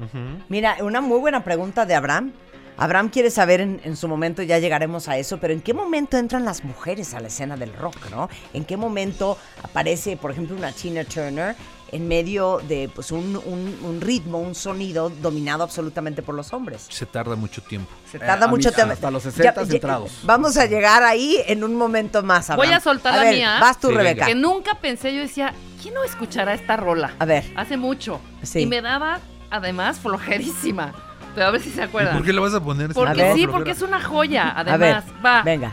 Mira, 0.48 0.76
una 0.83 1.00
muy 1.00 1.18
buena 1.18 1.42
pregunta 1.42 1.85
de 1.85 1.94
Abraham. 1.96 2.33
Abraham 2.78 3.08
quiere 3.10 3.30
saber 3.30 3.60
en, 3.60 3.80
en 3.84 3.96
su 3.96 4.06
momento, 4.08 4.42
ya 4.42 4.58
llegaremos 4.58 5.08
a 5.08 5.18
eso, 5.18 5.38
pero 5.38 5.52
¿en 5.52 5.60
qué 5.60 5.74
momento 5.74 6.16
entran 6.16 6.44
las 6.44 6.64
mujeres 6.64 7.12
a 7.14 7.20
la 7.20 7.26
escena 7.28 7.56
del 7.56 7.72
rock, 7.74 7.96
no? 8.10 8.28
¿En 8.54 8.64
qué 8.64 8.76
momento 8.76 9.36
aparece, 9.62 10.16
por 10.16 10.30
ejemplo, 10.30 10.56
una 10.56 10.70
Tina 10.72 11.04
Turner 11.04 11.56
en 11.90 12.06
medio 12.06 12.60
de 12.68 12.90
pues, 12.94 13.10
un, 13.10 13.34
un- 13.36 13.78
un 13.82 14.00
ritmo, 14.00 14.38
un 14.38 14.54
sonido 14.54 15.08
dominado 15.10 15.64
absolutamente 15.64 16.22
por 16.22 16.34
los 16.36 16.52
hombres? 16.52 16.86
Se 16.88 17.04
tarda 17.06 17.34
mucho 17.34 17.62
tiempo. 17.62 17.90
Se 18.12 18.18
tarda 18.18 18.44
a 18.44 18.48
mucho 18.48 18.70
tiempo. 18.70 18.92
hasta 18.92 19.10
los 19.10 19.24
Ya- 19.24 19.30
60 19.32 19.64
ya- 19.64 19.74
entrados. 19.74 20.20
Vamos 20.22 20.56
a 20.56 20.66
llegar 20.66 21.02
ahí 21.02 21.36
en 21.46 21.64
un 21.64 21.74
momento 21.74 22.22
más, 22.22 22.50
Abraham. 22.50 22.68
Voy 22.68 22.76
a 22.76 22.80
soltar 22.80 23.14
la 23.16 23.22
ver, 23.24 23.34
mía. 23.34 23.58
Vas 23.60 23.80
tú, 23.80 23.88
Sí, 23.88 23.94
Rebeca. 23.94 24.26
Que 24.26 24.34
nunca 24.34 24.76
pensé, 24.80 25.12
yo 25.14 25.20
decía, 25.20 25.52
¿quién 25.82 25.94
no 25.94 26.04
escuchará 26.04 26.54
esta 26.54 26.76
rola? 26.76 27.12
A 27.18 27.24
ver. 27.24 27.44
Hace 27.56 27.76
mucho. 27.76 28.20
Sí. 28.42 28.60
Y 28.60 28.66
me 28.66 28.82
daba, 28.82 29.18
además, 29.50 29.98
flojerísima. 29.98 30.94
Pero 31.38 31.51
a 31.51 31.53
ver 31.53 31.61
si 31.61 31.70
se 31.70 31.81
¿Y 31.81 31.85
acuerdan. 31.85 32.16
¿Por 32.16 32.24
qué 32.27 32.33
lo 32.33 32.42
vas 32.42 32.53
a 32.55 32.61
poner? 32.61 32.92
Porque 32.92 33.22
A 33.22 33.33
sí, 33.35 33.46
porque 33.46 33.70
es 33.70 33.81
una 33.81 34.03
joya. 34.03 34.48
a 34.48 34.64
ver, 34.64 34.74
Además, 34.74 35.05
va. 35.24 35.42
venga. 35.42 35.70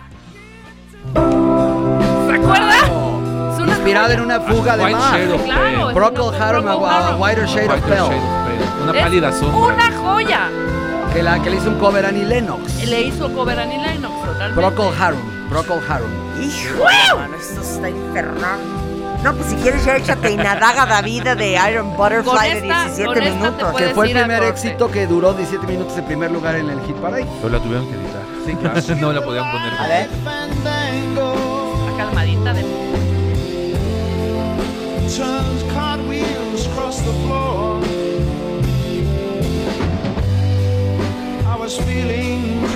¿Se 1.16 2.36
acuerdan? 2.36 2.70
Es 3.52 3.60
una 3.60 3.72
Inspirada 3.72 4.14
en 4.14 4.22
una 4.22 4.40
fuga 4.42 4.78
de 4.78 4.92
mar. 4.92 5.20
Claro, 5.44 5.92
Procol 5.92 6.36
una- 6.36 6.48
Harum, 6.48 6.68
a-. 6.68 7.16
Whiter 7.18 7.46
Shade 7.48 7.68
of 7.68 7.80
Pale. 7.82 7.96
Shade 7.96 8.16
of 8.16 8.24
Pale. 8.46 8.84
Una 8.84 8.92
Es 8.92 9.04
pálida 9.04 9.32
sombra. 9.32 9.74
Una 9.74 9.92
joya. 9.98 10.50
Que, 11.14 11.24
la, 11.24 11.42
que 11.42 11.50
le 11.50 11.56
hizo 11.56 11.70
un 11.70 11.80
cover 11.80 12.06
a 12.06 12.10
Annie 12.10 12.26
Lennox. 12.26 12.86
Le 12.86 13.02
hizo 13.02 13.34
cover 13.34 13.58
a 13.60 13.64
Annie 13.64 13.80
Lennox, 13.80 14.14
totalmente. 14.24 14.54
Procol 14.62 14.94
Harum, 15.02 15.50
Procol 15.50 15.80
Harum. 15.90 16.10
Hijo, 16.40 16.84
mano, 17.18 17.36
esto 17.38 17.62
está 17.62 17.90
infernal. 17.90 18.60
No, 19.24 19.34
pues 19.34 19.50
si 19.50 19.56
quieres 19.56 19.84
ya 19.84 19.98
échate 19.98 20.32
Inadaga 20.32 20.86
David 20.86 21.24
de 21.36 21.58
Iron 21.72 21.96
Butterfly 21.98 22.50
de 22.50 22.58
esta- 22.60 22.84
17 22.86 23.06
con 23.06 23.18
esta 23.24 23.24
te 23.24 23.32
minutos. 23.64 23.76
Que 23.78 23.88
fue 23.94 24.06
el 24.08 24.14
primer 24.14 24.44
éxito 24.44 24.92
que 24.92 25.08
duró 25.08 25.34
17 25.34 25.66
minutos 25.68 25.98
en 25.98 26.06
primer 26.06 26.32
lugar 26.32 26.56
en 26.56 26.70
el 26.70 26.80
Hit 26.82 26.96
Parade. 26.98 27.26
Pero 27.42 27.50
la 27.50 27.60
tuvieron 27.64 27.88
que 27.88 27.96
editar. 27.96 28.22
Sí, 28.46 28.56
claro. 28.56 28.82
no 29.02 29.14
la 29.14 29.22
podían 29.26 29.52
poner. 29.52 29.74
A 29.74 29.88
ver. 29.88 30.10
La 31.16 31.98
calmadita 31.98 32.54
de. 32.54 32.64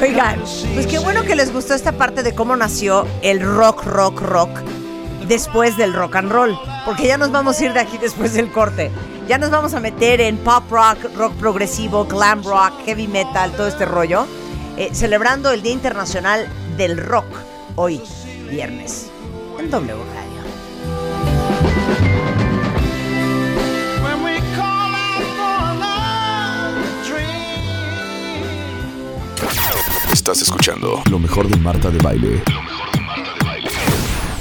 Oigan, 0.02 0.40
pues 0.74 0.88
qué 0.88 1.00
bueno 1.00 1.24
que 1.24 1.36
les 1.36 1.52
gustó 1.52 1.74
esta 1.74 1.92
parte 1.94 2.24
de 2.24 2.34
cómo 2.34 2.56
nació 2.56 3.06
el 3.22 3.42
rock, 3.42 3.84
rock, 3.86 4.22
rock 4.22 4.50
después 5.30 5.78
del 5.78 5.94
rock 5.94 6.18
and 6.18 6.32
roll. 6.32 6.60
Porque 6.84 7.08
ya 7.08 7.18
nos 7.18 7.32
vamos 7.32 7.58
a 7.60 7.66
ir 7.66 7.72
de 7.74 7.80
aquí 7.80 7.98
después 7.98 8.34
del 8.34 8.52
corte. 8.52 8.92
Ya 9.30 9.38
nos 9.38 9.52
vamos 9.52 9.74
a 9.76 9.80
meter 9.80 10.20
en 10.20 10.38
pop 10.38 10.64
rock, 10.70 10.98
rock 11.16 11.34
progresivo, 11.36 12.04
glam 12.06 12.44
rock, 12.44 12.74
heavy 12.84 13.08
metal, 13.08 13.52
todo 13.54 13.68
este 13.68 13.86
rollo. 13.86 14.26
eh, 14.80 14.90
celebrando 14.94 15.52
el 15.52 15.62
Día 15.62 15.74
Internacional 15.74 16.48
del 16.78 16.98
Rock 16.98 17.26
hoy, 17.76 18.02
viernes, 18.50 19.12
en 19.60 19.70
W 19.70 19.94
Radio. 19.94 20.30
Estás 30.14 30.42
escuchando 30.42 31.02
lo 31.10 31.20
mejor 31.20 31.48
de 31.48 31.58
Marta 31.58 31.90
de 31.90 31.98
Baile. 32.00 32.42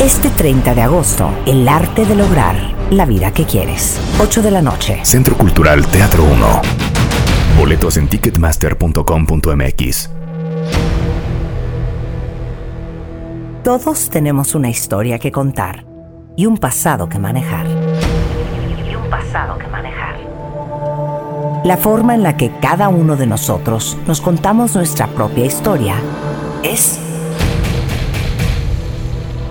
Este 0.00 0.28
30 0.28 0.74
de 0.74 0.82
agosto, 0.82 1.30
el 1.46 1.66
arte 1.66 2.04
de 2.04 2.14
lograr 2.14 2.54
la 2.90 3.06
vida 3.06 3.32
que 3.32 3.46
quieres. 3.46 3.98
8 4.20 4.42
de 4.42 4.50
la 4.50 4.60
noche. 4.60 5.00
Centro 5.02 5.38
Cultural 5.38 5.86
Teatro 5.86 6.22
1. 6.22 6.60
Boletos 7.58 7.96
en 7.96 8.06
ticketmaster.com.mx. 8.06 10.10
Todos 13.64 14.10
tenemos 14.10 14.54
una 14.54 14.68
historia 14.68 15.18
que 15.18 15.32
contar 15.32 15.86
y 16.36 16.44
un 16.44 16.58
pasado 16.58 17.08
que 17.08 17.18
manejar. 17.18 17.66
Y 17.66 18.94
un 18.94 19.08
pasado 19.08 19.56
que 19.56 19.66
manejar. 19.68 20.16
La 21.64 21.78
forma 21.78 22.14
en 22.14 22.22
la 22.22 22.36
que 22.36 22.52
cada 22.60 22.90
uno 22.90 23.16
de 23.16 23.26
nosotros 23.26 23.96
nos 24.06 24.20
contamos 24.20 24.74
nuestra 24.74 25.06
propia 25.06 25.46
historia 25.46 25.94
es 26.62 27.00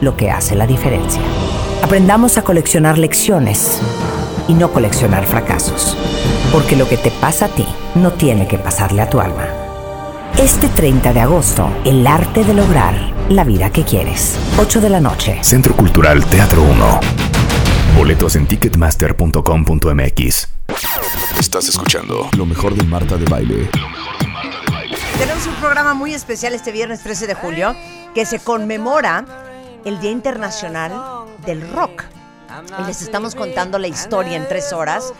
lo 0.06 0.16
que 0.16 0.32
hace 0.32 0.56
la 0.56 0.66
diferencia. 0.66 1.22
Aprendamos 1.84 2.38
a 2.38 2.44
coleccionar 2.44 2.98
lecciones 2.98 3.82
y 4.48 4.54
no 4.54 4.72
coleccionar 4.72 5.26
fracasos, 5.26 5.98
porque 6.54 6.78
lo 6.78 6.88
que 6.88 6.96
te 6.96 7.12
pasa 7.12 7.48
a 7.48 7.50
ti 7.50 7.68
no 7.96 8.14
tiene 8.14 8.48
que 8.48 8.58
pasarle 8.58 9.02
a 9.02 9.10
tu 9.10 9.20
alma. 9.20 9.50
Este 10.38 10.70
30 10.70 11.12
de 11.12 11.20
agosto, 11.20 11.70
el 11.84 12.08
arte 12.08 12.46
de 12.46 12.54
lograr 12.54 12.94
la 13.30 13.44
vida 13.44 13.72
que 13.72 13.84
quieres. 13.84 14.38
8 14.60 14.80
de 14.80 14.90
la 14.90 15.02
noche. 15.02 15.40
Centro 15.42 15.76
Cultural 15.76 16.24
Teatro 16.26 16.62
1. 16.62 17.00
Boletos 17.98 18.36
en 18.36 18.46
ticketmaster.com.mx. 18.46 20.48
Estás 21.40 21.68
escuchando 21.68 22.30
lo 22.38 22.46
mejor 22.46 22.76
de 22.76 22.84
Marta 22.84 23.18
de 23.18 23.26
Baile. 23.26 23.70
Tenemos 25.18 25.48
un 25.48 25.56
programa 25.56 25.94
muy 25.94 26.14
especial 26.14 26.54
este 26.54 26.72
viernes 26.72 27.02
13 27.02 27.28
de 27.28 27.34
julio 27.34 27.76
que 28.14 28.26
se 28.26 28.40
conmemora 28.40 29.26
el 29.86 30.00
Día 30.00 30.12
Internacional 30.12 31.28
del 31.46 31.72
Rock. 31.72 32.04
Y 32.80 32.84
les 32.86 33.02
estamos 33.02 33.36
contando 33.36 33.78
la 33.80 33.88
historia 33.88 34.38
en 34.38 34.48
tres 34.48 34.74
horas 34.74 35.14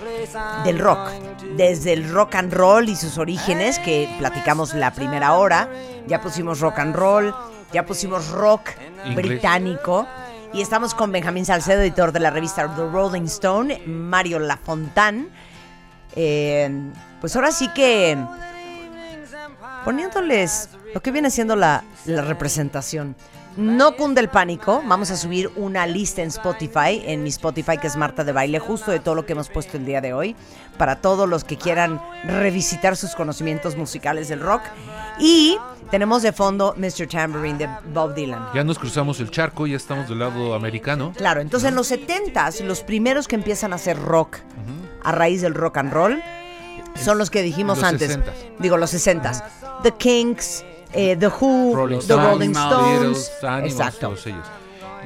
del 0.64 0.80
rock. 0.80 1.10
Desde 1.58 1.94
el 1.94 2.10
rock 2.10 2.36
and 2.36 2.54
roll 2.54 2.90
y 2.90 2.96
sus 2.96 3.18
orígenes, 3.18 3.78
que 3.80 4.14
platicamos 4.20 4.74
la 4.74 4.92
primera 4.92 5.34
hora. 5.34 5.70
Ya 6.08 6.22
pusimos 6.22 6.60
rock 6.60 6.80
and 6.80 6.96
roll, 6.96 7.36
ya 7.74 7.86
pusimos 7.86 8.30
rock 8.30 8.70
británico. 9.16 10.08
Y 10.54 10.62
estamos 10.62 10.94
con 10.94 11.12
Benjamín 11.12 11.46
Salcedo, 11.46 11.82
editor 11.82 12.12
de 12.12 12.22
la 12.22 12.30
revista 12.30 12.74
The 12.74 12.88
Rolling 12.90 13.26
Stone, 13.26 13.82
Mario 13.86 14.40
Lafontán. 14.40 15.30
Eh, 16.16 16.72
pues 17.20 17.36
ahora 17.36 17.52
sí 17.52 17.68
que 17.74 18.18
poniéndoles 19.84 20.70
lo 20.94 21.02
que 21.02 21.12
viene 21.12 21.30
siendo 21.30 21.58
la, 21.58 21.84
la 22.06 22.22
representación. 22.22 23.16
No 23.58 23.96
cunde 23.96 24.20
el 24.20 24.28
pánico, 24.30 24.84
vamos 24.86 25.12
a 25.12 25.18
subir 25.18 25.50
una 25.56 25.88
lista 25.88 26.22
en 26.22 26.28
Spotify, 26.28 27.02
en 27.06 27.24
mi 27.24 27.30
Spotify 27.30 27.78
que 27.78 27.88
es 27.88 27.96
Marta 27.96 28.26
de 28.26 28.34
Baile, 28.34 28.60
justo 28.60 28.92
de 28.92 29.00
todo 29.00 29.16
lo 29.16 29.26
que 29.26 29.32
hemos 29.32 29.48
puesto 29.50 29.78
el 29.78 29.86
día 29.86 30.02
de 30.02 30.14
hoy, 30.14 30.36
para 30.78 30.98
todos 30.98 31.30
los 31.30 31.46
que 31.46 31.58
quieran 31.58 32.02
revisitar 32.26 32.98
sus 32.98 33.16
conocimientos 33.16 33.78
musicales 33.78 34.28
del 34.28 34.42
rock. 34.42 34.62
Y 35.20 35.58
tenemos 35.90 36.22
de 36.22 36.34
fondo 36.34 36.76
Mr. 36.78 37.08
Tambourine 37.08 37.58
de 37.60 37.70
Bob 37.94 38.14
Dylan. 38.14 38.48
Ya 38.54 38.66
nos 38.66 38.78
cruzamos 38.78 39.22
el 39.22 39.32
charco, 39.32 39.68
ya 39.68 39.78
estamos 39.78 40.10
del 40.10 40.20
lado 40.20 40.54
americano. 40.54 41.14
Claro, 41.16 41.40
entonces 41.40 41.70
en 41.70 41.76
los 41.76 41.90
70s, 41.90 42.62
los 42.66 42.82
primeros 42.82 43.28
que 43.28 43.36
empiezan 43.36 43.72
a 43.72 43.78
hacer 43.78 43.98
rock 43.98 44.40
a 45.02 45.12
raíz 45.14 45.42
del 45.42 45.54
rock 45.54 45.78
and 45.78 45.94
roll 45.94 46.22
son 47.02 47.18
los 47.18 47.30
que 47.30 47.42
dijimos 47.42 47.78
Los 47.78 47.88
antes. 47.88 48.18
60s. 48.18 48.32
Digo, 48.60 48.76
los 48.76 48.94
60s. 48.94 49.44
The 49.84 49.92
Kinks, 49.92 50.66
eh, 50.96 51.16
The 51.18 51.30
Who, 51.40 51.74
Rolling 51.76 52.00
The 52.00 52.16
Rolling 52.16 52.52
Stones. 52.56 53.32
Animals, 53.42 53.66
Exacto. 53.66 54.00
todos 54.00 54.26
ellos. 54.28 54.46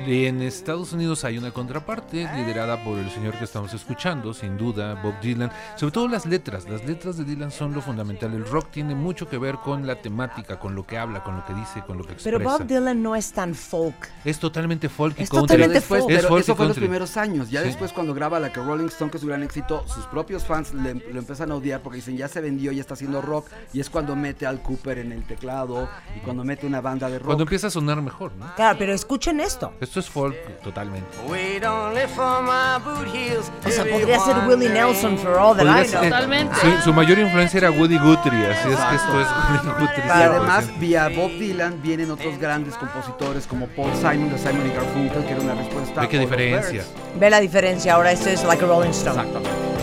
En 0.08 0.42
Estados 0.42 0.94
Unidos 0.94 1.24
hay 1.26 1.38
una 1.38 1.52
contraparte 1.52 2.28
liderada 2.36 2.84
por 2.84 2.98
el 2.98 3.10
señor 3.12 3.38
que 3.38 3.44
estamos 3.44 3.74
escuchando, 3.74 4.34
sin 4.34 4.58
duda, 4.58 4.96
Bob 5.04 5.20
Dylan. 5.22 5.52
Sobre 5.76 5.92
todo 5.92 6.08
las 6.08 6.26
letras. 6.26 6.68
Las 6.70 6.84
letras 6.86 7.18
de 7.18 7.26
Dylan 7.26 7.52
son 7.52 7.74
lo 7.74 7.82
fundamental. 7.82 8.34
El 8.34 8.46
rock 8.46 8.70
tiene 8.72 8.96
mucho 8.96 9.28
que 9.30 9.38
ver 9.38 9.56
con 9.58 9.86
la 9.86 10.02
temática, 10.02 10.58
con 10.60 10.74
lo 10.74 10.86
que 10.86 10.98
habla, 10.98 11.24
con 11.24 11.36
lo 11.36 11.46
que 11.46 11.54
dice, 11.54 11.82
con 11.86 11.98
lo 11.98 12.06
que 12.06 12.14
expresa. 12.14 12.38
Pero 12.38 12.50
Bob 12.50 12.66
Dylan 12.66 13.04
no 13.04 13.16
es 13.16 13.32
tan 13.34 13.54
folk. 13.54 14.10
Es 14.26 14.40
totalmente 14.40 14.88
folk 14.90 15.20
y 15.20 15.24
Es 15.24 15.30
country. 15.30 15.48
totalmente 15.48 15.74
después, 15.76 16.02
folk. 16.02 16.12
Es 16.12 16.18
pero 16.18 16.28
folk 16.30 16.40
y 16.40 16.44
eso 16.44 16.56
fue 16.56 16.66
en 16.66 16.70
los 16.70 16.76
country. 16.78 16.88
primeros 16.88 17.18
años. 17.18 17.50
Ya 17.50 17.60
Sí. 17.62 17.68
después 17.68 17.92
cuando 17.94 18.14
graba 18.14 18.40
la 18.40 18.52
que 18.54 18.62
Rolling 18.64 18.86
Stone, 18.88 19.12
que 19.12 19.18
es 19.18 19.24
un 19.24 19.30
gran 19.30 19.44
éxito, 19.44 19.84
sus 19.88 20.06
propios 20.06 20.46
fans 20.46 20.74
le- 20.74 20.94
lo 20.96 21.20
empiezan 21.20 21.52
a 21.52 21.56
odiar 21.56 21.82
porque 21.82 21.98
dicen 21.98 22.16
ya 22.18 22.28
se 22.28 22.42
vendió, 22.42 22.72
ya 22.72 22.82
está 22.82 22.94
haciendo 22.94 23.22
rock. 23.22 23.48
Y 23.74 23.80
es 23.80 23.90
cuando 23.90 24.16
mete 24.16 24.46
al 24.48 24.62
Cooper 24.62 25.00
en 25.00 25.12
el 25.12 25.24
teclado 25.24 25.90
y 26.16 26.20
cuando 26.22 26.44
mete 26.44 26.66
una 26.66 26.82
banda 26.82 27.10
de 27.10 27.20
rock. 27.20 27.26
Cuando 27.28 27.44
empieza 27.44 27.68
a 27.68 27.70
sonar 27.70 28.02
mejor, 28.02 28.32
¿no? 28.34 28.54
Claro, 28.56 28.78
pero 28.80 28.94
escuchen 28.94 29.40
esto. 29.40 29.74
Esto 29.90 30.02
es 30.02 30.08
folk 30.08 30.36
totalmente. 30.62 31.08
Wait 31.28 31.66
only 31.66 32.06
for 32.16 32.44
my 32.44 32.78
boot 32.86 33.08
heels. 33.12 33.52
O 33.66 33.70
sea, 33.72 33.84
podría 33.86 34.20
ser 34.20 34.36
Willie. 34.48 34.70
Nelson 34.70 35.18
for 35.18 35.32
all 35.40 35.58
that 35.58 35.66
Podría 35.66 35.84
I 35.84 35.88
know. 35.88 36.02
ser- 36.02 36.12
Totalmente. 36.12 36.56
Su, 36.62 36.84
su 36.84 36.94
mayor 36.94 37.18
influencia 37.18 37.58
era 37.58 37.72
Woody 37.72 37.98
Guthrie, 37.98 38.46
así 38.52 38.70
es 38.70 38.78
que 38.80 38.96
esto 38.96 39.20
es 39.20 39.28
Woody 39.50 39.80
Guthrie. 39.80 40.04
Y 40.06 40.10
100%. 40.10 40.12
además, 40.12 40.80
vía 40.80 41.10
Bob 41.10 41.32
Dylan 41.32 41.82
vienen 41.82 42.12
otros 42.12 42.38
grandes 42.38 42.76
compositores 42.76 43.48
como 43.48 43.66
Paul 43.70 43.92
Simon 43.96 44.30
de 44.30 44.38
Simon 44.38 44.68
y 44.68 44.76
Garfunkel, 44.76 45.26
que 45.26 45.32
era 45.32 45.42
una 45.42 45.56
respuesta. 45.56 46.02
Ve 46.02 46.08
qué 46.08 46.20
diferencia. 46.20 46.84
Ve 47.20 47.30
la 47.32 47.40
diferencia, 47.40 47.96
ahora 47.96 48.12
esto 48.12 48.30
es 48.30 48.44
like 48.44 48.64
a 48.64 48.68
Rolling 48.68 48.92
Stone. 48.92 49.24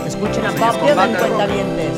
Escuchen 0.05 0.45
a 0.45 0.51
Bob 0.51 0.79
Dylan, 0.87 1.13
cuentavientes. 1.15 1.91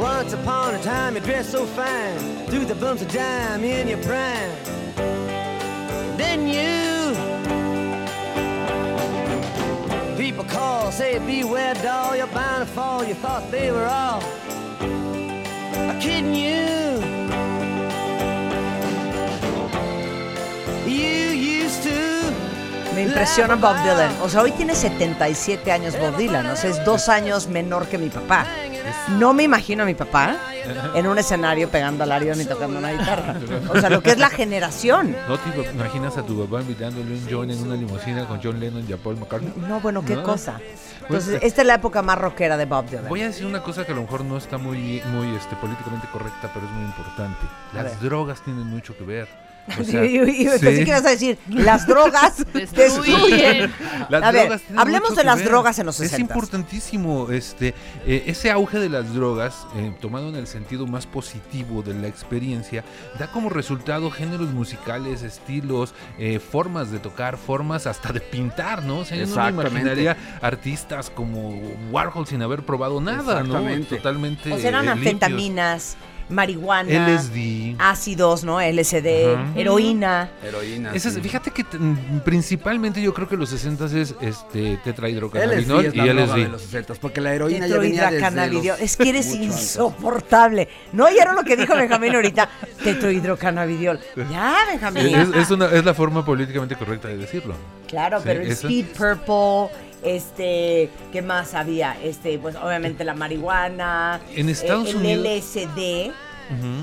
Once 0.00 0.32
upon 0.32 0.76
a 0.76 0.78
time, 0.78 1.16
you 1.16 1.20
dressed 1.26 1.50
so 1.50 1.66
fine, 1.66 2.66
the 2.68 2.74
bumps 2.76 3.02
of 3.02 3.08
dime 3.12 3.64
in 3.64 3.88
your 3.88 3.98
prime. 4.02 5.33
Then 6.16 6.48
you. 6.48 7.14
People 10.16 10.44
call, 10.44 10.92
say, 10.92 11.18
beware, 11.18 11.74
doll, 11.74 12.16
you're 12.16 12.26
bound 12.28 12.66
to 12.66 12.72
fall. 12.72 13.04
You 13.04 13.14
thought 13.14 13.50
they 13.50 13.70
were 13.70 13.86
all 13.86 14.22
kidding 16.00 16.34
you. 16.34 17.00
You 20.86 21.30
used 21.32 21.82
to. 21.82 22.32
Me 22.94 23.02
impresiona 23.02 23.56
Bob 23.56 23.76
Dylan. 23.84 24.12
O 24.22 24.28
sea, 24.28 24.42
hoy 24.42 24.52
tiene 24.52 24.74
77 24.74 25.72
años 25.72 25.98
Bob 25.98 26.16
Dylan. 26.16 26.46
O 26.46 26.56
sea, 26.56 26.70
es 26.70 26.84
dos 26.84 27.08
años 27.08 27.48
menor 27.48 27.86
que 27.86 27.98
mi 27.98 28.08
papá. 28.08 28.46
No 29.18 29.32
me 29.32 29.42
imagino 29.42 29.82
a 29.82 29.86
mi 29.86 29.94
papá 29.94 30.36
en 30.94 31.06
un 31.06 31.18
escenario 31.18 31.68
pegando 31.68 32.04
al 32.04 32.12
arión 32.12 32.40
y 32.40 32.44
tocando 32.44 32.78
una 32.78 32.92
guitarra. 32.92 33.36
O 33.70 33.80
sea, 33.80 33.90
lo 33.90 34.02
que 34.02 34.10
es 34.10 34.18
la 34.18 34.30
generación. 34.30 35.14
¿No 35.28 35.38
te 35.38 35.70
imaginas 35.72 36.16
a 36.16 36.22
tu 36.24 36.44
papá 36.44 36.62
invitándole 36.62 37.12
un 37.14 37.26
John 37.30 37.50
en 37.50 37.62
una 37.62 37.74
limusina 37.74 38.26
con 38.26 38.40
John 38.42 38.58
Lennon 38.60 38.84
y 38.88 38.92
a 38.92 38.96
Paul 38.96 39.16
McCartney? 39.18 39.52
No, 39.68 39.80
bueno, 39.80 40.04
qué 40.04 40.16
No. 40.16 40.22
cosa. 40.22 40.60
Pues, 41.06 41.24
Entonces, 41.24 41.40
esta 41.42 41.60
es 41.60 41.66
la 41.66 41.74
época 41.74 42.00
más 42.00 42.16
rockera 42.18 42.56
de 42.56 42.64
Bob 42.64 42.86
Dylan. 42.88 43.08
Voy 43.08 43.20
a 43.20 43.26
decir 43.26 43.44
una 43.44 43.62
cosa 43.62 43.84
que 43.84 43.92
a 43.92 43.94
lo 43.94 44.02
mejor 44.02 44.24
no 44.24 44.38
está 44.38 44.56
muy, 44.56 45.02
muy 45.12 45.34
este, 45.36 45.54
políticamente 45.56 46.06
correcta, 46.10 46.50
pero 46.54 46.64
es 46.64 46.72
muy 46.72 46.84
importante. 46.84 47.40
Las 47.74 48.00
drogas 48.00 48.40
tienen 48.42 48.66
mucho 48.66 48.96
que 48.96 49.04
ver. 49.04 49.28
O 49.78 49.80
Y- 49.82 49.84
sea, 49.84 50.04
y- 50.04 50.16
y 50.18 50.44
pensé 50.44 50.76
sí. 50.78 50.84
que 50.84 50.90
ibas 50.90 51.04
a 51.06 51.10
decir, 51.10 51.38
las 51.48 51.86
drogas 51.86 52.44
destruyen. 52.52 53.72
Las 54.10 54.22
a 54.22 54.30
ver, 54.30 54.42
drogas 54.48 54.62
hablemos 54.76 55.16
de 55.16 55.24
las 55.24 55.38
ver. 55.38 55.48
drogas 55.48 55.78
en 55.78 55.86
los 55.86 55.98
Es 56.00 56.10
60. 56.10 56.32
importantísimo 56.34 57.30
este 57.30 57.74
eh, 58.06 58.24
ese 58.26 58.50
auge 58.50 58.78
de 58.78 58.88
las 58.88 59.14
drogas, 59.14 59.66
eh, 59.76 59.92
tomado 60.00 60.28
en 60.28 60.36
el 60.36 60.46
sentido 60.46 60.86
más 60.86 61.06
positivo 61.06 61.82
de 61.82 61.94
la 61.94 62.08
experiencia, 62.08 62.84
da 63.18 63.28
como 63.32 63.48
resultado 63.48 64.10
géneros 64.10 64.50
musicales, 64.52 65.22
estilos, 65.22 65.94
eh, 66.18 66.38
formas 66.38 66.90
de 66.90 66.98
tocar, 66.98 67.36
formas 67.38 67.86
hasta 67.86 68.12
de 68.12 68.20
pintar, 68.20 68.82
¿no? 68.84 68.98
O 68.98 69.04
sea, 69.04 69.16
yo 69.16 69.26
no 69.26 69.42
me 69.42 69.48
imaginaría 69.48 70.16
artistas 70.42 71.10
como 71.10 71.58
Warhol 71.90 72.26
sin 72.26 72.42
haber 72.42 72.64
probado 72.64 73.00
nada, 73.00 73.42
¿no? 73.42 73.54
Totalmente. 73.88 74.52
O 74.52 74.58
sea, 74.58 74.68
eran 74.68 74.84
eh, 74.88 74.94
limpios. 74.94 75.14
anfetaminas, 75.14 75.96
marihuana, 76.28 76.90
LSD. 77.08 77.76
ácidos, 77.78 78.44
¿no? 78.44 78.60
LSD, 78.60 79.34
Ajá. 79.34 79.52
heroína. 79.56 80.30
Heroína. 80.42 80.94
Esas- 80.94 81.14
sí. 81.14 81.20
fíjate 81.20 81.50
que 81.50 81.64
mm, 81.64 82.20
principalmente 82.24 83.00
yo 83.02 83.12
creo 83.14 83.28
que 83.28 83.36
los 83.36 83.50
60 83.50 83.86
es 83.86 84.14
este 84.20 84.24
LSD 84.74 84.82
tetrahidrocannabinol 84.84 85.86
es 85.86 85.94
y 85.94 85.98
LSD. 86.00 86.34
de 86.42 86.48
los 86.48 86.62
60 86.62 86.94
porque 86.94 87.20
la 87.20 87.34
heroína 87.34 87.66
ya 87.66 87.78
venía 87.78 88.10
desde 88.10 88.16
Tetrohidrocannabidiol. 88.20 88.76
los- 88.78 88.80
Es 88.80 88.96
que 88.96 89.08
eres 89.08 89.34
insoportable. 89.34 90.68
¿No 90.92 91.06
oyeron 91.06 91.34
lo 91.36 91.42
que 91.44 91.56
dijo 91.56 91.74
Benjamín 91.74 92.14
ahorita? 92.14 92.48
Tetrohidrocannabidiol. 92.82 94.00
Ya, 94.30 94.56
Benjamín. 94.70 95.06
Es, 95.14 95.28
es 95.34 95.50
una- 95.50 95.66
es 95.70 95.84
la 95.84 95.94
forma 95.94 96.24
políticamente 96.24 96.74
correcta 96.76 97.08
de 97.08 97.16
decirlo. 97.18 97.54
Claro, 97.88 98.18
Sí, 98.18 98.24
pero. 98.24 98.42
Speed 98.44 98.86
Purple, 98.96 99.76
este, 100.04 100.90
¿qué 101.12 101.22
más 101.22 101.54
había? 101.54 101.96
Este, 102.02 102.38
pues 102.38 102.56
obviamente 102.56 103.04
la 103.04 103.14
marihuana. 103.14 104.20
En 104.34 104.48
Estados 104.48 104.88
eh, 104.88 104.90
el 104.90 104.96
Unidos- 104.96 105.26
LSD. 105.26 106.12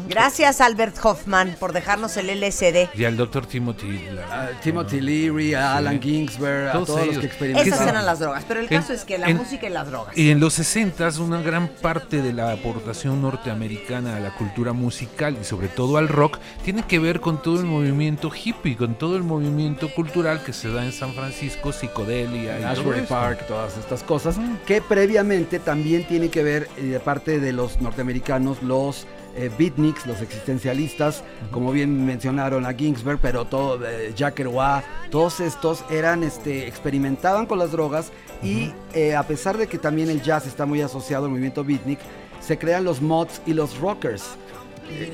Gracias 0.08 0.62
Albert 0.62 0.96
Hoffman 1.04 1.56
por 1.60 1.74
dejarnos 1.74 2.16
el 2.18 2.30
LSD. 2.30 2.90
Y 2.96 3.04
al 3.06 3.18
doctor 3.18 3.46
Timothy. 3.46 4.00
la- 4.14 4.44
a 4.44 4.50
Timothy 4.62 5.02
Leary, 5.02 5.54
a 5.54 5.78
Alan 5.78 6.02
Ginsberg, 6.02 6.70
a 6.70 6.72
Todos 6.74 6.88
todos 6.88 7.00
los 7.02 7.10
ellos. 7.10 7.20
que 7.22 7.28
experimentaron. 7.28 7.74
Esas 7.74 7.88
eran 7.88 8.06
las 8.06 8.20
drogas, 8.20 8.44
pero 8.48 8.60
el 8.60 8.68
En- 8.72 8.80
caso 8.82 8.94
es 8.94 9.04
que 9.04 9.18
la 9.18 9.28
en- 9.28 9.38
música 9.38 9.68
y 9.68 9.70
las 9.70 9.88
drogas. 9.88 10.18
Y 10.18 10.30
en 10.32 10.40
los 10.40 10.54
60 10.54 11.02
una 11.20 11.42
gran 11.42 11.68
parte 11.68 12.22
de 12.22 12.32
la 12.32 12.52
aportación 12.52 13.22
norteamericana 13.22 14.16
a 14.16 14.20
la 14.20 14.34
cultura 14.36 14.72
musical 14.74 15.38
y 15.42 15.44
sobre 15.44 15.68
todo 15.68 15.98
al 15.98 16.08
rock 16.08 16.38
tiene 16.64 16.84
que 16.84 17.00
ver 17.00 17.20
con 17.20 17.42
todo 17.42 17.60
el 17.60 17.66
movimiento 17.66 18.32
hippie, 18.34 18.78
con 18.78 18.96
todo 18.96 19.18
el 19.18 19.24
movimiento 19.24 19.90
cultural 19.94 20.44
que 20.44 20.54
se 20.54 20.70
da 20.72 20.86
en 20.86 20.92
San 20.92 21.14
Francisco, 21.14 21.72
psicodelia 21.72 22.58
y 22.60 22.62
todo 22.62 22.72
Ashbury 22.72 23.00
esto. 23.00 23.10
Park, 23.14 23.46
todas 23.48 23.78
estas 23.78 24.04
cosas, 24.04 24.38
que 24.66 24.82
previamente 24.82 25.60
también 25.60 26.08
tiene 26.08 26.30
que 26.30 26.44
ver, 26.44 26.70
eh, 26.78 26.84
de 26.84 27.00
parte 27.00 27.40
de 27.40 27.52
los 27.54 27.82
norteamericanos, 27.82 28.62
los 28.64 29.06
eh, 29.36 29.50
beatniks, 29.58 30.06
los 30.06 30.22
existencialistas, 30.22 31.24
como 31.52 31.72
bien 31.72 32.06
mencionaron 32.06 32.66
a 32.66 32.74
Ginsberg, 32.74 33.20
pero 33.22 33.46
todo, 33.46 33.80
eh, 33.88 34.14
Jack 34.16 34.36
Kerouac, 34.36 34.84
todos 35.10 35.40
estos 35.40 35.84
eran, 35.90 36.24
este, 36.24 36.68
experimentaban 36.68 37.46
con 37.46 37.60
las 37.60 37.72
drogas 37.72 38.12
y 38.44 38.74
eh, 38.94 39.16
a 39.16 39.24
pesar 39.24 39.58
de 39.58 39.68
que 39.68 39.78
también 39.78 40.10
el 40.10 40.22
jazz 40.22 40.46
está 40.48 40.66
muy 40.66 40.82
asociado 40.82 41.26
al 41.26 41.32
movimiento 41.32 41.64
beatnik, 41.64 42.00
se 42.40 42.58
crean 42.58 42.84
los 42.84 43.02
mods 43.02 43.42
y 43.46 43.54
los 43.54 43.78
rockers. 43.80 44.38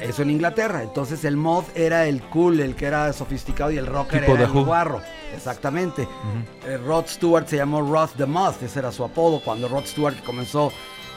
Eso 0.01 0.23
en 0.23 0.31
Inglaterra. 0.31 0.81
Entonces 0.81 1.23
el 1.23 1.37
mod 1.37 1.63
era 1.75 2.07
el 2.07 2.21
cool, 2.23 2.59
el 2.59 2.75
que 2.75 2.85
era 2.85 3.13
sofisticado 3.13 3.69
y 3.71 3.77
el 3.77 3.85
rocker 3.85 4.21
Tipo 4.21 4.33
era 4.33 4.45
el 4.45 4.51
guarro. 4.51 5.01
Exactamente. 5.35 6.07
Eh, 6.65 6.77
Rod 6.77 7.05
Stewart 7.07 7.47
se 7.47 7.57
llamó 7.57 7.81
Rod 7.81 8.09
the 8.17 8.25
Moth, 8.25 8.63
ese 8.63 8.79
era 8.79 8.91
su 8.91 9.03
apodo. 9.03 9.39
Cuando 9.39 9.67
Rod 9.67 9.85
Stewart 9.85 10.15
comenzó 10.23 10.71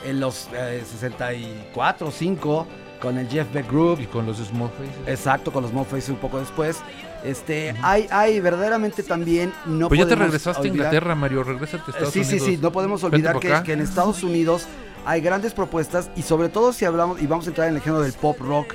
en 0.05 0.21
los 0.21 0.49
eh, 0.53 0.83
64 0.85 2.09
o 2.09 2.11
5 2.11 2.67
con 3.01 3.19
el 3.19 3.29
Jeff 3.29 3.53
Beck 3.53 3.69
Group. 3.69 4.01
Y 4.01 4.07
con 4.07 4.27
los 4.27 4.39
Small 4.39 4.71
Faces. 4.71 5.09
Exacto, 5.09 5.53
con 5.53 5.63
los 5.63 5.73
Small 5.73 5.87
Faces 5.87 6.11
un 6.11 6.17
poco 6.17 6.39
después. 6.39 6.79
Este, 7.25 7.75
hay, 7.83 8.07
hay 8.11 8.41
verdaderamente 8.41 9.03
también 9.03 9.53
no 9.67 9.89
pues 9.89 10.01
ya 10.01 10.07
te 10.07 10.15
regresaste 10.15 10.59
a 10.59 10.63
olvidar- 10.63 10.75
Inglaterra, 10.87 11.15
Mario, 11.15 11.43
regrésate 11.45 11.83
a 11.87 11.91
Estados 11.91 12.13
Sí, 12.15 12.25
sí, 12.25 12.39
sí, 12.41 12.59
no 12.61 12.73
podemos 12.73 13.05
olvidar 13.05 13.39
que, 13.39 13.63
que 13.63 13.73
en 13.75 13.81
Estados 13.81 14.23
Unidos 14.23 14.67
hay 15.05 15.21
grandes 15.21 15.53
propuestas 15.53 16.11
y 16.17 16.23
sobre 16.23 16.49
todo 16.49 16.73
si 16.73 16.87
hablamos, 16.87 17.21
y 17.21 17.27
vamos 17.27 17.47
a 17.47 17.51
entrar 17.51 17.69
en 17.69 17.75
el 17.75 17.83
género 17.83 18.03
del 18.03 18.15
pop 18.15 18.39
rock, 18.41 18.75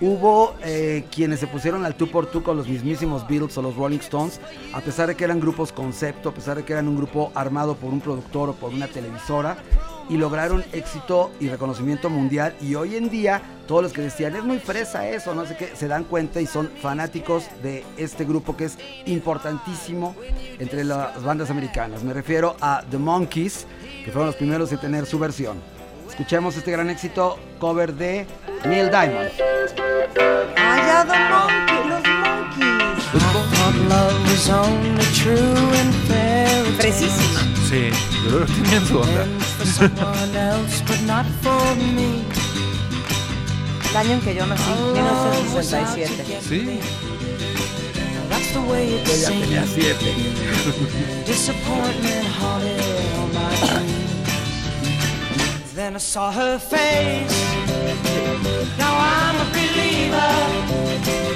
hubo 0.00 0.54
eh, 0.62 1.04
quienes 1.12 1.40
se 1.40 1.46
pusieron 1.48 1.84
al 1.84 1.94
tú 1.96 2.08
por 2.08 2.26
tú 2.26 2.42
con 2.44 2.56
los 2.56 2.68
mismísimos 2.68 3.26
Beatles 3.26 3.58
o 3.58 3.62
los 3.62 3.74
Rolling 3.76 3.98
Stones, 3.98 4.40
a 4.72 4.80
pesar 4.80 5.08
de 5.08 5.16
que 5.16 5.24
eran 5.24 5.40
grupos 5.40 5.72
concepto, 5.72 6.28
a 6.28 6.32
pesar 6.32 6.56
de 6.56 6.64
que 6.64 6.72
eran 6.72 6.86
un 6.88 6.96
grupo 6.96 7.32
armado 7.34 7.74
por 7.74 7.92
un 7.92 8.00
productor 8.00 8.50
o 8.50 8.52
por 8.54 8.72
una 8.72 8.86
televisora, 8.86 9.56
y 10.10 10.16
lograron 10.16 10.64
éxito 10.72 11.30
y 11.38 11.48
reconocimiento 11.48 12.10
mundial. 12.10 12.54
Y 12.60 12.74
hoy 12.74 12.96
en 12.96 13.08
día, 13.08 13.40
todos 13.66 13.84
los 13.84 13.92
que 13.92 14.02
decían, 14.02 14.34
es 14.34 14.44
muy 14.44 14.58
fresa 14.58 15.08
eso, 15.08 15.34
no 15.34 15.46
sé 15.46 15.56
qué, 15.56 15.70
se 15.74 15.86
dan 15.86 16.04
cuenta 16.04 16.40
y 16.40 16.46
son 16.46 16.68
fanáticos 16.82 17.44
de 17.62 17.84
este 17.96 18.24
grupo 18.24 18.56
que 18.56 18.64
es 18.64 18.76
importantísimo 19.06 20.16
entre 20.58 20.84
las 20.84 21.22
bandas 21.22 21.48
americanas. 21.50 22.02
Me 22.02 22.12
refiero 22.12 22.56
a 22.60 22.82
The 22.90 22.98
Monkeys, 22.98 23.66
que 24.04 24.10
fueron 24.10 24.26
los 24.26 24.36
primeros 24.36 24.72
en 24.72 24.80
tener 24.80 25.06
su 25.06 25.18
versión. 25.18 25.58
Escuchemos 26.08 26.56
este 26.56 26.72
gran 26.72 26.90
éxito, 26.90 27.38
cover 27.60 27.94
de 27.94 28.26
Neil 28.64 28.90
Diamond. 28.90 29.30
Allá 30.56 31.04
the 31.06 31.14
los 31.88 32.02
monkeys. 32.08 32.80
fairy 36.08 36.72
Precisísima. 36.76 37.40
Sí, 37.68 37.90
yo 38.24 38.36
creo 38.36 38.46
que 38.46 38.52
tenían 38.52 38.86
su 38.86 38.98
onda. 38.98 39.24
Someone 39.88 40.36
else, 40.36 40.82
but 40.86 41.00
not 41.06 41.26
for 41.42 41.74
me. 41.76 42.22
El 43.90 43.96
año 43.96 44.12
en 44.12 44.20
que 44.20 44.34
yo 44.34 44.46
nací, 44.46 44.70
1967. 44.92 46.40
Sí, 46.48 46.80
That's 48.28 48.52
the 48.52 48.60
way 48.60 48.94
it 48.94 49.08
Ella 49.08 49.28
tenía 49.28 49.64
seems. 49.66 49.74
siete. 49.74 50.14
Disappointment 51.26 52.26
Then 55.80 55.96
I 55.96 55.98
saw 55.98 56.30
her 56.30 56.58
face. 56.58 57.32
Now 58.76 58.92
I'm 58.98 59.36
a 59.40 59.44
believer. 59.50 60.36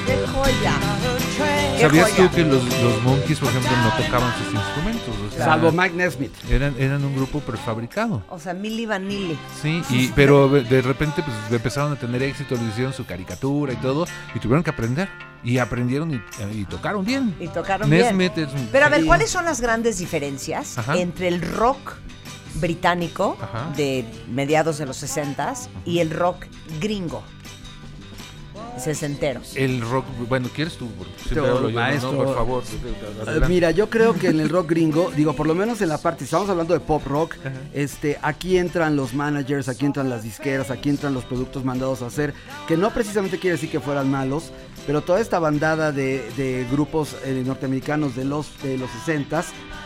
¡Qué 0.06 0.16
joya! 0.26 0.74
Her 1.02 1.18
train. 1.34 1.76
¡Qué 1.78 1.80
¿Sabías 1.80 2.10
tú 2.14 2.28
que 2.30 2.42
los, 2.44 2.62
los 2.82 3.02
Monkeys, 3.04 3.38
por 3.38 3.48
ejemplo, 3.48 3.70
no 3.82 3.90
tocaban 4.04 4.34
sus 4.36 4.52
instrumentos? 4.52 5.14
O 5.26 5.34
sea, 5.34 5.46
Salvo 5.46 5.72
Mike 5.72 5.94
Nesmith. 5.96 6.32
eran, 6.50 6.74
eran 6.78 7.02
un 7.06 7.16
grupo 7.16 7.40
prefabricado. 7.40 8.22
O 8.28 8.38
sea, 8.38 8.52
Milli 8.52 8.84
Vanilli. 8.84 9.38
Sí, 9.62 9.82
y, 9.88 10.08
pero 10.08 10.46
de- 10.50 10.82
repente 10.82 11.22
pues 11.22 11.34
empezaron 11.50 11.92
a 11.94 11.96
tener 11.96 12.22
éxito, 12.22 12.54
le 12.54 12.64
hicieron 12.68 12.92
su 12.92 13.06
caricatura 13.06 13.72
y 13.72 13.76
todo, 13.76 14.06
y 14.34 14.40
tuvieron 14.40 14.62
que 14.62 14.68
aprender. 14.68 15.08
Y 15.42 15.56
aprendieron 15.56 16.10
y, 16.12 16.22
y 16.52 16.64
tocaron 16.66 17.02
bien. 17.06 17.34
Y 17.40 17.48
tocaron 17.48 17.88
bien. 17.88 18.02
Nesmith 18.18 18.36
es 18.36 18.52
un- 18.52 18.68
Pero 18.70 18.84
a 18.84 18.88
ver. 18.90 19.06
¿cuáles 19.06 19.30
son 19.30 19.46
las 19.46 19.62
grandes 19.62 19.96
diferencias 19.98 20.76
Ajá. 20.76 20.98
entre 20.98 21.28
el 21.28 21.40
rock 21.40 21.94
británico 22.54 23.36
Ajá. 23.40 23.72
de 23.76 24.04
mediados 24.28 24.78
de 24.78 24.86
los 24.86 25.02
60s 25.02 25.68
y 25.84 25.98
el 26.00 26.10
rock 26.10 26.46
gringo? 26.80 27.22
Sesentero. 28.78 29.40
El 29.54 29.80
rock, 29.80 30.04
bueno, 30.28 30.48
¿quieres 30.54 30.74
tú? 30.76 30.88
Porque 30.98 31.12
Siempre 31.16 31.42
Tú, 31.42 31.46
hablo 31.46 31.68
yo, 31.68 31.74
¿no? 31.74 31.80
maestro. 31.80 32.12
Por 32.12 32.34
favor. 32.34 32.62
Eh, 32.64 33.22
adelante. 33.22 33.48
Mira, 33.48 33.70
yo 33.70 33.88
creo 33.88 34.14
que 34.14 34.28
en 34.28 34.40
el 34.40 34.48
rock 34.48 34.70
gringo, 34.70 35.10
digo, 35.16 35.34
por 35.34 35.46
lo 35.46 35.54
menos 35.54 35.80
en 35.80 35.88
la 35.88 35.98
parte, 35.98 36.20
si 36.20 36.24
estamos 36.24 36.48
hablando 36.48 36.74
de 36.74 36.80
pop 36.80 37.06
rock, 37.06 37.36
este, 37.72 38.18
aquí 38.22 38.58
entran 38.58 38.96
los 38.96 39.14
managers, 39.14 39.68
aquí 39.68 39.86
entran 39.86 40.08
las 40.10 40.22
disqueras, 40.22 40.70
aquí 40.70 40.88
entran 40.88 41.14
los 41.14 41.24
productos 41.24 41.64
mandados 41.64 42.02
a 42.02 42.06
hacer, 42.06 42.34
que 42.66 42.76
no 42.76 42.90
precisamente 42.90 43.38
quiere 43.38 43.56
decir 43.56 43.70
que 43.70 43.80
fueran 43.80 44.10
malos, 44.10 44.50
pero 44.86 45.00
toda 45.02 45.20
esta 45.20 45.38
bandada 45.38 45.92
de, 45.92 46.28
de 46.36 46.66
grupos 46.70 47.16
eh, 47.24 47.42
norteamericanos 47.46 48.14
de 48.16 48.24
los, 48.24 48.60
de 48.62 48.76
los 48.76 48.90
60s, 49.06 49.44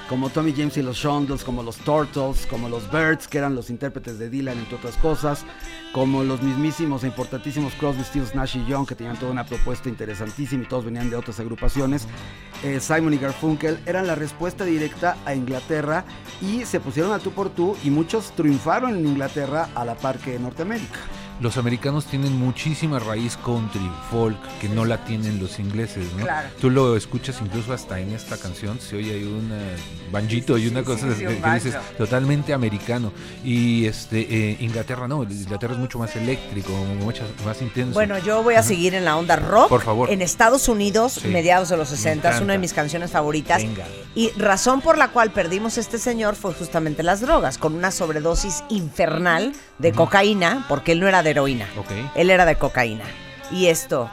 como 0.08 0.30
Tommy 0.30 0.54
James 0.56 0.74
y 0.78 0.82
los 0.82 0.96
Shondells, 0.96 1.44
como 1.44 1.62
los 1.62 1.76
Turtles, 1.76 2.46
como 2.46 2.70
los 2.70 2.90
Birds, 2.90 3.28
que 3.28 3.36
eran 3.36 3.54
los 3.54 3.68
intérpretes 3.68 4.18
de 4.18 4.30
Dylan, 4.30 4.56
entre 4.58 4.76
otras 4.76 4.96
cosas, 4.96 5.44
como 5.92 6.24
los 6.24 6.42
mismísimos 6.42 7.04
e 7.04 7.08
importantísimos 7.08 7.74
Crosby, 7.74 8.02
Stills, 8.04 8.34
Nash 8.34 8.56
y 8.56 8.64
Young, 8.66 8.77
que 8.86 8.94
tenían 8.94 9.16
toda 9.16 9.32
una 9.32 9.44
propuesta 9.44 9.88
interesantísima 9.88 10.64
y 10.64 10.66
todos 10.66 10.84
venían 10.84 11.10
de 11.10 11.16
otras 11.16 11.40
agrupaciones. 11.40 12.06
Eh, 12.62 12.80
Simon 12.80 13.14
y 13.14 13.18
Garfunkel 13.18 13.78
eran 13.86 14.06
la 14.06 14.14
respuesta 14.14 14.64
directa 14.64 15.16
a 15.24 15.34
Inglaterra 15.34 16.04
y 16.40 16.64
se 16.64 16.80
pusieron 16.80 17.12
a 17.12 17.18
tú 17.18 17.32
por 17.32 17.50
tú 17.50 17.76
y 17.84 17.90
muchos 17.90 18.32
triunfaron 18.32 18.96
en 18.96 19.06
Inglaterra 19.06 19.68
a 19.74 19.84
la 19.84 19.94
par 19.94 20.18
que 20.18 20.36
en 20.36 20.42
Norteamérica. 20.42 20.98
Los 21.40 21.56
americanos 21.56 22.06
tienen 22.06 22.36
muchísima 22.36 22.98
raíz 22.98 23.36
country, 23.44 23.90
folk, 24.10 24.38
que 24.60 24.68
no 24.68 24.84
la 24.84 25.04
tienen 25.04 25.38
los 25.38 25.58
ingleses, 25.58 26.12
¿no? 26.16 26.24
Claro. 26.24 26.48
Tú 26.60 26.70
lo 26.70 26.96
escuchas 26.96 27.40
incluso 27.40 27.72
hasta 27.72 28.00
en 28.00 28.12
esta 28.12 28.36
canción, 28.36 28.80
se 28.80 28.96
oye 28.96 29.12
ahí 29.12 29.24
un 29.24 29.52
banjito 30.10 30.58
y 30.58 30.66
una 30.66 30.82
cosa 30.82 31.12
sí, 31.14 31.20
que, 31.20 31.28
un 31.28 31.42
que 31.42 31.50
dices 31.50 31.76
totalmente 31.96 32.52
americano. 32.52 33.12
Y 33.44 33.86
este 33.86 34.20
eh, 34.20 34.56
Inglaterra 34.60 35.06
no, 35.06 35.22
Inglaterra 35.22 35.74
es 35.74 35.78
mucho 35.78 35.98
más 35.98 36.14
eléctrico, 36.16 36.72
mucho 37.00 37.22
más 37.44 37.60
intenso. 37.62 37.94
Bueno, 37.94 38.18
yo 38.18 38.42
voy 38.42 38.54
a 38.56 38.62
seguir 38.62 38.94
en 38.94 39.04
la 39.04 39.16
onda 39.16 39.36
rock. 39.36 39.68
Por 39.68 39.82
favor. 39.82 40.10
En 40.10 40.22
Estados 40.22 40.68
Unidos, 40.68 41.12
Sí. 41.12 41.28
mediados 41.28 41.68
de 41.68 41.76
los 41.76 41.90
Me 41.90 41.96
60, 41.96 42.36
es 42.36 42.40
una 42.40 42.54
de 42.54 42.58
mis 42.58 42.72
canciones 42.72 43.10
favoritas. 43.10 43.62
Venga. 43.62 43.86
Y 44.14 44.30
razón 44.30 44.80
por 44.80 44.98
la 44.98 45.08
cual 45.08 45.30
perdimos 45.30 45.76
a 45.76 45.80
este 45.80 45.98
señor 45.98 46.34
fue 46.34 46.52
justamente 46.54 47.02
las 47.02 47.20
drogas, 47.20 47.58
con 47.58 47.74
una 47.74 47.90
sobredosis 47.90 48.64
infernal 48.68 49.52
de 49.78 49.92
cocaína, 49.92 50.64
porque 50.68 50.92
él 50.92 51.00
no 51.00 51.08
era 51.08 51.22
de 51.22 51.27
heroína. 51.28 51.68
Ok. 51.76 51.90
Él 52.14 52.30
era 52.30 52.44
de 52.44 52.56
cocaína. 52.56 53.04
Y 53.50 53.66
esto, 53.66 54.10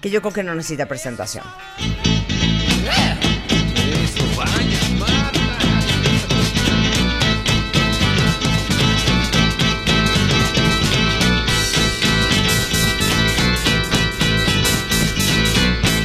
que 0.00 0.10
yo 0.10 0.20
creo 0.20 0.32
que 0.32 0.42
no 0.42 0.54
necesita 0.54 0.86
presentación. 0.86 1.44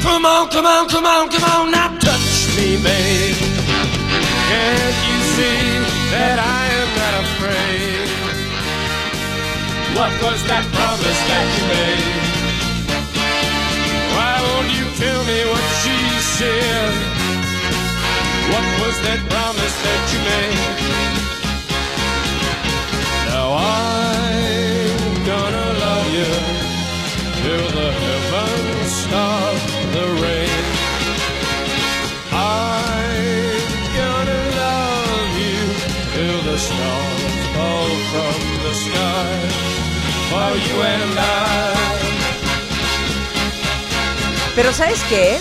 Come 0.03 0.25
on, 0.25 0.49
come 0.49 0.67
on, 0.67 0.87
come 0.87 1.05
on, 1.05 1.29
come 1.29 1.43
on, 1.43 1.71
now 1.71 1.97
touch 1.99 2.57
me, 2.57 2.77
babe. 2.77 3.35
Can't 4.49 4.95
you 5.07 5.19
see 5.35 6.11
that 6.11 6.39
I 6.39 6.58
What 9.99 10.15
was 10.23 10.41
that 10.47 10.63
promise 10.79 11.21
that 11.27 11.47
you 11.55 11.63
made? 11.75 12.07
Why 14.15 14.33
won't 14.47 14.71
you 14.71 14.87
tell 14.95 15.21
me 15.27 15.39
what 15.51 15.65
she 15.83 15.97
said? 16.39 16.91
What 18.47 18.67
was 18.79 18.95
that 19.03 19.19
promise 19.27 19.75
that 19.83 20.01
you 20.11 20.19
made? 20.23 20.59
Now 23.27 23.59
I'm 23.59 25.11
gonna 25.27 25.67
love 25.83 26.07
you 26.15 26.31
till 27.43 27.67
the 27.79 27.91
heavens 27.99 28.91
stop 29.03 29.59
the 29.95 30.05
rain. 30.23 30.63
I'm 32.31 33.67
gonna 33.99 34.41
love 34.63 35.33
you 35.43 35.61
till 36.15 36.39
the 36.47 36.57
stars 36.57 37.35
fall 37.51 37.91
from. 38.11 38.48
For 40.39 40.55
you 40.57 40.81
and 40.81 41.17
I. 41.19 41.75
Pero 44.55 44.71
¿sabes 44.71 45.01
qué? 45.09 45.37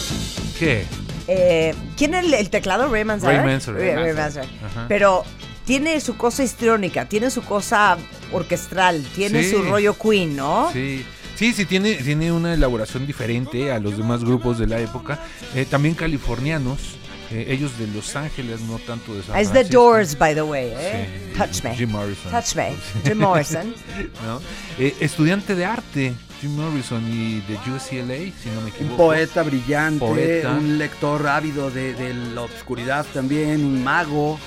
¿Qué? 0.59 0.85
Eh, 1.29 1.73
¿Quién 1.97 2.15
es 2.15 2.25
el, 2.25 2.35
el 2.35 2.51
teclado? 2.51 2.89
Ray 2.89 3.05
Manzarek. 3.05 3.39
Ray 3.39 3.47
Manzarek. 3.47 3.97
Ray- 3.97 4.13
Manzarek. 4.15 4.49
Pero 4.89 5.23
tiene 5.65 6.01
su 6.01 6.17
cosa 6.17 6.43
histriónica, 6.43 7.05
tiene 7.09 7.31
su 7.31 7.43
cosa 7.43 7.97
orquestral, 8.33 9.05
tiene 9.15 9.45
Sí. 9.45 9.51
su 9.53 9.63
rollo 9.63 9.97
Queen, 9.97 10.35
¿no? 10.37 10.71
Sí. 10.73 11.05
Sí, 11.37 11.53
sí, 11.53 11.65
tiene, 11.67 11.95
tiene 11.95 12.33
una 12.33 12.53
elaboración 12.55 13.07
diferente 13.07 13.71
a 13.71 13.79
los 13.79 13.97
demás 13.97 14.25
grupos 14.25 14.59
de 14.59 14.67
la 14.67 14.81
época. 14.81 15.21
Eh, 15.55 15.65
también 15.65 15.95
californianos, 15.95 16.81
eh, 17.31 17.47
ellos 17.49 17.79
de 17.79 17.87
Los 17.89 18.15
Ángeles, 18.17 18.61
no 18.63 18.79
tanto 18.79 19.15
de 19.15 19.23
San 19.23 19.37
Ah, 19.37 19.41
Es 19.41 19.49
The 19.49 19.55
Francisco. 19.55 19.83
Doors, 19.83 20.19
by 20.19 20.35
the 20.35 20.43
way. 20.43 20.73
¿eh? 20.75 21.09
Sí, 21.33 21.39
Touch 21.39 21.63
me. 21.65 21.77
Jim 21.77 21.91
Morrison. 21.91 22.31
Touch 22.33 22.55
me. 22.57 22.73
Jim 23.05 23.19
Morrison. 23.19 23.75
¿no? 24.27 24.41
Eh, 24.79 24.95
estudiante 25.01 25.55
de 25.55 25.65
arte, 25.65 26.13
Jim 26.41 26.55
Morrison 26.57 27.03
y 27.11 27.41
de 27.41 27.55
UCLA, 27.55 28.33
si 28.43 28.49
no 28.49 28.61
me 28.61 28.63
Un 28.63 28.69
equivoco. 28.69 28.97
poeta 28.97 29.43
brillante, 29.43 29.99
Poeta. 30.07 30.51
un 30.53 30.79
lector 30.79 31.27
ávido 31.27 31.71
de, 31.71 31.95
de 31.95 32.15
la 32.15 32.43
obscuridad 32.43 33.05
también, 33.13 33.65
un 33.65 33.83
mago, 33.83 34.39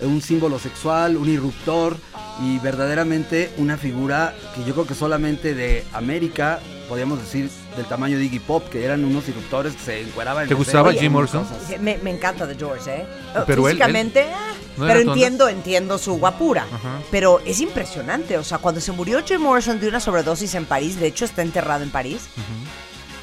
un 0.00 0.20
símbolo 0.22 0.58
sexual, 0.58 1.16
un 1.16 1.28
irruptor 1.28 1.96
y 2.44 2.58
verdaderamente 2.60 3.50
una 3.56 3.76
figura 3.76 4.32
que 4.54 4.64
yo 4.64 4.72
creo 4.74 4.86
que 4.86 4.94
solamente 4.94 5.54
de 5.54 5.84
América, 5.92 6.60
podríamos 6.88 7.18
decir 7.20 7.50
del 7.78 7.86
tamaño 7.86 8.18
de 8.18 8.24
Iggy 8.24 8.40
Pop, 8.40 8.68
que 8.68 8.84
eran 8.84 9.04
unos 9.04 9.26
irruptores 9.28 9.74
que 9.74 9.80
se 9.82 10.00
encueraban. 10.02 10.42
en 10.42 10.48
¿Te 10.48 10.54
el 10.54 10.58
gustaba 10.58 10.92
Jim 10.92 11.12
Morrison? 11.12 11.46
Me, 11.80 11.96
me 11.98 12.10
encanta 12.10 12.46
The 12.46 12.54
Doors, 12.54 12.86
¿eh? 12.88 13.06
Pero 13.46 13.64
Físicamente, 13.64 14.22
él- 14.24 14.28
ah, 14.34 14.52
¿no 14.76 14.84
era 14.84 14.94
pero 14.96 15.10
entiendo, 15.12 15.48
entiendo 15.48 15.96
su 15.98 16.18
guapura. 16.18 16.66
Ajá. 16.70 16.98
Pero 17.10 17.40
es 17.46 17.60
impresionante. 17.60 18.36
O 18.36 18.44
sea, 18.44 18.58
cuando 18.58 18.80
se 18.80 18.92
murió 18.92 19.22
Jim 19.24 19.40
Morrison 19.40 19.80
de 19.80 19.88
una 19.88 20.00
sobredosis 20.00 20.54
en 20.54 20.66
París, 20.66 20.98
de 21.00 21.06
hecho 21.06 21.24
está 21.24 21.42
enterrado 21.42 21.82
en 21.84 21.90
París, 21.90 22.22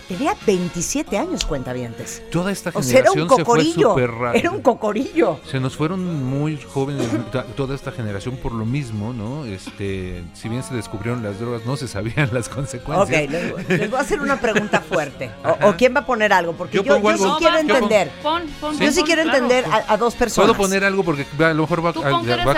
tenía 0.08 0.36
27 0.46 1.18
años, 1.18 1.46
cuentavientes. 1.46 2.22
Toda 2.32 2.52
esta 2.52 2.72
O 2.74 2.82
sea, 2.84 3.00
era 3.00 3.12
generación 3.12 3.24
un 3.24 3.30
se 3.30 3.36
fue 3.36 3.44
cocorillo. 3.44 3.90
súper 3.90 4.12
rápido. 4.12 4.34
Era 4.40 4.52
un 4.52 4.62
cocorillo. 4.62 5.40
Se 5.50 5.60
nos 5.60 5.76
fueron 5.76 6.24
muy 6.24 6.58
jóvenes 6.62 7.08
toda 7.56 7.76
esta 7.76 7.92
generación 7.92 8.38
por 8.38 8.52
lo 8.52 8.66
mismo, 8.66 9.14
¿no? 9.14 9.46
Este, 9.46 10.24
si 10.34 10.50
bien 10.50 10.64
se 10.64 10.74
descubrieron 10.76 11.24
las 11.24 11.40
drogas, 11.40 11.66
no 11.66 11.76
se 11.78 11.88
sabían 11.88 12.30
las 12.34 12.48
Ok, 12.48 12.56
consecuencias. 12.56 13.30
les, 13.30 13.70
les 13.70 13.90
voy 13.90 14.00
a 14.00 14.02
hacer 14.02 14.22
una 14.22 14.40
pregunta 14.40 14.82
fuerte. 14.82 15.32
O, 15.44 15.70
o 15.70 15.76
quién 15.76 15.96
va 15.96 16.02
a 16.02 16.06
poner 16.06 16.34
algo, 16.34 16.54
porque 16.54 16.78
Yo 16.78 16.84
yo, 16.84 16.96
pongo 16.96 17.12
yo 17.12 17.18
sí 17.18 17.24
quiero 17.40 17.56
Yo 17.56 17.60
entender. 17.62 18.12
Pon, 18.22 18.44
pon, 18.62 18.78
Yo 18.80 18.92
sí 18.92 19.00
pon, 19.00 19.06
quiero 19.06 19.24
claro. 19.24 19.38
entender 19.38 19.66
a, 19.72 19.94
a 19.94 19.98
dos 19.98 20.16
personas. 20.16 20.50
Puedo 20.50 20.58
poner 20.62 20.84
algo 20.84 21.04
porque 21.04 21.26
a 21.40 21.54
lo 21.54 21.64
mejor 21.64 21.86
va, 21.86 21.90
a- 21.90 21.94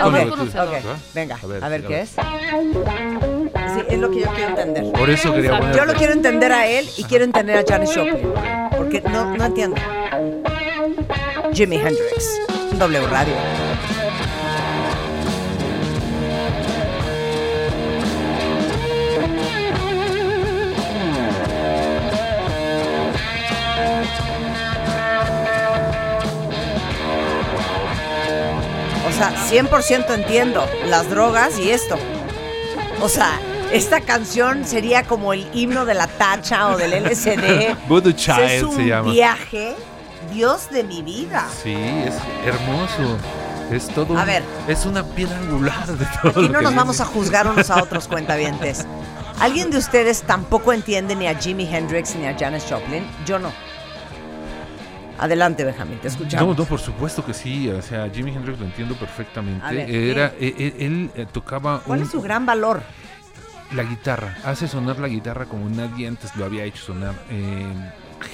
va 0.08 0.22
el 0.22 0.28
con. 0.30 0.40
Ok, 0.48 0.54
¿Va? 0.56 0.96
venga, 1.14 1.38
a 1.42 1.68
ver, 1.68 1.80
sí, 1.82 1.86
qué 1.88 2.00
es. 2.02 2.14
Es 3.90 3.98
lo 3.98 4.10
que 4.10 4.20
yo 4.20 4.26
quiero 4.34 4.50
entender. 4.50 4.92
Por 4.92 5.10
eso 5.10 5.32
quería 5.32 5.58
poner. 5.58 5.76
Yo 5.76 5.84
lo 5.84 5.94
quiero 5.94 6.12
entender 6.12 6.52
a 6.52 6.66
él 6.66 6.88
y 6.96 7.04
quiero 7.04 7.24
entender 7.24 7.56
a 7.56 7.64
Janis 7.66 7.94
Joplin. 7.94 8.32
Porque 8.76 9.00
no, 9.00 9.36
no 9.36 9.44
entiendo. 9.44 9.76
Jimi 11.52 11.76
Hendrix. 11.76 12.40
W 12.78 13.06
Radio. 13.08 13.34
O 29.08 29.20
sea, 29.20 29.34
100% 29.50 30.14
entiendo 30.14 30.64
las 30.86 31.10
drogas 31.10 31.58
y 31.58 31.70
esto. 31.70 31.98
O 33.00 33.08
sea, 33.08 33.40
esta 33.72 34.00
canción 34.00 34.64
sería 34.64 35.02
como 35.04 35.32
el 35.32 35.46
himno 35.52 35.84
de 35.84 35.94
la 35.94 36.06
tacha 36.06 36.68
o 36.68 36.76
del 36.76 36.92
LSD. 37.04 37.76
Voodoo 37.88 38.12
Child 38.12 38.40
es 38.50 38.62
un 38.62 38.76
se 38.76 38.86
llama. 38.86 39.12
viaje, 39.12 39.74
Dios 40.32 40.70
de 40.70 40.84
mi 40.84 41.02
vida. 41.02 41.46
Sí, 41.62 41.74
es 41.74 42.14
hermoso. 42.46 43.18
Es 43.70 43.86
todo. 43.88 44.16
A 44.16 44.20
un- 44.22 44.26
ver. 44.26 44.42
Es 44.66 44.86
una 44.86 45.04
piedra 45.04 45.36
angular 45.36 45.86
de 45.86 46.06
todo 46.22 46.30
Aquí 46.30 46.40
lo 46.42 46.48
no 46.48 46.58
que 46.60 46.64
nos 46.64 46.74
vamos 46.74 47.00
a 47.00 47.04
juzgar 47.04 47.46
unos 47.46 47.70
a 47.70 47.82
otros 47.82 48.08
cuentavientes. 48.08 48.86
¿Alguien 49.40 49.70
de 49.70 49.76
ustedes 49.78 50.22
tampoco 50.22 50.72
entiende 50.72 51.14
ni 51.14 51.26
a 51.28 51.34
Jimi 51.38 51.68
Hendrix 51.72 52.16
ni 52.16 52.26
a 52.26 52.36
Janis 52.36 52.64
Joplin? 52.68 53.04
Yo 53.26 53.38
no. 53.38 53.52
Adelante, 55.18 55.64
Benjamín, 55.64 55.98
te 55.98 56.08
No, 56.08 56.12
escuchamos. 56.14 56.56
no, 56.56 56.64
por 56.64 56.80
supuesto 56.80 57.24
que 57.24 57.34
sí. 57.34 57.68
O 57.68 57.82
sea, 57.82 58.08
Jimi 58.12 58.30
Hendrix 58.34 58.58
lo 58.58 58.64
entiendo 58.64 58.94
perfectamente. 58.96 59.66
Ver, 59.74 59.90
Era, 59.90 60.26
eh, 60.38 60.54
eh, 60.58 60.76
él 60.78 61.10
eh, 61.14 61.26
tocaba 61.30 61.80
¿Cuál 61.84 62.00
un- 62.00 62.04
es 62.06 62.10
su 62.12 62.22
gran 62.22 62.46
valor? 62.46 62.82
La 63.72 63.82
guitarra. 63.82 64.36
Hace 64.44 64.68
sonar 64.68 64.98
la 64.98 65.08
guitarra 65.08 65.46
como 65.46 65.68
nadie 65.68 66.08
antes 66.08 66.34
lo 66.36 66.44
había 66.44 66.64
hecho 66.64 66.84
sonar. 66.86 67.14
Eh, 67.30 67.66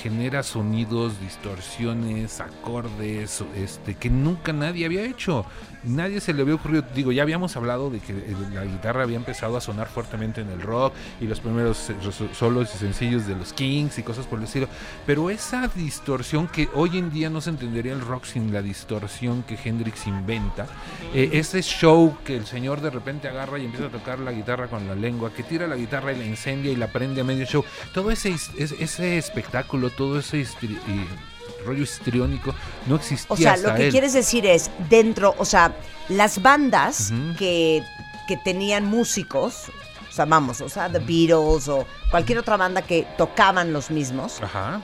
genera 0.03 0.43
sonidos, 0.43 1.21
distorsiones, 1.21 2.41
acordes, 2.41 3.45
este, 3.55 3.95
que 3.95 4.11
nunca 4.11 4.53
nadie 4.53 4.87
había 4.87 5.05
hecho. 5.05 5.45
Nadie 5.85 6.21
se 6.21 6.33
le 6.33 6.43
había 6.43 6.55
ocurrido. 6.55 6.85
Digo, 6.95 7.13
ya 7.13 7.23
habíamos 7.23 7.57
hablado 7.57 7.91
de 7.91 8.01
que 8.01 8.13
eh, 8.13 8.37
la 8.53 8.65
guitarra 8.65 9.03
había 9.03 9.17
empezado 9.17 9.57
a 9.57 9.61
sonar 9.61 9.89
fuertemente 9.89 10.41
en 10.41 10.51
el 10.51 10.61
rock 10.61 10.95
y 11.21 11.27
los 11.27 11.41
primeros 11.41 11.91
eh, 11.91 11.97
solos 12.33 12.75
y 12.75 12.79
sencillos 12.79 13.27
de 13.27 13.37
los 13.37 13.53
Kings 13.53 13.99
y 13.99 14.03
cosas 14.03 14.27
por 14.27 14.39
el 14.39 14.45
estilo. 14.45 14.69
Pero 15.07 15.31
esa 15.31 15.69
distorsión 15.69 16.49
que 16.49 16.69
hoy 16.75 16.99
en 16.99 17.11
día 17.11 17.31
no 17.31 17.41
se 17.41 17.51
entendería 17.51 17.93
el 17.93 18.01
rock 18.01 18.25
sin 18.25 18.53
la 18.53 18.63
distorsión 18.63 19.43
que 19.43 19.59
Hendrix 19.63 20.07
inventa, 20.07 20.67
eh, 21.15 21.31
ese 21.33 21.63
show 21.63 22.17
que 22.25 22.37
el 22.37 22.47
señor 22.47 22.81
de 22.81 22.91
repente 22.91 23.29
agarra 23.29 23.59
y 23.59 23.65
empieza 23.65 23.87
a 23.87 23.91
tocar 23.91 24.19
la 24.19 24.33
guitarra 24.33 24.69
con 24.69 24.87
la 24.89 24.95
lengua, 24.95 25.33
que 25.33 25.43
tira 25.43 25.67
la 25.67 25.77
guitarra 25.77 26.13
y 26.13 26.19
la 26.19 26.25
incendia 26.25 26.73
y 26.73 26.77
la 26.77 26.89
prende 26.89 27.21
a 27.21 27.25
medio 27.25 27.45
show, 27.45 27.65
todo 27.93 28.11
ese, 28.11 28.35
ese 28.59 29.19
espectáculo, 29.19 29.91
todo 29.91 30.19
ese 30.19 30.39
y 30.39 31.34
rollo 31.65 31.83
histriónico 31.83 32.55
no 32.87 32.97
existía 32.97 33.27
O 33.35 33.37
sea, 33.37 33.53
hasta 33.53 33.69
lo 33.71 33.75
que 33.77 33.87
él. 33.87 33.91
quieres 33.91 34.13
decir 34.13 34.47
es, 34.47 34.71
dentro, 34.89 35.35
o 35.39 35.45
sea, 35.45 35.75
las 36.09 36.43
bandas 36.43 37.13
que, 37.39 37.83
que 38.29 38.37
tenían 38.37 38.85
músicos, 38.85 39.71
o 40.09 40.13
sea, 40.13 40.25
vamos, 40.27 40.61
o 40.61 40.69
sea, 40.69 40.91
The 40.91 40.99
Beatles 40.99 41.69
o 41.69 41.87
cualquier 42.11 42.39
otra 42.39 42.57
banda 42.57 42.83
que 42.83 43.07
tocaban 43.17 43.73
los 43.73 43.91
mismos, 43.91 44.43
Ajá. 44.43 44.81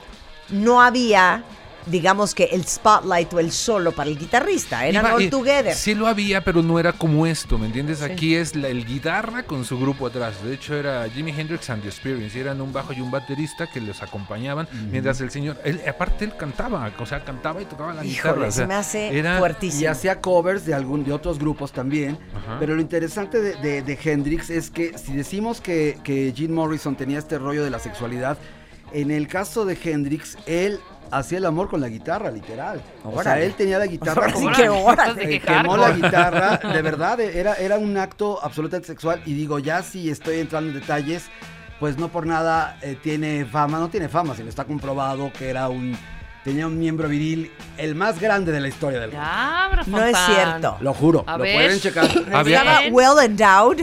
no 0.49 0.81
había 0.83 1.45
digamos 1.87 2.35
que 2.35 2.45
el 2.45 2.65
spotlight 2.65 3.33
o 3.35 3.41
el 3.41 3.53
solo 3.53 3.93
para 3.93 4.11
el 4.11 4.19
guitarrista. 4.19 4.87
Eran 4.87 5.05
Iba- 5.07 5.15
all 5.15 5.23
eh, 5.23 5.31
together. 5.31 5.75
Sí 5.75 5.95
lo 5.95 6.07
había, 6.07 6.43
pero 6.45 6.63
no 6.63 6.79
era 6.79 6.93
como 6.93 7.27
esto, 7.27 7.59
¿me 7.59 7.67
entiendes? 7.67 8.03
Aquí 8.03 8.35
es 8.37 8.55
la, 8.57 8.69
el 8.69 8.85
guitarra 8.87 9.43
con 9.45 9.65
su 9.65 9.79
grupo 9.79 10.07
atrás. 10.07 10.43
De 10.45 10.55
hecho, 10.55 10.75
era 10.75 11.09
Jimi 11.09 11.31
Hendrix 11.31 11.71
and 11.71 11.83
the 11.83 11.89
Experience. 11.89 12.39
Eran 12.39 12.61
un 12.61 12.73
bajo 12.73 12.93
y 12.93 13.01
un 13.01 13.11
baterista 13.11 13.67
que 13.67 13.81
los 13.81 14.03
acompañaban. 14.03 14.69
Mientras 14.91 15.21
el 15.21 15.31
señor, 15.31 15.59
él, 15.65 15.81
aparte 15.89 16.25
él 16.25 16.33
cantaba, 16.37 16.91
o 16.99 17.07
sea, 17.07 17.25
cantaba 17.25 17.63
y 17.63 17.65
tocaba 17.65 17.95
la 17.95 18.03
guitarra. 18.03 18.31
Híjole, 18.33 18.49
o 18.49 18.53
sea, 18.53 18.63
se 18.65 18.67
me 18.69 18.75
hace 18.75 19.19
era- 19.19 19.39
fuertísimo. 19.39 19.83
Y 19.83 19.87
hacía 19.87 20.21
covers 20.21 20.67
de 20.67 20.75
algún 20.75 21.05
de 21.05 21.13
otros 21.13 21.39
grupos 21.39 21.73
también. 21.73 22.19
Ajá. 22.37 22.57
Pero 22.61 22.75
lo 22.75 22.81
interesante 22.81 23.41
de, 23.41 23.55
de- 23.57 23.83
de 23.83 23.99
Hendrix 24.03 24.51
es 24.51 24.71
que 24.71 24.97
si 24.99 25.15
decimos 25.15 25.61
que, 25.61 25.99
que 26.05 26.33
Jim 26.37 26.53
Morrison 26.53 26.97
tenía 26.97 27.19
este 27.19 27.39
rollo 27.39 27.65
de 27.65 27.71
la 27.71 27.79
sexualidad, 27.79 28.37
en 28.93 29.11
el 29.11 29.29
caso 29.29 29.65
de 29.65 29.79
Hendrix, 29.83 30.37
él 30.47 30.81
hacía 31.11 31.39
el 31.39 31.47
amor 31.47 31.69
con 31.69 31.81
la 31.81 31.89
guitarra, 31.89 32.31
literal. 32.31 32.81
O 33.05 33.23
sea, 33.23 33.41
él 33.41 33.55
tenía 33.55 33.79
la 33.79 33.87
guitarra 33.87 34.23
Ahora 34.23 34.29
sí 34.37 34.45
como- 34.45 34.57
que 34.57 34.69
órale. 34.69 35.27
Qué 35.29 35.35
eh, 35.37 35.41
quemó 35.41 35.77
la 35.77 35.91
guitarra, 35.93 36.57
de 36.73 36.83
verdad, 36.83 37.21
era, 37.21 37.55
era 37.55 37.79
un 37.79 37.97
acto 37.97 38.39
absolutamente 38.43 38.87
sexual. 38.89 39.23
Y 39.27 39.35
digo, 39.35 39.59
ya 39.59 39.83
si 39.83 40.11
estoy 40.11 40.39
entrando 40.41 40.71
en 40.71 40.81
detalles, 40.81 41.31
pues 41.79 41.97
no 41.99 42.09
por 42.09 42.27
nada 42.27 42.79
eh, 42.83 42.97
tiene 43.03 43.45
fama, 43.45 43.79
no 43.79 43.89
tiene 43.89 44.09
fama, 44.09 44.35
sino 44.35 44.49
está 44.49 44.65
comprobado 44.65 45.33
que 45.33 45.49
era 45.51 45.69
un. 45.69 45.97
Tenía 46.45 46.67
un 46.67 46.79
miembro 46.79 47.07
viril 47.07 47.51
el 47.77 47.95
más 47.95 48.19
grande 48.19 48.51
de 48.51 48.61
la 48.61 48.69
historia 48.69 48.99
del 48.99 49.11
rock. 49.13 49.21
Ya, 49.21 49.69
Bra 49.71 49.83
No 49.87 50.03
es 50.03 50.17
cierto. 50.27 50.77
Lo 50.81 50.95
juro, 50.95 51.23
A 51.27 51.37
lo 51.37 51.43
ver. 51.45 51.55
pueden 51.55 51.81
checar. 51.81 52.09
Había- 52.33 52.61
Estaba 52.61 52.81
well 52.91 53.23
endowed. 53.23 53.83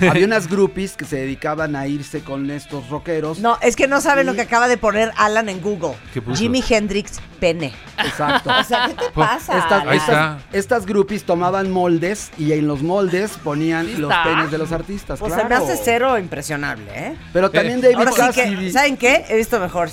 Había 0.08 0.24
unas 0.24 0.48
groupies 0.48 0.96
que 0.96 1.04
se 1.04 1.16
dedicaban 1.16 1.76
a 1.76 1.86
irse 1.86 2.22
con 2.22 2.50
estos 2.50 2.88
rockeros. 2.88 3.40
No, 3.40 3.58
es 3.60 3.76
que 3.76 3.86
no 3.88 4.00
saben 4.00 4.24
lo 4.26 4.34
que 4.34 4.40
acaba 4.42 4.68
de 4.68 4.78
poner 4.78 5.12
Alan 5.16 5.48
en 5.50 5.60
Google. 5.60 5.96
¿Qué 6.14 6.22
puso? 6.22 6.38
Jimi 6.40 6.64
Hendrix 6.66 7.20
pene. 7.40 7.72
Exacto. 8.04 8.50
O 8.58 8.64
sea, 8.64 8.86
¿qué 8.88 8.94
te 8.94 9.10
pasa? 9.14 9.58
Estas, 9.58 9.82
Alan? 9.82 9.94
Estas, 9.94 10.08
está. 10.08 10.38
estas 10.52 10.86
groupies 10.86 11.24
tomaban 11.24 11.70
moldes 11.70 12.30
y 12.38 12.52
en 12.52 12.66
los 12.66 12.82
moldes 12.82 13.32
ponían 13.44 13.86
¿Sí 13.86 13.96
los 13.98 14.12
penes 14.24 14.50
de 14.50 14.58
los 14.58 14.72
artistas. 14.72 15.18
Pues 15.20 15.32
se 15.34 15.42
me 15.42 15.46
claro. 15.48 15.64
hace 15.64 15.78
cero 15.82 16.18
impresionable, 16.18 16.90
¿eh? 16.94 17.16
Pero 17.32 17.50
también 17.50 17.78
Eh, 17.78 17.82
David 17.82 17.96
Ahora 17.96 18.12
sí 18.12 18.18
Cassidy. 18.20 18.56
que, 18.66 18.70
¿saben 18.72 18.96
qué? 18.96 19.24
He 19.28 19.36
visto 19.36 19.60
mejor. 19.60 19.88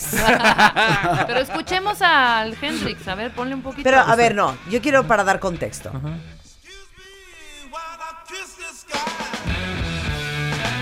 Pero 1.27 1.39
escuchemos 1.39 2.01
al 2.05 2.55
Hendrix. 2.61 3.07
A 3.07 3.15
ver, 3.15 3.31
ponle 3.31 3.55
un 3.55 3.61
poquito. 3.61 3.83
Pero, 3.83 3.99
a 3.99 4.15
ver, 4.15 4.35
no, 4.35 4.55
yo 4.69 4.81
quiero 4.81 5.05
para 5.07 5.23
dar 5.23 5.39
contexto. 5.39 5.91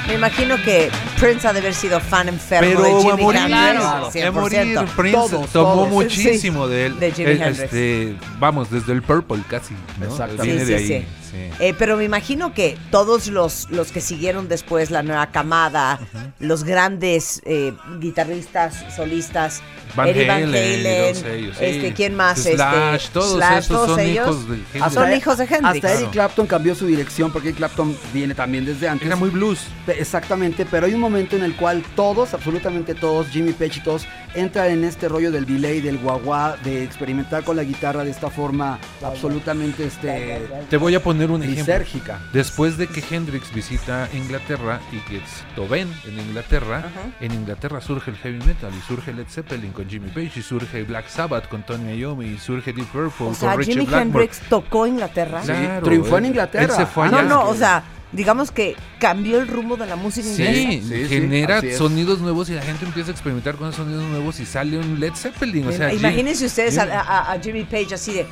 Me 0.08 0.16
imagino 0.16 0.58
que 0.64 0.92
Prince 1.20 1.48
ha 1.48 1.54
de 1.54 1.60
haber 1.60 1.74
sido 1.74 2.00
fan 2.00 2.28
enfermo 2.28 2.70
Pero 2.70 2.84
de 2.84 3.02
Jimi 3.04 3.24
morir, 3.24 3.40
Hendrix. 3.42 3.58
Claro. 3.58 3.86
a 4.08 4.12
100%. 4.12 4.32
morir. 4.34 4.80
Prince 4.98 5.18
Todos, 5.18 5.50
tomó 5.52 5.74
todos. 5.76 5.90
muchísimo 5.90 6.66
Sí, 6.68 6.72
de 6.74 6.86
él. 6.88 7.00
de 7.00 7.08
Hendrix. 7.08 7.60
este, 7.60 8.16
vamos, 8.38 8.70
desde 8.70 8.92
el 8.94 9.02
Purple 9.02 9.42
casi. 9.50 9.74
¿no? 10.00 10.06
Exactamente. 10.08 10.44
Viene 10.44 10.66
Sí, 10.66 10.72
de 10.74 10.80
sí, 10.80 10.94
ahí. 10.94 11.08
Sí. 11.34 11.50
Eh, 11.60 11.74
pero 11.78 11.98
me 11.98 12.04
imagino 12.04 12.54
que 12.54 12.78
todos 12.92 13.28
los, 13.28 13.70
los 13.70 13.92
que 13.92 14.02
siguieron 14.02 14.48
después, 14.48 14.92
la 14.92 15.04
nueva 15.04 15.32
camada, 15.32 16.00
los 16.40 16.64
grandes 16.64 17.42
eh, 17.46 17.74
guitarristas, 18.00 18.86
solistas, 18.96 19.62
Van 19.96 20.08
Eddie 20.08 20.28
Van 20.28 20.44
Halen 20.44 21.16
sí. 21.16 21.52
este, 21.60 21.94
¿quién 21.94 22.16
más? 22.16 22.42
Slash, 22.42 22.96
este, 22.96 23.14
todos 23.14 23.34
Slash, 23.34 23.58
esos 23.60 23.68
todos 23.68 23.90
son 23.92 24.00
ellos 24.00 24.28
hijos 24.28 24.48
de 24.48 24.56
Hendrix. 24.56 24.94
son 24.94 25.14
hijos 25.14 25.38
de 25.38 25.44
Hendrix. 25.44 25.86
Hasta 25.86 25.94
Eric. 25.94 26.12
Clapton 26.12 26.48
cambió 26.48 26.76
su 26.76 26.88
dirección 26.88 27.32
porque 27.32 27.50
Eric 27.50 27.58
Clapton 27.58 27.98
viene 28.12 28.34
también 28.34 28.66
desde 28.66 28.88
antes. 28.88 29.06
Era 29.06 29.16
muy 29.16 29.30
blues. 29.30 29.68
Exactamente, 29.88 30.66
pero 30.70 30.88
hay 30.88 30.94
un 30.94 31.02
momento 31.02 31.36
en 31.36 31.44
el 31.44 31.56
cual 31.56 31.84
todos, 31.96 32.34
absolutamente 32.34 32.96
todos, 32.96 33.28
Jimmy 33.28 33.54
Page 33.54 33.80
y 33.80 33.84
todos, 33.84 34.08
entran 34.34 34.72
en 34.72 34.84
este 34.84 35.08
rollo 35.08 35.32
del 35.32 35.46
delay, 35.46 35.82
del 35.82 36.00
guaguá, 36.00 36.58
de 36.64 36.84
experimentar 36.84 37.44
con 37.44 37.56
la 37.56 37.64
guitarra 37.64 38.04
de 38.04 38.12
esta 38.12 38.30
forma 38.30 38.80
absolutamente 39.04 39.86
este, 39.86 40.48
Te 40.70 40.78
voy 40.78 40.96
a 40.96 41.04
poner 41.04 41.23
un 41.32 41.44
ejemplo. 41.44 41.62
lisérgica. 41.64 42.20
Después 42.34 42.78
de 42.78 42.88
que 42.88 43.04
Hendrix 43.10 43.54
visita 43.54 44.10
Inglaterra 44.14 44.80
y 44.92 44.98
que 45.10 45.22
lo 45.56 45.68
ven 45.68 45.88
en 46.08 46.20
Inglaterra, 46.20 46.84
en 47.20 47.34
Inglaterra 47.34 47.82
surge 47.82 48.12
el 48.12 48.18
heavy 48.18 48.40
metal 48.46 48.72
y 48.78 48.82
surge 48.88 49.14
Led 49.14 49.28
Zeppelin 49.30 49.72
con 49.72 49.90
Jimmy 49.90 50.10
Page 50.10 50.32
y 50.40 50.42
surge 50.42 50.84
Black 50.84 51.08
Sabbath 51.08 51.48
con 51.48 51.64
Tony 51.66 51.96
Iommi 51.98 52.26
y 52.28 52.38
surge 52.38 52.74
Deep 52.74 52.88
Purple 52.88 53.28
O 53.28 53.34
sea, 53.34 53.50
con 53.52 53.60
Richie 53.60 53.74
Jimi 53.74 53.86
Blackmore. 53.86 54.26
Hendrix 54.26 54.40
tocó 54.50 54.88
Inglaterra. 54.88 55.42
Sí, 55.42 55.48
Claro, 55.52 55.86
triunfó 55.86 56.18
en 56.18 56.26
Inglaterra. 56.26 56.64
Él 56.66 56.72
se 56.72 56.86
fue 56.86 57.08
Ah, 57.08 57.12
No, 57.12 57.22
no, 57.24 57.50
o 57.50 57.56
sea, 57.56 57.84
digamos 58.12 58.52
que 58.52 58.76
cambió 59.00 59.40
el 59.40 59.48
rumbo 59.48 59.76
de 59.76 59.88
la 59.88 59.96
música 59.96 60.28
inglesa. 60.28 60.54
Sí, 60.54 60.82
Sí, 60.88 61.04
sí, 61.04 61.10
genera 61.10 61.62
sonidos 61.78 62.20
nuevos 62.20 62.48
y 62.50 62.54
la 62.54 62.62
gente 62.62 62.86
empieza 62.86 63.10
a 63.10 63.14
experimentar 63.14 63.56
con 63.56 63.70
esos 63.70 63.78
sonidos 63.86 64.04
nuevos 64.04 64.40
y 64.40 64.46
sale 64.46 64.78
un 64.78 65.00
Led 65.00 65.14
Zeppelin. 65.16 65.68
O 65.68 65.72
sea, 65.72 65.90
Jim- 65.90 66.00
Imagínense 66.00 66.46
ustedes 66.46 66.78
a, 66.78 66.84
Jim- 66.84 66.92
a- 66.94 67.32
a 67.32 67.40
Jimmy 67.42 67.64
Page 67.64 67.96
así 67.96 68.14
de, 68.14 68.28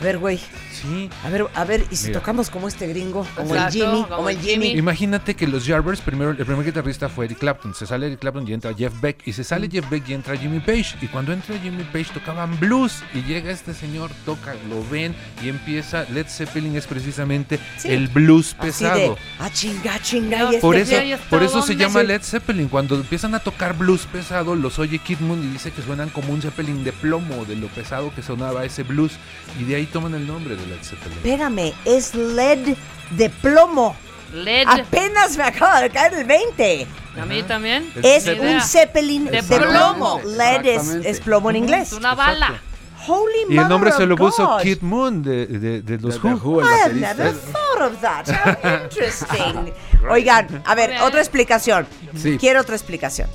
a 0.00 0.02
ver, 0.02 0.18
güey, 0.18 0.40
Sí. 0.82 1.10
a 1.24 1.28
ver, 1.30 1.46
a 1.54 1.64
ver, 1.64 1.84
y 1.90 1.96
si 1.96 2.08
Mira. 2.08 2.20
tocamos 2.20 2.50
como 2.50 2.68
este 2.68 2.86
gringo, 2.86 3.26
como 3.34 3.54
Exacto, 3.54 3.66
el 3.66 3.72
Jimmy, 3.72 4.02
como 4.04 4.16
como 4.16 4.28
el 4.28 4.38
Jimmy. 4.38 4.66
Jimmy. 4.68 4.78
Imagínate 4.78 5.34
que 5.34 5.46
los 5.46 5.66
Yardbirds, 5.66 6.00
primero, 6.00 6.30
el 6.30 6.36
primer 6.44 6.64
guitarrista 6.64 7.08
fue 7.08 7.26
Eric 7.26 7.38
Clapton. 7.38 7.74
Se 7.74 7.86
sale 7.86 8.06
Eric 8.06 8.20
Clapton 8.20 8.46
y 8.48 8.52
entra 8.52 8.74
Jeff 8.74 8.92
Beck. 9.00 9.26
Y 9.26 9.32
se 9.32 9.44
sale 9.44 9.68
Jeff 9.70 9.88
Beck 9.88 10.08
y 10.08 10.14
entra 10.14 10.36
Jimmy 10.36 10.60
Page. 10.60 10.96
Y 11.00 11.06
cuando 11.08 11.32
entra 11.32 11.58
Jimmy 11.58 11.84
Page 11.84 12.06
tocaban 12.14 12.58
blues. 12.60 13.02
Y 13.14 13.22
llega 13.22 13.50
este 13.50 13.74
señor, 13.74 14.10
toca, 14.24 14.54
lo 14.68 14.84
ven 14.90 15.14
y 15.42 15.48
empieza. 15.48 16.04
Led 16.10 16.26
Zeppelin 16.28 16.76
es 16.76 16.86
precisamente 16.86 17.58
Sí. 17.78 17.88
el 17.92 18.08
blues 18.08 18.54
Así 18.58 18.66
pesado. 18.66 18.98
de, 18.98 19.16
ah, 19.38 19.50
chinga, 19.52 19.98
chinga, 20.00 20.54
y 20.54 20.58
Por 20.60 20.76
este 20.76 20.96
eso, 20.96 21.04
¿y 21.04 21.12
esto 21.12 21.26
por 21.30 21.42
eso 21.42 21.62
se 21.62 21.76
llama. 21.76 22.02
Led 22.02 22.22
Zeppelin. 22.22 22.68
Cuando 22.68 22.94
empiezan 22.96 23.34
a 23.34 23.38
tocar 23.40 23.76
blues 23.76 24.06
pesado, 24.06 24.54
los 24.54 24.78
oye 24.78 24.98
Kid 24.98 25.18
Moon 25.20 25.42
y 25.42 25.46
dice 25.52 25.70
que 25.72 25.82
suenan 25.82 26.08
como 26.10 26.32
un 26.32 26.42
Zeppelin 26.42 26.84
de 26.84 26.92
plomo, 26.92 27.44
de 27.44 27.56
lo 27.56 27.68
pesado 27.68 28.14
que 28.14 28.22
sonaba 28.22 28.64
ese 28.64 28.82
blues. 28.82 29.12
Y 29.60 29.64
de 29.64 29.76
ahí 29.76 29.86
toman 29.86 30.14
el 30.14 30.26
nombre 30.26 30.56
de 30.56 30.65
Led 30.66 30.82
Zeppelin. 30.82 31.16
Espérame, 31.18 31.72
es 31.84 32.14
LED 32.14 32.76
de 33.10 33.30
plomo. 33.30 33.96
LED. 34.32 34.64
Apenas 34.66 35.36
me 35.36 35.44
acaba 35.44 35.80
de 35.80 35.90
caer 35.90 36.14
el 36.14 36.24
20. 36.24 36.86
A 37.20 37.24
mí 37.24 37.42
también. 37.44 37.90
Es 38.02 38.26
un. 38.26 38.60
Zeppelin 38.60 39.24
de, 39.26 39.30
De 39.30 39.42
plomo. 39.42 40.20
plomo. 40.20 40.20
LED 40.36 40.66
es, 40.66 40.88
es 41.06 41.20
plomo 41.20 41.50
en 41.50 41.56
inglés. 41.56 41.92
Es 41.92 41.98
una 41.98 42.14
bala. 42.14 42.60
Holy 43.08 43.54
Y 43.54 43.56
el 43.58 43.68
nombre 43.68 43.92
se 43.92 44.04
lo 44.04 44.16
puso 44.16 44.44
God. 44.46 44.62
Kid 44.62 44.80
Moon 44.82 45.22
de, 45.22 45.46
de- 45.46 45.80
de 45.82 45.98
los 45.98 46.22
Who. 46.22 46.30
Who, 46.42 46.60
I 46.60 46.92
never 46.92 47.32
thought 47.32 47.92
of 47.92 48.00
that. 48.00 48.26
How 48.28 48.82
interesting. 48.84 49.72
Oigan, 50.10 50.62
a 50.66 50.74
ver, 50.74 51.00
otra 51.02 51.20
explicación. 51.20 51.86
Sí. 52.16 52.36
Quiero 52.36 52.60
otra 52.62 52.74
explicación. 52.74 53.28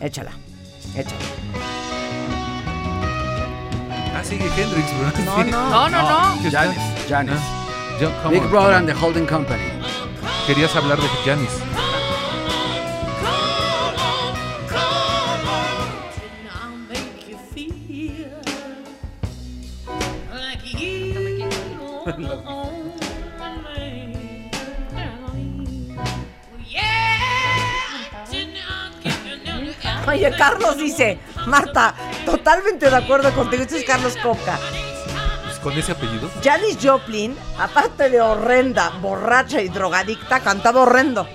Échala. 0.00 0.32
Échala. 0.96 1.53
Sigue 4.24 4.48
Hendrix, 4.56 4.86
bro. 4.98 5.24
No, 5.24 5.36
Sí. 5.44 5.50
no. 5.50 5.70
No, 5.70 5.88
no, 5.88 6.02
no. 6.42 6.50
Janis, 6.50 6.78
Janis. 7.08 7.40
Ah, 7.40 8.28
Big 8.30 8.42
on, 8.42 8.50
Brother 8.50 8.74
and 8.74 8.88
the 8.88 8.94
Holding 8.94 9.26
Company. 9.26 9.62
Querías 10.46 10.74
hablar 10.74 10.98
de 10.98 11.08
Janis. 11.24 11.60
Oye, 30.06 30.30
Carlos 30.36 30.76
dice, 30.78 31.18
Marta, 31.46 31.94
totalmente 32.24 32.90
de 32.90 32.96
acuerdo 32.96 33.32
contigo. 33.32 33.62
Este 33.62 33.78
es 33.78 33.84
Carlos 33.84 34.16
Coca. 34.22 34.58
Pues, 35.44 35.58
con 35.58 35.72
ese 35.74 35.92
apellido. 35.92 36.30
Janis 36.42 36.78
Joplin, 36.82 37.36
aparte 37.58 38.10
de 38.10 38.20
horrenda, 38.20 38.90
borracha 39.00 39.60
y 39.60 39.68
drogadicta, 39.68 40.40
cantaba 40.40 40.82
horrendo. 40.82 41.28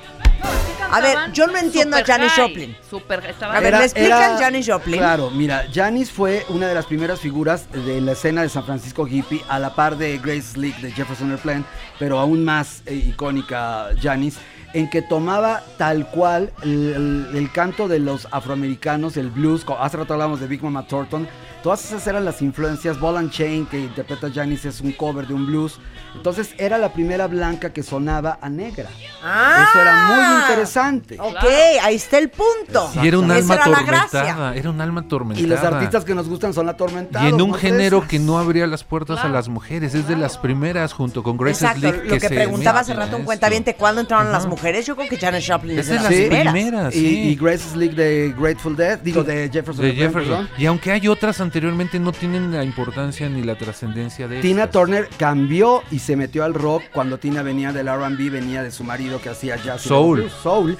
A 0.92 1.02
ver, 1.02 1.18
yo 1.34 1.46
no 1.46 1.58
entiendo 1.58 1.98
a 1.98 2.04
Janis 2.04 2.32
high, 2.32 2.48
Joplin. 2.48 2.78
Super, 2.90 3.36
A 3.42 3.60
ver, 3.60 3.78
¿me 3.78 3.84
explican 3.84 4.38
Janis 4.40 4.68
Joplin? 4.68 4.98
Claro, 4.98 5.30
mira, 5.30 5.66
Janis 5.72 6.12
fue 6.12 6.46
una 6.50 6.68
de 6.68 6.74
las 6.74 6.88
primeras 6.88 7.20
figuras 7.20 7.72
de 7.72 8.02
la 8.02 8.14
escena 8.14 8.42
de 8.42 8.50
San 8.50 8.66
Francisco 8.66 9.08
hippie, 9.08 9.44
a 9.48 9.60
la 9.60 9.76
par 9.76 9.98
de 9.98 10.18
Grace 10.18 10.54
Slick 10.54 10.78
de 10.78 10.92
Jefferson 10.92 11.30
Airplane, 11.30 11.64
pero 12.00 12.18
aún 12.20 12.44
más 12.44 12.82
eh, 12.88 12.96
icónica 12.96 13.90
Janis, 14.02 14.38
en 14.74 14.90
que 14.90 15.02
tomaba 15.02 15.62
tal 15.78 16.08
cual 16.08 16.52
el, 16.64 17.50
canto 17.54 17.88
de 17.88 18.00
los 18.00 18.28
afroamericanos, 18.32 19.18
el 19.18 19.30
blues, 19.30 19.66
hace 19.80 19.98
rato 19.98 20.14
hablábamos 20.14 20.40
de 20.40 20.48
Big 20.48 20.64
Mama 20.64 20.86
Thornton, 20.88 21.28
todas 21.64 21.84
esas 21.86 22.06
eran 22.08 22.26
las 22.26 22.42
influencias, 22.42 23.00
Ball 23.00 23.18
and 23.18 23.32
Chain, 23.32 23.66
que 23.66 23.80
interpreta 23.80 24.30
Janis, 24.34 24.66
es 24.66 24.82
un 24.82 24.92
cover 24.94 25.28
de 25.28 25.34
un 25.34 25.46
blues, 25.46 25.80
entonces 26.16 26.50
era 26.58 26.78
la 26.78 26.92
primera 26.94 27.28
blanca 27.28 27.72
que 27.72 27.84
sonaba 27.84 28.40
a 28.42 28.50
negra. 28.50 28.90
Ah. 29.24 29.68
Eso 29.70 29.82
era 29.82 30.08
muy 30.08 30.42
interesante. 30.42 31.18
Ok, 31.20 31.44
ahí 31.84 31.96
está 31.96 32.18
el 32.18 32.30
punto. 32.30 32.90
Y 33.02 33.08
era 33.08 33.20
un 33.20 33.30
alma 33.30 33.54
era 33.56 33.64
atormentada. 33.64 34.56
Era 34.56 34.70
un 34.70 34.82
alma 34.82 35.02
atormentada. 35.02 35.46
Y 35.46 35.50
los 35.50 35.60
artistas 35.60 36.06
que 36.06 36.16
nos 36.16 36.28
gustan 36.30 36.54
son 36.54 36.68
atormentados. 36.70 37.26
Y 37.30 37.34
en 37.34 37.42
un 37.42 37.52
¿no? 37.52 37.54
género 37.58 38.08
que 38.08 38.18
no 38.20 38.40
abría 38.40 38.66
las 38.68 38.84
puertas 38.84 39.18
Claro. 39.20 39.30
a 39.30 39.32
las 39.34 39.50
mujeres. 39.50 39.94
Es 39.94 40.08
de 40.08 40.16
las 40.16 40.38
primeras 40.38 40.94
junto 40.94 41.22
con 41.24 41.38
Grace 41.38 41.66
Exacto, 41.66 41.80
Slick 41.90 42.04
lo 42.06 42.14
que 42.14 42.20
se 42.20 42.30
preguntaba 42.30 42.80
hace 42.80 42.94
rato 42.94 43.18
un 43.18 43.24
cuentaviente, 43.24 43.76
¿cuándo 43.76 44.02
entraron 44.02 44.32
las 44.32 44.46
mujeres? 44.46 44.86
Yo 44.86 44.96
creo 44.96 45.10
que 45.10 45.18
Janis 45.18 45.46
Joplin 45.48 45.78
es 45.80 45.86
Es 45.86 45.88
de 45.90 45.96
las 45.96 46.04
las 46.06 46.14
primeras. 46.14 46.54
primeras. 46.54 46.96
Y, 46.96 47.00
sí. 47.00 47.20
y 47.30 47.36
Grace 47.36 47.70
Slick 47.74 47.94
de 47.94 48.34
Grateful 48.38 48.76
Dead, 48.76 49.00
digo 49.00 49.24
de 49.24 49.50
Jefferson. 49.52 49.86
de 49.86 49.94
Jefferson. 49.94 50.50
Y 50.58 50.66
aunque 50.66 50.92
hay 50.92 51.08
otras 51.08 51.40
anteriormente 51.50 52.00
no 52.00 52.12
tienen 52.12 52.52
la 52.56 52.64
importancia 52.64 53.28
ni 53.28 53.42
la 53.42 53.56
trascendencia 53.58 54.28
de 54.28 54.40
Tina 54.40 54.66
estas. 54.66 54.74
Turner 54.82 55.10
cambió 55.18 55.82
y 55.90 55.98
se 55.98 56.16
metió 56.16 56.44
al 56.44 56.54
rock 56.54 56.84
cuando 56.94 57.18
Tina 57.18 57.42
venía 57.42 57.74
del 57.74 57.88
R&B, 57.88 58.30
venía 58.30 58.62
de 58.62 58.70
su 58.70 58.84
marido 58.84 59.20
que 59.20 59.30
hacía 59.30 59.56
jazz 59.56 59.82
Soul. 59.82 60.30
soul. 60.30 60.78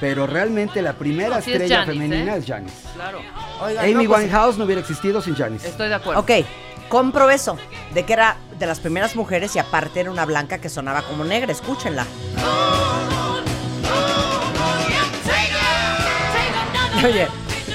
Pero 0.00 0.26
realmente 0.26 0.80
la 0.82 0.94
primera 0.94 1.36
No, 1.36 1.42
sí 1.42 1.50
es 1.52 1.56
estrella 1.60 1.84
Janis, 1.84 2.00
femenina 2.02 2.34
¿eh? 2.34 2.38
es 2.38 2.46
Janis. 2.46 2.72
Claro. 2.94 3.18
Oigan, 3.62 3.84
Amy 3.84 4.04
no, 4.04 4.08
pues, 4.10 4.20
Winehouse 4.22 4.56
no 4.58 4.64
hubiera 4.64 4.80
existido 4.80 5.20
sin 5.20 5.34
Janis. 5.34 5.64
Estoy 5.64 5.88
de 5.88 5.94
acuerdo. 5.94 6.20
Ok, 6.20 6.30
compro 6.88 7.28
eso, 7.30 7.56
de 7.94 8.04
que 8.04 8.12
era 8.14 8.36
de 8.58 8.66
las 8.66 8.80
primeras 8.80 9.16
mujeres 9.16 9.54
y 9.54 9.58
aparte 9.58 10.00
era 10.00 10.10
una 10.10 10.24
blanca 10.24 10.58
que 10.58 10.68
sonaba 10.70 11.02
como 11.02 11.24
negra, 11.24 11.52
escúchenla. 11.52 12.06
Oye, 17.04 17.28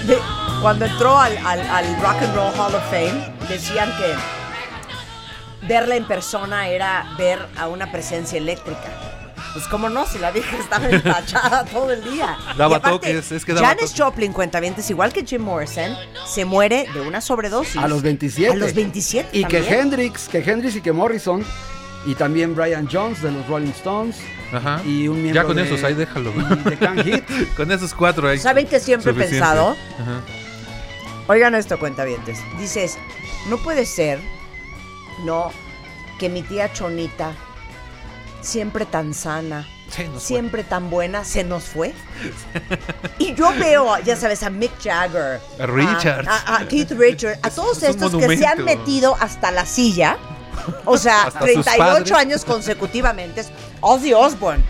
de- 0.05 0.40
cuando 0.61 0.85
entró 0.85 1.17
al, 1.17 1.37
al- 1.39 1.61
al 1.69 2.01
Rock 2.01 2.21
and 2.21 2.35
Roll 2.35 2.53
Hall 2.59 2.75
of 2.75 2.83
Fame, 2.89 3.33
decían 3.49 3.89
que 3.97 5.67
verla 5.67 5.95
en 5.95 6.05
persona 6.05 6.67
era 6.69 7.13
ver 7.17 7.39
a 7.57 7.67
una 7.67 7.91
presencia 7.91 8.37
eléctrica. 8.37 8.89
Pues 9.53 9.67
como 9.67 9.89
no, 9.89 10.05
si 10.05 10.17
la 10.17 10.31
vieja 10.31 10.55
estaba 10.57 10.87
empachada 10.89 11.65
todo 11.71 11.91
el 11.91 12.03
día. 12.03 12.37
Daba 12.57 12.77
aparte, 12.77 13.11
toques, 13.13 13.31
es 13.33 13.43
que 13.43 13.53
daba 13.53 13.67
Janis 13.67 13.89
toques. 13.91 14.01
Joplin, 14.01 14.31
cuentavientes, 14.33 14.89
igual 14.89 15.11
que 15.11 15.25
Jim 15.25 15.41
Morrison, 15.41 15.93
se 16.25 16.45
muere 16.45 16.87
de 16.93 17.01
una 17.01 17.19
sobredosis. 17.19 17.75
A 17.77 17.87
los 17.87 18.01
27. 18.01 18.53
A 18.53 18.55
los 18.55 18.73
27 18.73 19.29
Y 19.37 19.43
que. 19.45 19.57
Hendrix, 19.57 20.29
que 20.29 20.37
Hendrix 20.39 20.75
y 20.77 20.81
que 20.81 20.91
Morrison. 20.91 21.43
Y 22.05 22.15
también 22.15 22.55
Brian 22.55 22.87
Jones 22.91 23.21
de 23.21 23.31
los 23.31 23.45
Rolling 23.47 23.69
Stones. 23.71 24.15
Ajá. 24.53 24.81
Y 24.85 25.07
un 25.07 25.21
miembro 25.21 25.41
Ya 25.43 25.47
con 25.47 25.55
de- 25.57 25.63
esos, 25.63 25.83
ahí 25.83 25.93
déjalo. 25.93 26.31
de 26.31 26.77
Can 26.77 27.03
Hit. 27.03 27.23
con 27.57 27.71
esos 27.71 27.93
cuatro 27.93 28.27
ahí. 28.29 28.39
¿Saben 28.39 28.65
que 28.67 28.79
siempre 28.79 29.11
he 29.11 29.13
pensado? 29.13 29.75
Ajá. 29.99 30.21
Oigan 31.27 31.55
esto, 31.55 31.79
cuentavientes. 31.79 32.39
Dices, 32.57 32.97
no 33.47 33.57
puede 33.57 33.85
ser, 33.85 34.19
no, 35.23 35.51
que 36.19 36.29
mi 36.29 36.41
tía 36.41 36.71
Chonita, 36.73 37.33
siempre 38.41 38.85
tan 38.85 39.13
sana, 39.13 39.67
fue. 39.89 40.09
siempre 40.19 40.63
tan 40.63 40.89
buena, 40.89 41.23
se 41.23 41.43
nos 41.43 41.63
fue. 41.65 41.93
y 43.19 43.33
yo 43.35 43.51
veo, 43.53 43.97
ya 43.99 44.15
sabes, 44.15 44.43
a 44.43 44.49
Mick 44.49 44.71
Jagger, 44.83 45.39
A 45.59 45.65
Richards. 45.67 46.27
a, 46.27 46.57
a 46.57 46.67
Keith 46.67 46.91
Richards, 46.91 47.39
a 47.43 47.49
todos 47.55 47.77
es 47.83 47.89
estos 47.91 48.15
que 48.15 48.37
se 48.37 48.45
han 48.47 48.63
metido 48.65 49.15
hasta 49.19 49.51
la 49.51 49.65
silla. 49.65 50.17
O 50.85 50.97
sea, 50.97 51.23
Hasta 51.23 51.39
sus 51.39 51.47
38 51.63 51.77
padres. 51.77 52.11
años 52.11 52.45
consecutivamente. 52.45 53.43
Ozzy 53.79 54.13
Osbourne. 54.13 54.63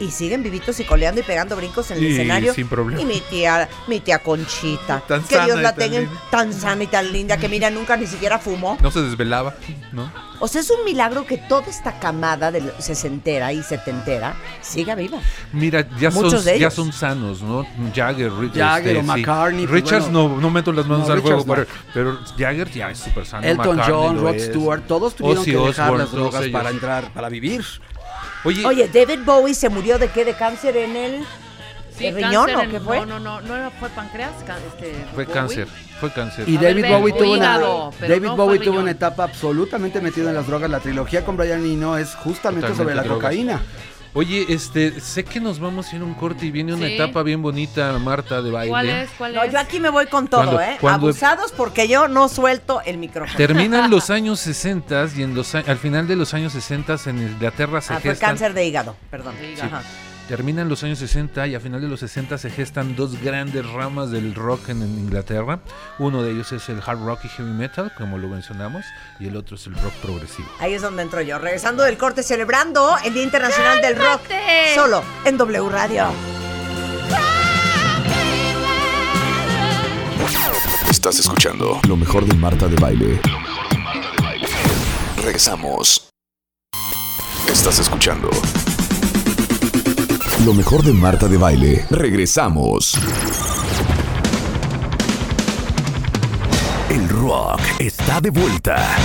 Y 0.00 0.10
siguen 0.12 0.42
vivitos 0.44 0.78
y 0.78 0.84
coleando 0.84 1.20
y 1.20 1.24
pegando 1.24 1.56
brincos 1.56 1.90
en 1.90 1.98
el 1.98 2.04
Y 2.04 2.12
escenario. 2.12 2.54
sin 2.54 2.68
problema. 2.68 3.00
Y 3.02 3.04
mi 3.04 3.20
tía, 3.20 3.68
mi 3.88 3.98
tía 4.00 4.20
Conchita. 4.20 5.00
Tan 5.08 5.22
que 5.24 5.34
sana 5.34 5.46
Dios 5.46 5.60
la 5.60 5.74
tenga 5.74 5.98
linda. 6.00 6.22
tan 6.30 6.52
sana 6.52 6.84
y 6.84 6.86
tan 6.86 7.12
linda 7.12 7.36
que 7.36 7.48
mira, 7.48 7.68
nunca 7.70 7.96
ni 7.96 8.06
siquiera 8.06 8.38
fumó. 8.38 8.78
No 8.80 8.90
se 8.92 9.02
desvelaba, 9.02 9.54
¿no? 9.92 10.10
O 10.40 10.46
sea, 10.46 10.60
es 10.60 10.70
un 10.70 10.84
milagro 10.84 11.26
que 11.26 11.36
toda 11.36 11.66
esta 11.66 11.98
camada 11.98 12.52
de 12.52 12.62
sesentera 12.78 13.52
y 13.52 13.60
setentera 13.64 14.36
siga 14.62 14.94
viva. 14.94 15.18
Mira, 15.52 15.84
ya 15.98 16.10
Muchos 16.10 16.32
son, 16.34 16.44
de 16.44 16.58
ya 16.60 16.70
son 16.70 16.92
sanos, 16.92 17.42
¿no? 17.42 17.66
Jagger, 17.92 18.32
Richards. 18.32 18.56
Jagger 18.58 18.96
o 18.98 19.00
sí. 19.00 19.06
McCartney, 19.06 19.66
pues, 19.66 19.82
Richards 19.82 20.04
bueno. 20.12 20.28
no, 20.28 20.40
no 20.40 20.50
meto 20.50 20.72
las 20.72 20.86
manos 20.86 21.08
No, 21.08 21.14
al 21.14 21.22
fuego, 21.22 21.38
Richards 21.40 21.68
pero, 21.92 22.12
no. 22.12 22.18
pero 22.22 22.36
Jagger 22.38 22.70
ya 22.70 22.90
es 22.92 22.98
súper 22.98 23.26
sano. 23.26 23.44
Elton 23.48 23.76
McCartney 23.78 23.92
John, 23.96 24.20
Rod. 24.20 24.38
Stewart, 24.38 24.86
todos 24.86 25.14
tuvieron 25.16 25.42
Ozzy 25.42 25.50
que 25.50 25.58
dejar 25.58 25.92
las 25.94 26.12
drogas 26.12 26.46
para 26.52 26.70
entrar, 26.70 27.12
para 27.12 27.28
vivir. 27.28 27.64
Oye, 28.48 28.66
Oye, 28.66 28.88
David 28.88 29.20
Bowie 29.24 29.54
se 29.54 29.68
murió 29.68 29.98
de 29.98 30.08
qué? 30.08 30.24
¿De 30.24 30.34
cáncer 30.34 30.76
en 30.76 30.96
el 30.96 31.24
Sí, 31.96 32.04
¿De 32.04 32.12
riñón 32.12 32.54
o 32.54 32.62
en- 32.62 32.70
qué 32.70 32.78
fue? 32.80 32.98
No, 33.04 33.18
no, 33.18 33.40
no, 33.40 33.58
no 33.58 33.70
fue 33.72 33.88
páncreas, 33.88 34.30
ca- 34.46 34.56
este, 34.68 34.92
fue 35.14 35.24
Bowie. 35.24 35.34
cáncer, 35.34 35.68
fue 35.98 36.12
cáncer. 36.12 36.48
Y 36.48 36.56
A 36.56 36.60
David 36.60 36.84
Bowie 36.88 37.12
tuvo 37.12 37.32
una, 37.32 37.58
David 37.58 38.22
no 38.28 38.36
Bowie 38.36 38.60
tuvo 38.60 38.78
una 38.78 38.92
etapa 38.92 39.24
absolutamente 39.24 40.00
metido 40.00 40.28
en 40.28 40.36
las 40.36 40.46
drogas. 40.46 40.70
La 40.70 40.78
trilogía 40.78 41.24
con 41.24 41.36
Brian 41.36 41.64
Eno 41.66 41.98
es 41.98 42.14
justamente 42.14 42.68
Totalmente 42.68 42.76
sobre 42.76 42.94
la 42.94 43.02
drogas. 43.02 43.16
cocaína. 43.30 43.60
Oye, 44.14 44.46
este, 44.48 45.00
sé 45.00 45.24
que 45.24 45.38
nos 45.38 45.60
vamos 45.60 45.92
a 45.92 45.96
ir 45.96 46.02
a 46.02 46.04
un 46.04 46.14
corte 46.14 46.46
y 46.46 46.50
viene 46.50 46.74
una 46.74 46.86
Sí. 46.86 46.94
etapa 46.94 47.22
bien 47.22 47.42
bonita, 47.42 47.92
Marta, 47.98 48.42
de 48.42 48.50
baile. 48.50 48.70
¿Cuál 48.70 48.88
es? 48.88 49.10
¿Cuál 49.16 49.34
No, 49.34 49.42
es? 49.42 49.52
yo 49.52 49.58
aquí 49.58 49.78
me 49.80 49.90
voy 49.90 50.06
con 50.06 50.28
todo, 50.28 50.60
¿eh? 50.60 50.78
Abusados 50.82 51.52
porque 51.52 51.86
yo 51.88 52.08
no 52.08 52.28
suelto 52.28 52.80
el 52.84 52.98
micrófono. 52.98 53.36
Terminan 53.36 53.90
los 53.90 54.10
años 54.10 54.40
60 54.40 55.08
y 55.16 55.22
en 55.22 55.34
los, 55.34 55.54
a- 55.54 55.58
al 55.60 55.76
final 55.78 56.08
de 56.08 56.16
los 56.16 56.34
años 56.34 56.52
60 56.52 56.96
en 57.06 57.18
Inglaterra 57.18 57.80
se 57.80 57.92
Ah, 57.94 58.00
fue 58.00 58.10
gestan 58.10 58.30
cáncer 58.30 58.54
de 58.54 58.66
hígado, 58.66 58.96
perdón. 59.10 59.34
De 59.40 59.52
hígado. 59.52 59.76
Ajá. 59.76 59.82
Terminan 60.28 60.68
los 60.68 60.84
años 60.84 60.98
60 60.98 61.46
y 61.46 61.54
a 61.54 61.60
final 61.60 61.80
de 61.80 61.88
los 61.88 62.00
60 62.00 62.36
se 62.36 62.50
gestan 62.50 62.94
dos 62.94 63.18
grandes 63.22 63.66
ramas 63.66 64.10
del 64.10 64.34
rock 64.34 64.68
en, 64.68 64.82
en 64.82 64.98
Inglaterra. 64.98 65.60
Uno 65.98 66.22
de 66.22 66.32
ellos 66.32 66.52
es 66.52 66.68
el 66.68 66.82
hard 66.84 67.02
rock 67.02 67.24
y 67.24 67.28
heavy 67.28 67.50
metal, 67.50 67.90
como 67.96 68.18
lo 68.18 68.28
mencionamos, 68.28 68.84
y 69.18 69.28
el 69.28 69.36
otro 69.36 69.56
es 69.56 69.66
el 69.66 69.74
rock 69.76 69.94
progresivo. 70.02 70.46
Ahí 70.60 70.74
es 70.74 70.82
donde 70.82 71.02
entro 71.02 71.22
yo. 71.22 71.38
Regresando 71.38 71.82
del 71.82 71.96
corte, 71.96 72.22
celebrando 72.22 72.98
el 73.02 73.14
Día 73.14 73.22
Internacional 73.22 73.80
del 73.80 73.96
Rock. 73.96 74.20
Solo 74.74 75.02
en 75.24 75.38
W 75.38 75.70
Radio. 75.70 76.08
Estás 80.90 81.18
escuchando 81.20 81.80
lo 81.88 81.96
mejor 81.96 82.26
de 82.26 82.34
Marta 82.34 82.68
de 82.68 82.76
Baile. 82.76 83.18
Regresamos. 85.16 86.10
Estás 87.48 87.78
escuchando 87.78 88.28
lo 90.44 90.54
mejor 90.54 90.82
de 90.82 90.92
Marta 90.92 91.28
de 91.28 91.36
Baile. 91.36 91.86
Regresamos. 91.90 92.94
El 96.90 97.08
rock 97.08 97.60
está 97.78 98.20
de 98.20 98.30
vuelta. 98.30 98.96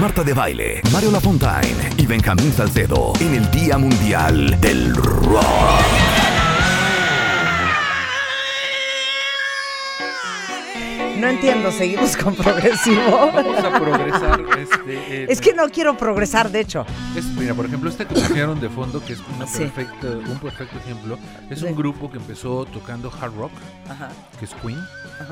Marta 0.00 0.24
de 0.24 0.32
Baile, 0.32 0.80
Mario 0.92 1.10
Lafontaine 1.10 1.90
y 1.96 2.06
Benjamín 2.06 2.52
Salcedo 2.52 3.12
en 3.20 3.34
el 3.34 3.50
Día 3.50 3.78
Mundial 3.78 4.58
del 4.60 4.94
Rock. 4.94 5.99
No 11.20 11.28
entiendo, 11.28 11.70
seguimos 11.70 12.16
con 12.16 12.34
progresivo. 12.34 13.30
Vamos 13.34 13.58
a 13.64 13.78
progresar. 13.78 14.40
Este, 14.58 15.30
Es 15.32 15.40
que 15.40 15.52
no 15.52 15.68
quiero 15.68 15.96
progresar, 15.96 16.50
de 16.50 16.60
hecho. 16.60 16.86
es- 17.16 17.24
mira, 17.26 17.54
por 17.54 17.66
ejemplo, 17.66 17.90
este 17.90 18.06
que 18.06 18.14
pusieron 18.14 18.58
de 18.60 18.68
fondo, 18.68 19.04
que 19.04 19.12
es 19.12 19.20
una 19.36 19.46
Sí. 19.46 19.58
perfecta, 19.60 20.06
un 20.08 20.38
perfecto 20.38 20.78
ejemplo, 20.78 21.18
es 21.50 21.62
un 21.62 21.74
grupo 21.76 22.10
que 22.10 22.16
empezó 22.18 22.64
tocando 22.66 23.12
hard 23.20 23.34
rock, 23.36 23.52
Ajá. 23.88 24.08
que 24.38 24.44
es 24.46 24.54
Queen. 24.62 24.78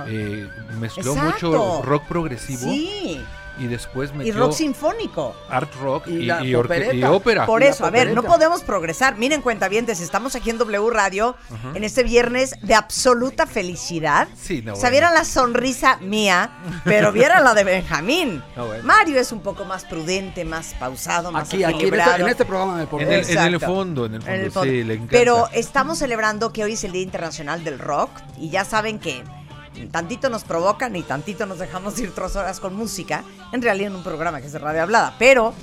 Eh, 0.09 0.47
mezcló 0.79 1.15
Exacto. 1.15 1.47
mucho 1.51 1.83
rock 1.83 2.05
progresivo 2.07 2.61
Sí. 2.71 3.21
Y 3.59 3.67
después 3.67 4.11
Y 4.15 4.19
metió 4.19 4.39
rock 4.39 4.53
sinfónico. 4.53 5.35
art 5.49 5.73
rock 5.81 6.07
Y 6.09 6.31
y, 6.31 6.31
y 6.31 6.49
y 6.49 6.55
ópera. 6.55 7.47
Por 7.47 7.63
Y 7.63 7.67
eso, 7.67 7.85
a 7.85 7.91
ver, 7.91 8.13
no 8.15 8.23
podemos 8.23 8.63
progresar. 8.63 9.17
Miren, 9.17 9.43
cuentavientes, 9.43 10.01
estamos 10.01 10.35
aquí 10.35 10.51
en 10.51 10.59
W 10.59 10.91
Radio 10.91 11.37
en 11.75 11.85
este 11.85 12.03
viernes 12.03 12.55
de 12.63 12.75
absoluta 12.75 13.47
felicidad. 13.47 14.29
Sí, 14.41 14.63
no, 14.63 14.73
o 14.73 14.77
sea, 14.77 14.83
bueno. 14.91 14.93
vieran 14.93 15.15
la 15.15 15.25
sonrisa 15.25 15.97
mía, 15.99 16.51
pero 16.85 17.13
vieran 17.13 17.45
la 17.45 17.55
de 17.55 17.65
Benjamín. 17.65 18.43
No, 18.59 18.67
bueno. 18.67 18.83
Mario 18.85 19.21
es 19.21 19.31
un 19.31 19.41
poco 19.41 19.65
más 19.65 19.85
prudente, 19.85 20.45
más 20.45 20.75
pausado, 20.81 21.31
más 21.31 21.49
Aquí, 21.49 21.63
aquí, 21.63 21.87
en, 21.87 21.95
en 21.95 22.29
este 22.29 22.45
programa 22.45 22.77
me 22.77 22.87
pongo. 22.87 23.03
En 23.03 23.13
el, 23.13 23.29
en 23.29 23.39
el 23.55 23.61
fondo, 23.61 24.07
en 24.07 24.15
el 24.15 24.21
fondo, 24.23 24.35
En 24.35 24.45
el 24.45 24.51
fondo. 24.51 24.71
sí, 24.71 24.83
le 24.85 24.95
encanta. 24.95 25.13
Pero 25.13 25.49
estamos 25.53 25.99
celebrando 25.99 26.53
que 26.53 26.65
hoy 26.65 26.73
es 26.73 26.83
el 26.85 26.93
Día 26.93 27.03
Internacional 27.03 27.63
del 27.63 27.79
Rock 27.79 28.11
y 28.39 28.51
ya 28.51 28.65
saben 28.65 28.99
que 28.99 29.23
tantito 29.93 30.29
nos 30.29 30.45
provocan 30.45 30.95
y 30.97 31.03
tantito 31.03 31.47
nos 31.47 31.59
dejamos 31.59 31.99
ir 31.99 32.13
tres 32.15 32.37
horas 32.37 32.61
con 32.61 32.75
música, 32.75 33.25
en 33.53 33.63
realidad 33.63 33.91
en 33.91 33.97
un 33.97 34.03
programa 34.05 34.41
que 34.41 34.47
es 34.47 34.53
de 34.53 34.59
radio 34.59 34.83
hablada, 34.83 35.15
pero 35.19 35.55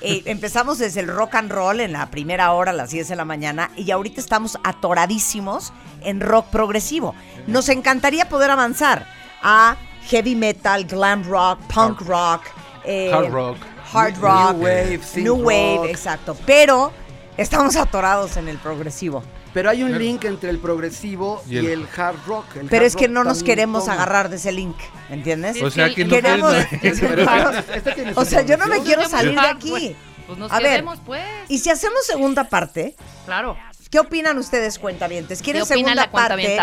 eh, 0.00 0.22
empezamos 0.26 0.78
desde 0.78 1.00
el 1.00 1.08
rock 1.08 1.34
and 1.36 1.50
roll 1.52 1.80
en 1.80 1.92
la 1.92 2.10
primera 2.10 2.52
hora 2.52 2.70
a 2.70 2.74
las 2.74 2.90
10 2.90 3.08
de 3.08 3.16
la 3.16 3.24
mañana 3.24 3.70
y 3.76 3.90
ahorita 3.90 4.20
estamos 4.20 4.58
atoradísimos 4.64 5.72
en 6.02 6.20
rock 6.20 6.46
progresivo. 6.46 7.14
Nos 7.46 7.68
encantaría 7.68 8.28
poder 8.28 8.50
avanzar 8.50 9.06
a 9.42 9.76
heavy 10.08 10.34
metal, 10.34 10.84
glam 10.84 11.24
rock, 11.24 11.58
punk 11.72 12.00
rock, 12.02 12.42
eh, 12.84 13.10
Hard 13.12 13.30
rock. 13.32 13.56
hard 13.92 14.14
New 14.14 14.22
rock, 14.22 14.56
wave, 14.62 15.00
new 15.16 15.34
wave, 15.36 15.76
rock. 15.78 15.86
exacto. 15.88 16.36
Pero 16.46 16.92
estamos 17.36 17.76
atorados 17.76 18.36
en 18.36 18.48
el 18.48 18.58
progresivo. 18.58 19.22
Pero 19.54 19.70
hay 19.70 19.82
un 19.84 19.96
link 19.96 20.24
entre 20.24 20.50
el 20.50 20.58
progresivo 20.58 21.42
Y 21.48 21.54
y 21.54 21.66
el- 21.66 21.86
hard 21.96 22.16
rock. 22.26 22.44
El 22.56 22.66
Pero 22.66 22.82
hard 22.82 22.86
es 22.86 22.96
que 22.96 23.08
no 23.08 23.22
nos 23.24 23.42
queremos 23.44 23.84
toma. 23.84 23.94
agarrar 23.94 24.28
de 24.28 24.36
ese 24.36 24.50
link, 24.52 24.76
¿entiendes? 25.08 25.62
O 25.62 25.70
sea 25.70 25.94
que 25.94 26.04
no 26.04 26.10
Queremos- 26.10 26.52
su 26.54 28.20
o 28.20 28.24
sea, 28.24 28.42
yo 28.42 28.56
no 28.56 28.66
me 28.66 28.80
quiero 28.80 29.08
salir 29.08 29.40
de 29.40 29.46
aquí. 29.46 29.70
Pues, 29.70 29.92
pues 30.26 30.38
nos 30.38 30.50
A 30.52 30.58
ver, 30.58 30.84
pues. 31.06 31.22
Y 31.48 31.58
si 31.60 31.70
hacemos 31.70 32.04
segunda 32.04 32.44
parte, 32.44 32.96
Claro. 33.26 33.56
¿qué 33.90 34.00
opinan 34.00 34.36
ustedes, 34.38 34.78
cuentavientes? 34.78 35.40
¿Quieren 35.40 35.60
¿Qué 35.64 35.72
opina 35.74 35.88
segunda 35.92 35.94
la 35.94 36.10
parte 36.10 36.58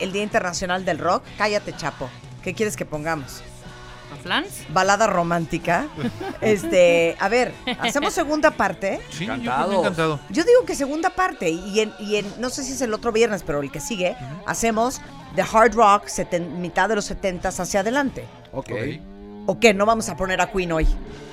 del 0.00 0.12
Día 0.12 0.22
Internacional 0.22 0.84
del 0.84 0.98
Rock? 0.98 1.22
Cállate, 1.38 1.76
Chapo. 1.76 2.10
¿Qué 2.42 2.54
quieres 2.54 2.76
que 2.76 2.84
pongamos? 2.86 3.42
¿A 4.12 4.16
Flans? 4.16 4.64
balada 4.72 5.06
romántica. 5.06 5.86
Este, 6.40 7.16
a 7.20 7.28
ver, 7.28 7.52
hacemos 7.80 8.12
segunda 8.14 8.50
parte. 8.50 9.00
Sí, 9.10 9.26
yo 9.26 9.34
encantado. 9.34 10.20
Yo 10.30 10.44
digo 10.44 10.64
que 10.66 10.74
segunda 10.74 11.10
parte 11.10 11.50
y 11.50 11.80
en, 11.80 11.92
y 11.98 12.16
en 12.16 12.26
no 12.40 12.50
sé 12.50 12.62
si 12.64 12.72
es 12.72 12.80
el 12.80 12.94
otro 12.94 13.12
viernes, 13.12 13.42
pero 13.44 13.60
el 13.60 13.70
que 13.70 13.80
sigue, 13.80 14.16
hacemos 14.46 15.00
de 15.36 15.42
hard 15.42 15.74
rock 15.74 16.06
seten- 16.06 16.50
mitad 16.58 16.88
de 16.88 16.96
los 16.96 17.04
70 17.04 17.48
hacia 17.48 17.80
adelante. 17.80 18.24
Ok. 18.52 18.70
¿O 19.46 19.58
qué? 19.58 19.74
No 19.74 19.86
vamos 19.86 20.08
a 20.08 20.16
poner 20.16 20.40
a 20.40 20.50
Queen 20.50 20.72
hoy. 20.72 20.86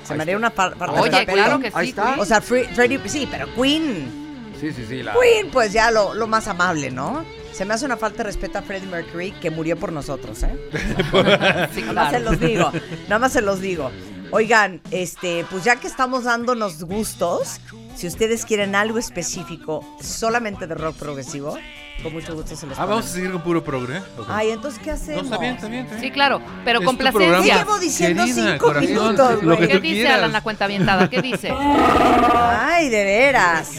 Se 0.04 0.14
me 0.14 0.22
haría 0.22 0.36
una 0.36 0.50
par- 0.50 0.74
parte 0.76 0.98
Oye, 1.00 1.10
de 1.18 1.26
claro 1.26 1.58
que 1.60 1.70
Ahí 1.74 1.86
sí. 1.86 1.90
está. 1.90 2.16
O 2.18 2.24
sea, 2.24 2.40
Fre- 2.40 2.68
Freddie, 2.74 3.00
sí, 3.06 3.28
pero 3.30 3.46
Queen, 3.54 4.27
Sí, 4.60 4.72
sí, 4.72 4.84
sí. 4.88 5.02
La... 5.02 5.12
Queen, 5.14 5.50
pues 5.50 5.72
ya 5.72 5.90
lo, 5.90 6.14
lo 6.14 6.26
más 6.26 6.48
amable, 6.48 6.90
¿no? 6.90 7.24
Se 7.52 7.64
me 7.64 7.74
hace 7.74 7.84
una 7.86 7.96
falta 7.96 8.18
de 8.18 8.24
respeto 8.24 8.58
a 8.58 8.62
Freddie 8.62 8.86
Mercury 8.88 9.32
que 9.32 9.50
murió 9.50 9.76
por 9.76 9.92
nosotros, 9.92 10.42
¿eh? 10.42 10.56
Sí, 11.74 11.82
Nada 11.82 11.92
más 11.92 12.10
se 12.12 12.20
claro. 12.20 12.24
los 12.30 12.40
digo, 12.40 12.72
nada 13.08 13.18
más 13.18 13.32
se 13.32 13.40
los 13.42 13.60
digo. 13.60 13.90
Oigan, 14.30 14.80
este, 14.90 15.46
pues 15.50 15.64
ya 15.64 15.76
que 15.76 15.86
estamos 15.86 16.24
dándonos 16.24 16.84
gustos, 16.84 17.60
si 17.96 18.06
ustedes 18.06 18.44
quieren 18.44 18.74
algo 18.74 18.98
específico 18.98 19.96
solamente 20.02 20.66
de 20.66 20.74
rock 20.74 20.96
progresivo, 20.96 21.56
con 22.02 22.12
mucho 22.12 22.34
gusto 22.34 22.54
se 22.54 22.66
los 22.66 22.78
Ah, 22.78 22.84
vamos 22.84 23.06
a 23.06 23.08
seguir 23.08 23.32
con 23.32 23.40
puro 23.42 23.64
progre. 23.64 23.98
Ok. 24.18 24.26
Ay, 24.28 24.50
entonces, 24.50 24.78
¿qué 24.84 24.90
No, 24.90 24.96
hacemos? 24.96 25.24
está 25.24 25.38
bien, 25.38 25.54
está 25.54 25.68
bien. 25.68 25.84
está 25.84 25.94
Sí, 25.96 26.00
bien. 26.02 26.12
claro, 26.12 26.42
pero 26.64 26.82
con 26.82 26.96
tu 26.98 27.04
programa. 27.10 27.44
Ya 27.44 27.54
placencia. 27.54 27.64
llevo 27.64 27.78
diciendo 27.78 28.24
Querida, 28.24 28.52
cinco 28.52 28.66
corazón, 28.66 28.90
minutos, 28.90 29.32
lo 29.32 29.38
que 29.38 29.44
güey. 29.56 29.68
¿Qué 29.68 29.74
tú 29.76 29.80
dice 29.80 29.94
quieras. 29.94 30.14
Alan 30.18 30.32
la 30.32 30.40
cuenta 30.42 30.64
avientada? 30.66 31.08
¿Qué 31.10 31.22
dice? 31.22 31.50
Ay, 31.50 32.90
de 32.90 33.04
veras. 33.04 33.70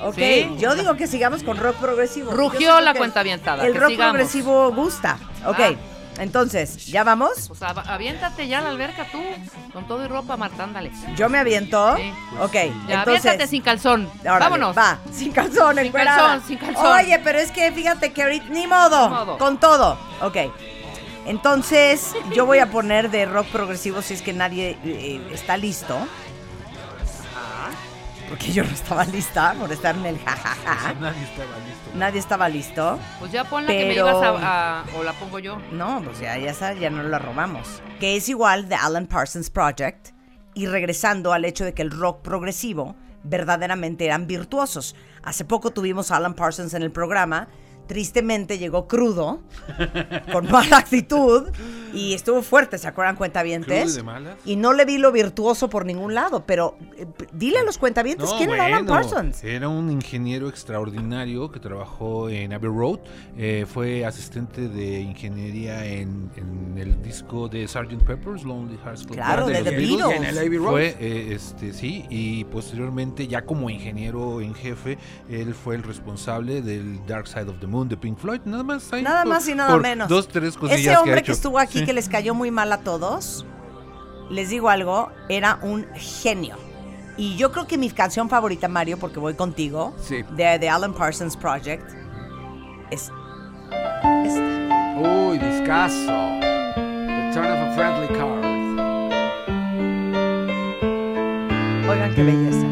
Ok, 0.00 0.14
Sí. 0.16 0.50
yo 0.58 0.74
digo 0.74 0.96
que 0.96 1.06
sigamos 1.06 1.42
con 1.42 1.56
rock 1.56 1.76
progresivo. 1.76 2.32
Rugió 2.32 2.80
la 2.80 2.94
cuenta 2.94 3.20
avientada. 3.20 3.64
El 3.66 3.74
rock 3.74 3.90
sigamos. 3.90 4.12
progresivo 4.12 4.72
gusta. 4.72 5.18
Ok, 5.46 5.58
Ah. 5.60 5.72
entonces, 6.18 6.86
¿ya 6.86 7.04
vamos? 7.04 7.48
Pues 7.48 7.62
av- 7.62 7.78
aviéntate 7.88 8.48
ya 8.48 8.58
a 8.58 8.62
la 8.62 8.70
alberca 8.70 9.06
tú, 9.12 9.18
con 9.72 9.86
todo 9.86 10.04
y 10.04 10.08
ropa, 10.08 10.36
Marta, 10.36 10.64
ándale. 10.64 10.90
Yo 11.16 11.28
me 11.28 11.38
aviento. 11.38 11.96
Sí. 11.96 12.12
Ok, 12.40 12.52
Ya, 12.54 12.62
entonces. 12.62 13.24
aviéntate 13.26 13.46
sin 13.46 13.62
calzón. 13.62 14.10
Órale, 14.22 14.38
Vámonos. 14.40 14.76
Va, 14.76 14.98
sin 15.12 15.32
calzón, 15.32 15.76
Sin 15.76 15.86
encuerada. 15.86 16.16
calzón, 16.18 16.48
sin 16.48 16.58
calzón. 16.58 16.86
Oye, 16.86 17.20
pero 17.22 17.38
es 17.38 17.50
que 17.50 17.70
fíjate 17.72 18.12
que 18.12 18.22
ahorita. 18.22 18.46
Ni 18.50 18.66
modo, 18.66 19.08
Ni 19.08 19.14
modo. 19.14 19.38
Con 19.38 19.58
todo. 19.58 19.98
Ok. 20.22 20.36
Entonces, 21.26 22.14
yo 22.34 22.46
voy 22.46 22.58
a 22.60 22.70
poner 22.70 23.10
de 23.10 23.26
rock 23.26 23.46
progresivo 23.48 24.00
si 24.00 24.14
es 24.14 24.22
que 24.22 24.32
nadie 24.32 24.78
eh, 24.84 25.20
está 25.32 25.56
listo. 25.56 25.96
Porque 28.28 28.52
yo 28.52 28.64
no 28.64 28.70
estaba 28.70 29.04
lista 29.04 29.54
por 29.58 29.70
estar 29.72 29.94
en 29.96 30.06
el 30.06 30.18
jajaja. 30.18 30.94
Nadie 30.94 31.22
estaba 31.22 31.58
listo. 31.58 31.90
Nadie 31.94 32.18
estaba 32.18 32.48
listo. 32.48 32.98
Pues 33.20 33.32
ya 33.32 33.44
ponla 33.44 33.68
que 33.68 33.86
me 33.86 33.94
Pero- 33.94 34.08
ibas 34.10 34.22
a, 34.22 34.80
a- 34.80 34.84
O 34.98 35.02
la 35.04 35.12
pongo 35.12 35.38
yo. 35.38 35.58
No, 35.72 36.02
pues 36.04 36.18
ya, 36.20 36.36
ya, 36.36 36.72
ya 36.74 36.90
no 36.90 37.02
la 37.04 37.18
robamos. 37.18 37.80
Que 38.00 38.16
es 38.16 38.28
igual 38.28 38.68
de 38.68 38.74
Alan 38.74 39.06
Parsons 39.06 39.50
Project. 39.50 40.08
Y 40.54 40.66
regresando 40.66 41.32
al 41.32 41.44
hecho 41.44 41.64
de 41.64 41.74
que 41.74 41.82
el 41.82 41.90
rock 41.90 42.22
progresivo 42.22 42.96
verdaderamente 43.22 44.06
eran 44.06 44.26
virtuosos. 44.26 44.96
Hace 45.22 45.44
poco 45.44 45.70
tuvimos 45.70 46.10
a 46.10 46.16
Alan 46.16 46.34
Parsons 46.34 46.72
en 46.74 46.82
el 46.82 46.90
programa. 46.92 47.48
Tristemente 47.86 48.58
llegó 48.58 48.88
crudo, 48.88 49.40
con 50.32 50.50
mala 50.50 50.78
actitud, 50.78 51.48
y 51.94 52.14
estuvo 52.14 52.42
fuerte, 52.42 52.78
¿se 52.78 52.88
acuerdan, 52.88 53.16
cuentavientes? 53.16 53.82
¿Crudo 53.84 53.94
y 53.94 53.96
de 53.96 54.02
malas? 54.02 54.36
Y 54.44 54.56
no 54.56 54.72
le 54.72 54.84
vi 54.84 54.98
lo 54.98 55.12
virtuoso 55.12 55.70
por 55.70 55.86
ningún 55.86 56.12
lado, 56.14 56.44
pero 56.46 56.76
eh, 56.96 57.06
dile 57.32 57.58
a 57.58 57.62
los 57.62 57.78
cuentavientes 57.78 58.28
No, 58.30 58.36
quién 58.36 58.50
era 58.50 58.66
Alan 58.66 58.86
Parsons. 58.86 59.42
Era 59.44 59.68
un 59.68 59.90
ingeniero 59.90 60.48
extraordinario 60.48 61.50
que 61.50 61.60
trabajó 61.60 62.28
en 62.28 62.52
Abbey 62.52 62.68
Road. 62.70 62.98
eh, 63.36 63.66
fue 63.72 64.04
asistente 64.04 64.68
de 64.68 65.00
ingeniería 65.00 65.84
en, 65.86 66.30
en 66.36 66.76
el 66.78 67.00
disco 67.02 67.48
de 67.48 67.66
Sgt. 67.68 68.02
Pepper's 68.04 68.42
Lonely 68.42 68.78
Hearts 68.84 69.04
Club 69.04 69.14
Claro, 69.16 69.46
de 69.46 69.54
los 69.54 69.64
The 69.64 69.70
Beatles. 69.70 69.96
Beatles. 69.98 70.16
En 70.16 70.24
el 70.24 70.38
Abbey 70.38 70.58
Road. 70.58 70.70
Fue, 70.70 70.96
eh, 71.00 71.32
este, 71.34 71.72
sí, 71.72 72.04
y 72.10 72.44
posteriormente, 72.44 73.26
ya 73.28 73.42
como 73.44 73.70
ingeniero 73.70 74.40
en 74.40 74.54
jefe, 74.54 74.98
él 75.30 75.54
fue 75.54 75.76
el 75.76 75.82
responsable 75.82 76.62
del 76.62 77.04
Dark 77.06 77.28
Side 77.28 77.48
of 77.48 77.60
the 77.60 77.66
Moon 77.66 77.75
de 77.84 77.96
Pink 77.96 78.18
Floyd. 78.18 78.40
Nada 78.44 78.62
más. 78.62 78.92
ahí 78.92 79.02
Nada 79.02 79.22
por- 79.22 79.32
más 79.32 79.48
y 79.48 79.54
nada 79.54 79.76
menos. 79.78 80.08
Dos, 80.08 80.28
tres 80.28 80.56
cosillas 80.56 80.80
Ese 80.80 80.88
que 80.90 80.94
ha 80.94 81.00
hombre 81.00 81.22
que, 81.22 81.32
estuvo 81.32 81.58
aquí 81.58 81.80
Sí. 81.80 81.84
que 81.84 81.92
les 81.92 82.08
cayó 82.08 82.34
muy 82.34 82.50
mal 82.50 82.72
a 82.72 82.78
todos, 82.78 83.44
les 84.30 84.48
digo 84.50 84.68
algo, 84.68 85.10
era 85.28 85.58
un 85.62 85.86
genio. 85.94 86.56
Y 87.18 87.36
yo 87.36 87.50
creo 87.52 87.66
que 87.66 87.78
mi 87.78 87.88
canción 87.90 88.28
favorita, 88.28 88.68
Mario, 88.68 88.98
porque 88.98 89.18
voy 89.18 89.34
contigo, 89.34 89.94
Sí. 90.00 90.22
de 90.36 90.58
The 90.58 90.68
Alan 90.68 90.92
Parsons 90.92 91.36
Project, 91.36 91.82
es 92.90 93.10
esta. 94.24 94.98
Uy, 95.00 95.38
discaso. 95.38 96.12
The 96.36 97.30
turn 97.32 97.46
of 97.46 97.58
a 97.58 97.72
friendly 97.74 98.08
card. 98.18 98.44
Oigan 101.88 102.14
qué 102.14 102.22
belleza. 102.22 102.65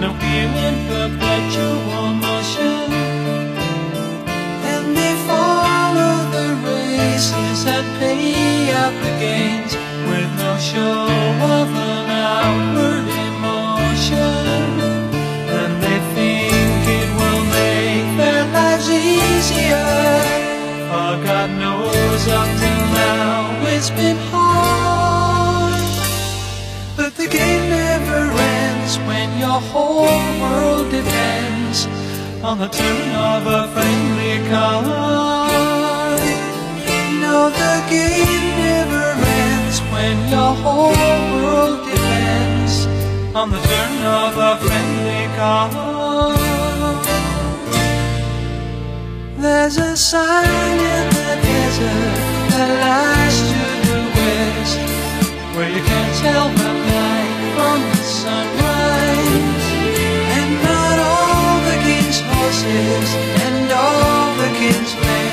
And 0.00 0.04
a 0.04 0.14
feeling 0.20 0.78
perpetual 0.86 2.12
motion. 2.22 2.92
And 4.72 4.96
they 4.96 5.14
follow 5.26 6.14
the 6.36 6.48
races 6.70 7.66
and 7.66 7.86
pay 7.98 8.70
out 8.80 8.94
the 9.02 9.12
gains 9.18 9.74
with 10.08 10.30
no 10.38 10.56
show 10.58 11.02
of 11.56 11.68
an 11.90 12.10
outward 12.38 13.06
emotion. 13.26 14.70
And 15.58 15.72
they 15.82 15.98
think 16.14 16.80
it 17.00 17.08
will 17.18 17.44
make 17.58 18.08
their 18.22 18.44
lives 18.54 18.88
easier. 18.88 19.94
For 20.90 21.12
God 21.26 21.50
knows 21.58 22.22
up 22.38 22.48
till 22.60 22.84
now 23.02 23.66
it's 23.74 23.90
been 23.90 24.18
hard. 24.30 25.82
But 26.96 27.16
the 27.16 27.26
game 27.26 27.70
never 27.70 28.30
ends 28.30 28.98
when 29.08 29.38
your 29.38 29.57
whole 29.78 30.40
world 30.42 30.86
depends 30.90 31.78
on 32.48 32.58
the 32.58 32.68
turn 32.80 33.08
of 33.32 33.42
a 33.58 33.62
friendly 33.74 34.36
card. 34.50 36.20
No, 37.24 37.36
the 37.62 37.76
game 37.94 38.46
never 38.70 39.04
ends 39.42 39.76
when 39.92 40.16
your 40.34 40.52
whole 40.62 40.94
world 41.34 41.78
depends 41.92 42.74
on 43.40 43.46
the 43.54 43.60
turn 43.70 43.96
of 44.22 44.32
a 44.50 44.52
friendly 44.64 45.24
card. 45.38 45.72
There's 49.44 49.76
a 49.76 49.96
sign 49.96 50.76
in 50.96 51.06
the 51.18 51.34
desert 51.46 52.16
that 52.52 52.70
lies 52.84 53.38
to 53.50 53.62
the 53.88 54.00
west, 54.16 54.78
where 55.54 55.70
you 55.76 55.82
can't 55.90 56.14
tell 56.24 56.46
the 56.62 56.72
night 56.96 57.34
from 57.54 57.78
the 57.90 58.02
sunrise. 58.22 59.57
Horses 62.52 63.14
and 63.46 63.70
all 63.72 64.34
the 64.40 64.48
king's 64.58 64.94
men 65.04 65.32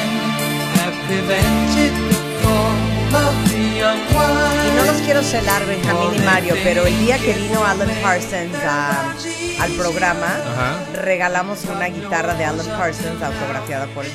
have 0.80 0.96
prevented 1.08 1.94
the 2.10 2.18
fall 2.44 2.76
of 3.16 3.36
the 3.50 3.66
unwise. 3.90 4.68
Y 4.68 4.76
no 4.76 4.84
los 4.86 5.02
quiero 5.02 5.24
celar, 5.24 5.66
Benjamín 5.66 6.14
y 6.16 6.26
Mario, 6.26 6.56
pero 6.64 6.86
el 6.86 6.98
día 7.00 7.18
que 7.18 7.34
vino 7.34 7.66
Alan 7.66 7.90
Parsons 8.02 8.56
a- 8.66 9.14
al 9.62 9.72
programa, 9.78 10.28
Ajá. 10.28 11.02
regalamos 11.04 11.64
una 11.74 11.86
guitarra 11.88 12.34
de 12.34 12.44
Alan 12.46 12.68
Parsons 12.78 13.22
autografiada 13.24 13.88
por 13.88 14.06
él. 14.06 14.12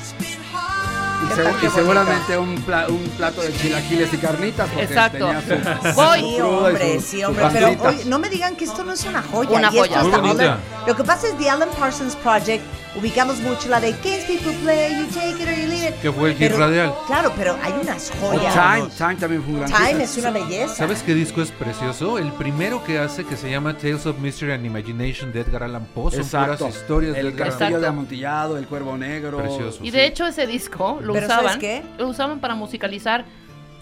Y, 1.23 1.67
y 1.67 1.71
seguramente 1.71 2.39
un, 2.39 2.57
pla- 2.63 2.87
un 2.89 3.03
plato 3.17 3.43
de 3.43 3.53
chilaquiles 3.53 4.13
y 4.15 4.17
carnitas. 4.17 4.69
Porque 4.69 4.85
Exacto. 4.85 5.27
tenía 5.27 5.93
su- 5.93 5.95
Voy. 5.95 6.21
Sí, 6.21 6.41
hombre, 6.41 7.01
su- 7.01 7.07
sí, 7.07 7.25
hombre. 7.25 7.45
Pero 7.53 7.69
oye, 7.89 8.05
no 8.07 8.19
me 8.19 8.29
digan 8.31 8.57
que 8.57 8.65
esto 8.65 8.85
no 8.85 8.93
es 8.93 9.05
una 9.05 9.23
joya. 9.23 9.51
Una 9.51 9.71
y 9.73 9.79
esto 9.79 9.81
joya. 9.81 9.97
es 9.99 10.03
Muy 10.05 10.13
The 10.13 10.19
bonita. 10.21 10.43
Alan- 10.45 10.61
Lo 10.87 10.97
que 10.97 11.05
pasa 11.05 11.29
es 11.29 11.37
The 11.39 11.51
Alan 11.51 11.69
Parsons 11.79 12.17
Project. 12.17 12.63
Ubicamos 12.97 13.39
mucho 13.39 13.69
la 13.69 13.79
de 13.81 13.93
Kids 13.93 14.25
People 14.25 14.53
Play, 14.65 14.99
You 14.99 15.07
Take 15.15 15.29
It 15.41 15.49
or 15.49 15.55
You 15.55 15.69
Leave 15.69 15.89
It. 15.91 15.95
Que 16.03 16.11
fue 16.11 16.31
el 16.31 16.37
hit 16.37 16.49
Pero- 16.49 16.59
radial. 16.59 16.95
Claro, 17.07 17.33
pero 17.37 17.57
hay 17.63 17.73
unas 17.81 18.11
O 18.21 18.27
joyas. 18.27 18.53
Time, 18.53 18.89
Time 18.99 19.15
también 19.15 19.45
fue 19.45 19.53
un 19.55 19.61
gran 19.61 19.71
Time 19.73 20.03
es 20.03 20.17
una 20.17 20.31
belleza. 20.33 20.75
¿Sabes 20.75 21.03
qué 21.05 21.15
disco 21.15 21.41
es 21.41 21.53
precioso? 21.53 22.19
El 22.19 22.33
primero 22.33 22.83
que 22.83 22.99
hace 22.99 23.25
que 23.25 23.37
se 23.37 23.49
llama 23.49 23.77
Tales 23.79 24.07
of 24.07 24.19
Mystery 24.19 24.51
and 24.53 24.67
Imagination 24.67 25.31
de 25.33 25.43
Edgar 25.43 25.63
Allan 25.63 25.87
Poe. 25.95 26.11
Son 26.11 26.21
Exacto. 26.23 26.57
puras 26.67 26.75
historias 26.81 27.15
de 27.15 27.21
El 27.21 27.27
Edgar 27.29 27.47
castillo 27.51 27.67
Allan 27.67 27.71
de 27.71 27.77
Exacto. 27.79 27.93
amontillado, 27.93 28.59
el 28.59 28.67
cuervo 28.67 28.97
negro. 28.97 29.39
Precioso. 29.39 29.79
Y 29.83 29.87
sí. 29.87 29.91
de 29.93 30.07
hecho 30.07 30.27
ese 30.27 30.47
disco 30.49 30.99
lo 31.11 31.15
Pero 31.15 31.27
¿sabes 31.29 31.45
usaban, 31.45 31.61
qué? 31.61 31.83
lo 31.99 32.09
usaban 32.09 32.41
para 32.41 32.55
musicalizar 32.55 33.25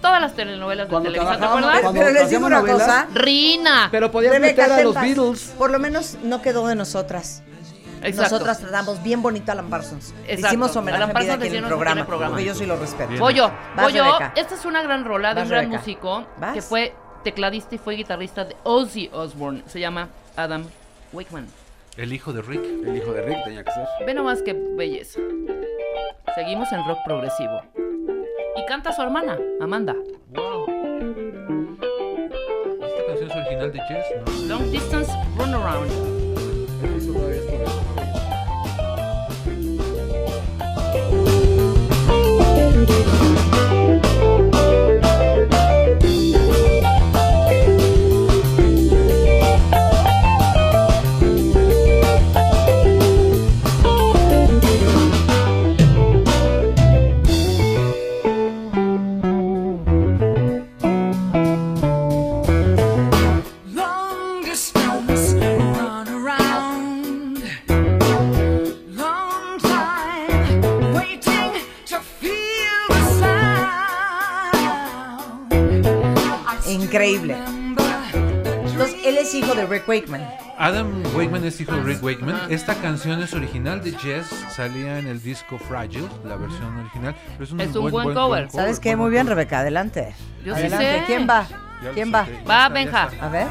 todas 0.01 0.21
las 0.21 0.35
telenovelas 0.35 0.89
de 0.89 0.97
Televisa, 1.01 1.39
¿te 1.39 1.45
acuerdas? 1.45 1.81
cuando 1.81 2.01
Pero 2.01 2.13
les 2.13 2.31
digo 2.31 2.47
una 2.47 2.61
cosa. 2.63 3.07
Rina. 3.15 3.89
Pero 3.91 4.11
Rebeca, 4.13 4.39
meter 4.39 4.73
a 4.73 4.83
los. 4.83 4.95
Beatles. 4.95 5.55
Por 5.59 5.71
lo 5.71 5.79
menos 5.79 6.17
no 6.23 6.41
quedó 6.43 6.67
de 6.67 6.75
nosotras. 6.75 7.43
Exacto. 8.01 8.23
nosotras 8.35 8.61
tratamos 8.61 9.03
bien 9.03 9.23
bonito 9.23 9.51
a 9.51 9.55
Alan 9.55 9.69
Parsons. 9.71 10.15
Exacto. 10.23 10.47
Hicimos 10.47 10.77
homenaje 10.77 11.03
Alan 11.03 11.13
Parsons 11.13 11.35
aquí 11.43 11.49
en 11.49 11.65
el 11.65 11.65
programa, 11.65 12.07
programa. 12.07 12.31
porque 12.35 12.45
yo 12.45 12.55
sí 12.55 12.65
lo 12.65 12.77
respeto. 12.77 13.11
Voy 13.19 13.35
yo, 13.35 13.51
voy 13.77 13.93
yo. 13.93 14.19
Esta 14.37 14.55
es 14.55 14.65
una 14.65 14.83
gran 14.83 15.05
rola 15.05 15.35
de 15.35 15.43
un 15.43 15.49
gran 15.49 15.63
Rebeca. 15.65 15.79
músico 15.81 16.27
Vas. 16.39 16.55
que 16.55 16.63
fue 16.63 16.95
tecladista 17.25 17.75
y 17.75 17.79
fue 17.79 17.97
guitarrista 17.97 18.45
de 18.45 18.55
Ozzy 18.63 19.11
Osbourne. 19.13 19.65
Se 19.67 19.81
llama 19.81 20.11
Adam 20.37 20.65
Wakeman. 21.13 21.49
El 21.97 22.13
hijo 22.13 22.33
de 22.33 22.41
Rick. 22.43 22.63
El 22.87 22.97
hijo 22.97 23.13
de 23.13 23.23
Rick 23.23 23.43
tenía 23.45 23.65
que 23.65 23.73
ser. 23.73 23.85
Ve 24.07 24.15
nomás 24.15 24.43
qué 24.43 24.55
belleza. 24.77 25.19
Seguimos 26.35 26.71
en 26.73 26.85
rock 26.85 26.99
progresivo. 27.05 27.63
Y 28.57 28.65
canta 28.67 28.93
su 28.93 29.03
hermana, 29.03 29.39
Amanda. 29.61 29.95
Wow. 30.31 30.67
Esta 32.83 33.07
canción 33.07 33.31
es 33.31 33.37
original 33.37 33.73
de 33.73 33.81
Jess, 33.81 34.07
¿no? 34.17 34.49
Long 34.49 34.71
Distance 34.71 35.13
Runaround. 35.37 36.28
Es 81.59 81.63
hijo 81.63 81.77
de 81.77 81.83
Rick 81.83 82.03
Wakeman. 82.03 82.41
Esta 82.51 82.75
canción 82.77 83.21
es 83.23 83.33
original 83.35 83.83
de 83.83 83.93
Jess, 83.93 84.27
salía 84.51 84.99
en 84.99 85.07
el 85.07 85.21
disco 85.23 85.59
Fragile, 85.59 86.09
la 86.25 86.37
versión 86.37 86.77
original. 86.79 87.17
Pero 87.33 87.45
es 87.45 87.51
un, 87.51 87.61
Es 87.61 87.75
un 87.75 87.91
buen 87.91 88.15
cover. 88.15 88.51
¿Sabes 88.51 88.79
qué? 88.79 88.95
Muy 88.97 89.11
bien, 89.11 89.25
cover. 89.25 89.37
Rebeca, 89.37 89.61
adelante. 89.61 90.15
Yo 90.45 90.55
sí 90.55 90.61
adelante. 90.61 90.99
sé. 91.01 91.05
¿Quién 91.07 91.29
va? 91.29 91.47
¿Quién 91.95 92.13
va? 92.15 92.27
Va, 92.49 92.69
Benja. 92.69 93.11
A 93.21 93.29
ver. 93.29 93.47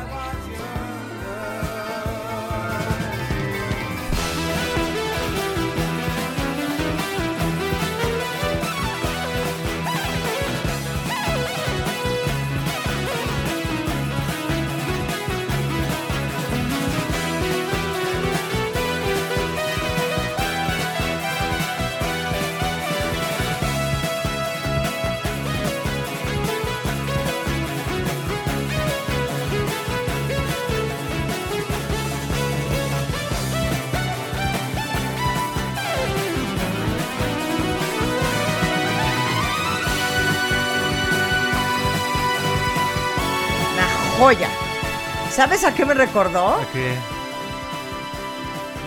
¿Sabes 45.37 45.63
a 45.63 45.71
qué 45.75 45.85
me 45.85 45.93
recordó? 45.93 46.55
¿A 46.55 46.65
qué? 46.73 46.95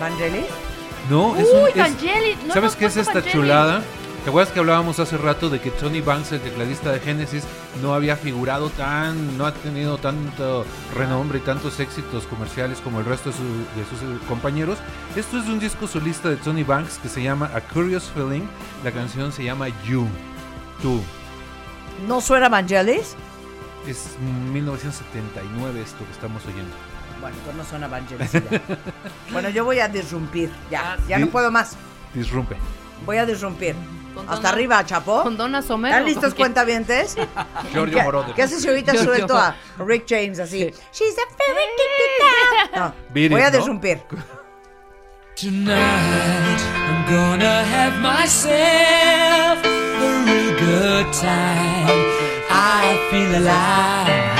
Vangelis. 0.00 0.46
No, 1.08 1.36
es 1.36 1.46
Uy, 1.46 1.70
un. 1.80 1.86
es- 1.86 2.44
no 2.46 2.54
¿Sabes 2.54 2.74
qué 2.74 2.86
es 2.86 2.96
esta 2.96 3.14
Vangelis. 3.14 3.32
chulada? 3.32 3.82
¿Te 4.24 4.30
acuerdas 4.30 4.52
que 4.52 4.58
hablábamos 4.58 4.98
hace 4.98 5.16
rato 5.16 5.48
de 5.48 5.60
que 5.60 5.70
Tony 5.70 6.00
Banks, 6.00 6.32
el 6.32 6.40
tecladista 6.40 6.90
de 6.90 6.98
Genesis, 6.98 7.44
no 7.80 7.94
había 7.94 8.16
figurado 8.16 8.68
tan, 8.70 9.38
no 9.38 9.46
ha 9.46 9.54
tenido 9.54 9.96
tanto 9.98 10.66
renombre 10.94 11.38
y 11.38 11.42
tantos 11.42 11.78
éxitos 11.78 12.26
comerciales 12.26 12.80
como 12.80 12.98
el 12.98 13.04
resto 13.06 13.30
de, 13.30 13.36
su- 13.36 13.42
de 13.78 13.84
sus 13.88 14.02
eh, 14.02 14.18
compañeros? 14.28 14.78
Esto 15.14 15.38
es 15.38 15.46
de 15.46 15.52
un 15.52 15.60
disco 15.60 15.86
solista 15.86 16.28
de 16.30 16.36
Tony 16.36 16.64
Banks 16.64 16.98
que 16.98 17.08
se 17.08 17.22
llama 17.22 17.48
A 17.54 17.60
Curious 17.60 18.10
Feeling. 18.12 18.42
La 18.82 18.90
canción 18.90 19.30
se 19.30 19.44
llama 19.44 19.68
You, 19.86 20.08
Tú. 20.82 21.00
¿No 22.08 22.20
suena 22.20 22.48
Vangelis? 22.48 23.14
Es 23.86 24.16
1979 24.52 25.80
esto 25.82 26.04
que 26.04 26.12
estamos 26.12 26.44
oyendo. 26.46 26.74
Bueno, 27.20 27.36
pues 27.44 27.56
no 27.56 27.64
suena 27.64 27.88
Vangelis. 27.88 28.32
ya. 28.32 28.40
bueno, 29.32 29.48
yo 29.50 29.64
voy 29.64 29.80
a 29.80 29.88
disrumpir. 29.88 30.50
Ya, 30.70 30.92
Ah, 30.94 30.96
ya 31.08 31.16
sí. 31.16 31.22
no 31.24 31.30
puedo 31.30 31.50
más. 31.50 31.76
Disrumpe. 32.14 32.56
Voy 33.06 33.16
a 33.16 33.26
disrumpir. 33.26 33.74
Hasta 34.28 34.50
arriba, 34.50 34.84
Chapo. 34.84 35.22
Con 35.22 35.36
Donna 35.36 35.62
Somero. 35.62 35.94
¿Están 35.96 36.06
listos, 36.08 36.34
cuentavientes? 36.36 37.16
Giorgio 37.72 37.98
¿Qué, 37.98 38.04
Moroder. 38.04 38.34
¿Qué 38.34 38.42
haces 38.42 38.62
si 38.62 38.68
ahorita 38.68 38.92
Giorgio. 38.92 39.14
suelto 39.14 39.36
a 39.38 39.54
Rick 39.78 40.04
James 40.08 40.38
así? 40.40 40.70
She's 40.92 41.16
a 41.16 41.26
fairy 41.36 42.76
No, 42.76 42.94
Beat 43.14 43.30
voy 43.32 43.40
it, 43.40 43.46
a 43.46 43.50
¿no? 43.50 43.56
disrumpir. 43.58 44.02
Tonight 45.36 46.60
I'm 46.76 47.06
gonna 47.08 47.64
have 47.64 47.98
myself 48.00 49.64
a 49.64 50.24
real 50.26 50.56
good 50.58 51.12
time. 51.14 52.19
I 52.72 52.96
feel 53.10 53.34
alive. 53.34 54.39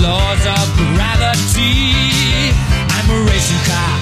Laws 0.00 0.46
of 0.46 0.76
gravity. 0.76 1.92
I'm 2.96 3.10
a 3.10 3.30
racing 3.30 3.62
car 3.68 3.99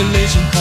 Mars 0.00 0.36
on 0.36 0.44
a 0.44 0.59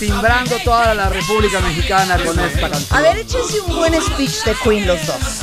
Timbrando 0.00 0.56
toda 0.64 0.94
la 0.94 1.08
República 1.10 1.60
Mexicana 1.60 2.16
con 2.24 2.38
esta 2.40 2.68
canción. 2.70 2.98
A 2.98 3.02
ver, 3.02 3.18
échense 3.18 3.60
un 3.60 3.76
buen 3.76 3.94
speech 4.02 4.42
de 4.44 4.54
Queen 4.64 4.86
los 4.86 5.06
dos. 5.06 5.42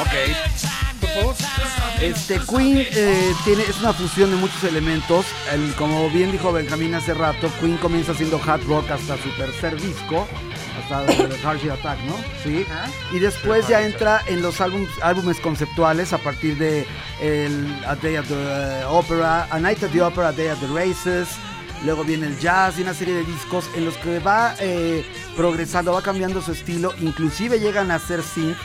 Ok. 0.00 1.00
Por 1.00 1.10
favor. 1.10 1.34
Este 2.00 2.38
Queen 2.40 2.86
eh, 2.92 3.34
tiene, 3.44 3.62
es 3.64 3.78
una 3.80 3.92
fusión 3.92 4.30
de 4.30 4.36
muchos 4.36 4.62
elementos. 4.64 5.26
El- 5.52 5.74
como 5.74 6.08
bien 6.10 6.30
dijo 6.32 6.52
Benjamín 6.52 6.94
hace 6.94 7.12
rato, 7.12 7.50
Queen 7.60 7.76
comienza 7.76 8.14
siendo 8.14 8.40
hard 8.44 8.62
rock 8.66 8.90
hasta 8.92 9.16
su 9.20 9.28
tercer 9.36 9.80
disco, 9.80 10.26
hasta 10.80 11.04
el 11.12 11.44
Hard 11.44 11.58
Shell 11.58 11.72
Attack, 11.72 11.98
¿no? 12.04 12.14
Sí. 12.44 12.64
Y 13.12 13.18
después 13.18 13.66
ya 13.68 13.82
entra 13.82 14.22
en 14.26 14.42
los 14.42 14.60
álbum- 14.60 14.88
álbumes 15.02 15.38
conceptuales 15.40 16.12
a 16.12 16.18
partir 16.18 16.56
de 16.56 16.86
el 17.20 17.82
A 17.86 17.96
Day 17.96 18.14
at 18.16 18.24
the 18.26 18.84
Opera, 18.88 19.48
A 19.50 19.58
Night 19.58 19.82
at 19.82 19.90
the 19.90 20.00
Opera, 20.00 20.28
A 20.28 20.32
Day 20.32 20.46
at 20.48 20.56
the 20.58 20.68
Races. 20.68 21.28
Luego 21.84 22.04
viene 22.04 22.26
el 22.26 22.38
jazz 22.38 22.78
y 22.78 22.82
una 22.82 22.94
serie 22.94 23.14
de 23.14 23.24
discos 23.24 23.64
en 23.76 23.84
los 23.84 23.96
que 23.98 24.18
va 24.18 24.54
eh, 24.58 25.04
progresando, 25.36 25.92
va 25.92 26.02
cambiando 26.02 26.42
su 26.42 26.52
estilo, 26.52 26.92
inclusive 27.00 27.60
llegan 27.60 27.90
a 27.90 27.98
ser 27.98 28.22
synth 28.22 28.56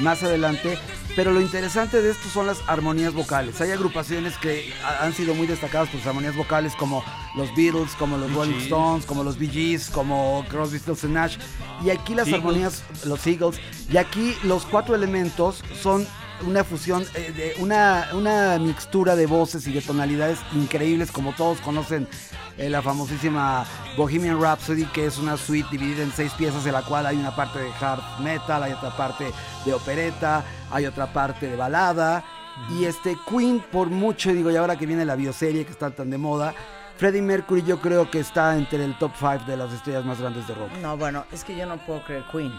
más 0.00 0.22
adelante. 0.22 0.78
Pero 1.16 1.32
lo 1.32 1.40
interesante 1.40 2.00
de 2.00 2.12
esto 2.12 2.28
son 2.28 2.46
las 2.46 2.58
armonías 2.68 3.12
vocales. 3.12 3.60
Hay 3.60 3.72
agrupaciones 3.72 4.38
que 4.38 4.72
ha- 4.84 5.04
han 5.04 5.12
sido 5.12 5.34
muy 5.34 5.48
destacadas 5.48 5.88
por 5.88 5.98
sus 5.98 6.06
armonías 6.06 6.36
vocales, 6.36 6.72
como 6.76 7.04
los 7.34 7.52
Beatles, 7.56 7.90
como 7.98 8.16
los 8.16 8.32
Rolling. 8.32 8.54
Stones, 8.60 9.04
como 9.06 9.24
los 9.24 9.36
Bee 9.36 9.48
Gees, 9.50 9.90
como 9.90 10.44
Crosby, 10.48 10.78
Stills 10.78 11.02
Nash. 11.04 11.36
Y 11.84 11.90
aquí 11.90 12.14
las 12.14 12.28
Eagles. 12.28 12.40
armonías, 12.44 12.82
los 13.04 13.26
Eagles. 13.26 13.60
Y 13.92 13.96
aquí 13.96 14.36
los 14.44 14.64
cuatro 14.64 14.94
elementos 14.94 15.64
son 15.82 16.06
una 16.46 16.64
fusión, 16.64 17.04
eh, 17.14 17.32
de 17.32 17.62
una, 17.62 18.08
una 18.14 18.58
mixtura 18.58 19.16
de 19.16 19.26
voces 19.26 19.66
y 19.66 19.72
de 19.72 19.80
tonalidades 19.80 20.38
increíbles, 20.54 21.10
como 21.10 21.32
todos 21.32 21.60
conocen 21.60 22.08
eh, 22.56 22.68
la 22.68 22.82
famosísima 22.82 23.64
Bohemian 23.96 24.40
Rhapsody, 24.40 24.84
que 24.86 25.06
es 25.06 25.18
una 25.18 25.36
suite 25.36 25.68
dividida 25.70 26.02
en 26.02 26.12
seis 26.12 26.32
piezas, 26.32 26.64
de 26.64 26.72
la 26.72 26.82
cual 26.82 27.06
hay 27.06 27.16
una 27.16 27.34
parte 27.34 27.58
de 27.58 27.70
hard 27.80 28.20
metal, 28.20 28.62
hay 28.62 28.72
otra 28.72 28.96
parte 28.96 29.32
de 29.64 29.74
opereta, 29.74 30.44
hay 30.70 30.86
otra 30.86 31.12
parte 31.12 31.46
de 31.48 31.56
balada. 31.56 32.24
Y 32.70 32.84
este 32.84 33.16
Queen, 33.28 33.60
por 33.72 33.88
mucho, 33.88 34.32
digo, 34.32 34.50
y 34.50 34.56
ahora 34.56 34.76
que 34.76 34.86
viene 34.86 35.04
la 35.04 35.16
bioserie 35.16 35.64
que 35.64 35.72
está 35.72 35.90
tan 35.90 36.10
de 36.10 36.18
moda, 36.18 36.54
Freddie 36.96 37.22
Mercury 37.22 37.62
yo 37.62 37.80
creo 37.80 38.10
que 38.10 38.20
está 38.20 38.54
entre 38.58 38.84
el 38.84 38.98
top 38.98 39.12
5 39.18 39.44
de 39.46 39.56
las 39.56 39.72
estrellas 39.72 40.04
más 40.04 40.20
grandes 40.20 40.46
de 40.46 40.54
rock. 40.54 40.70
No, 40.82 40.98
bueno, 40.98 41.24
es 41.32 41.44
que 41.44 41.56
yo 41.56 41.64
no 41.64 41.78
puedo 41.78 42.02
creer 42.04 42.24
Queen. 42.30 42.52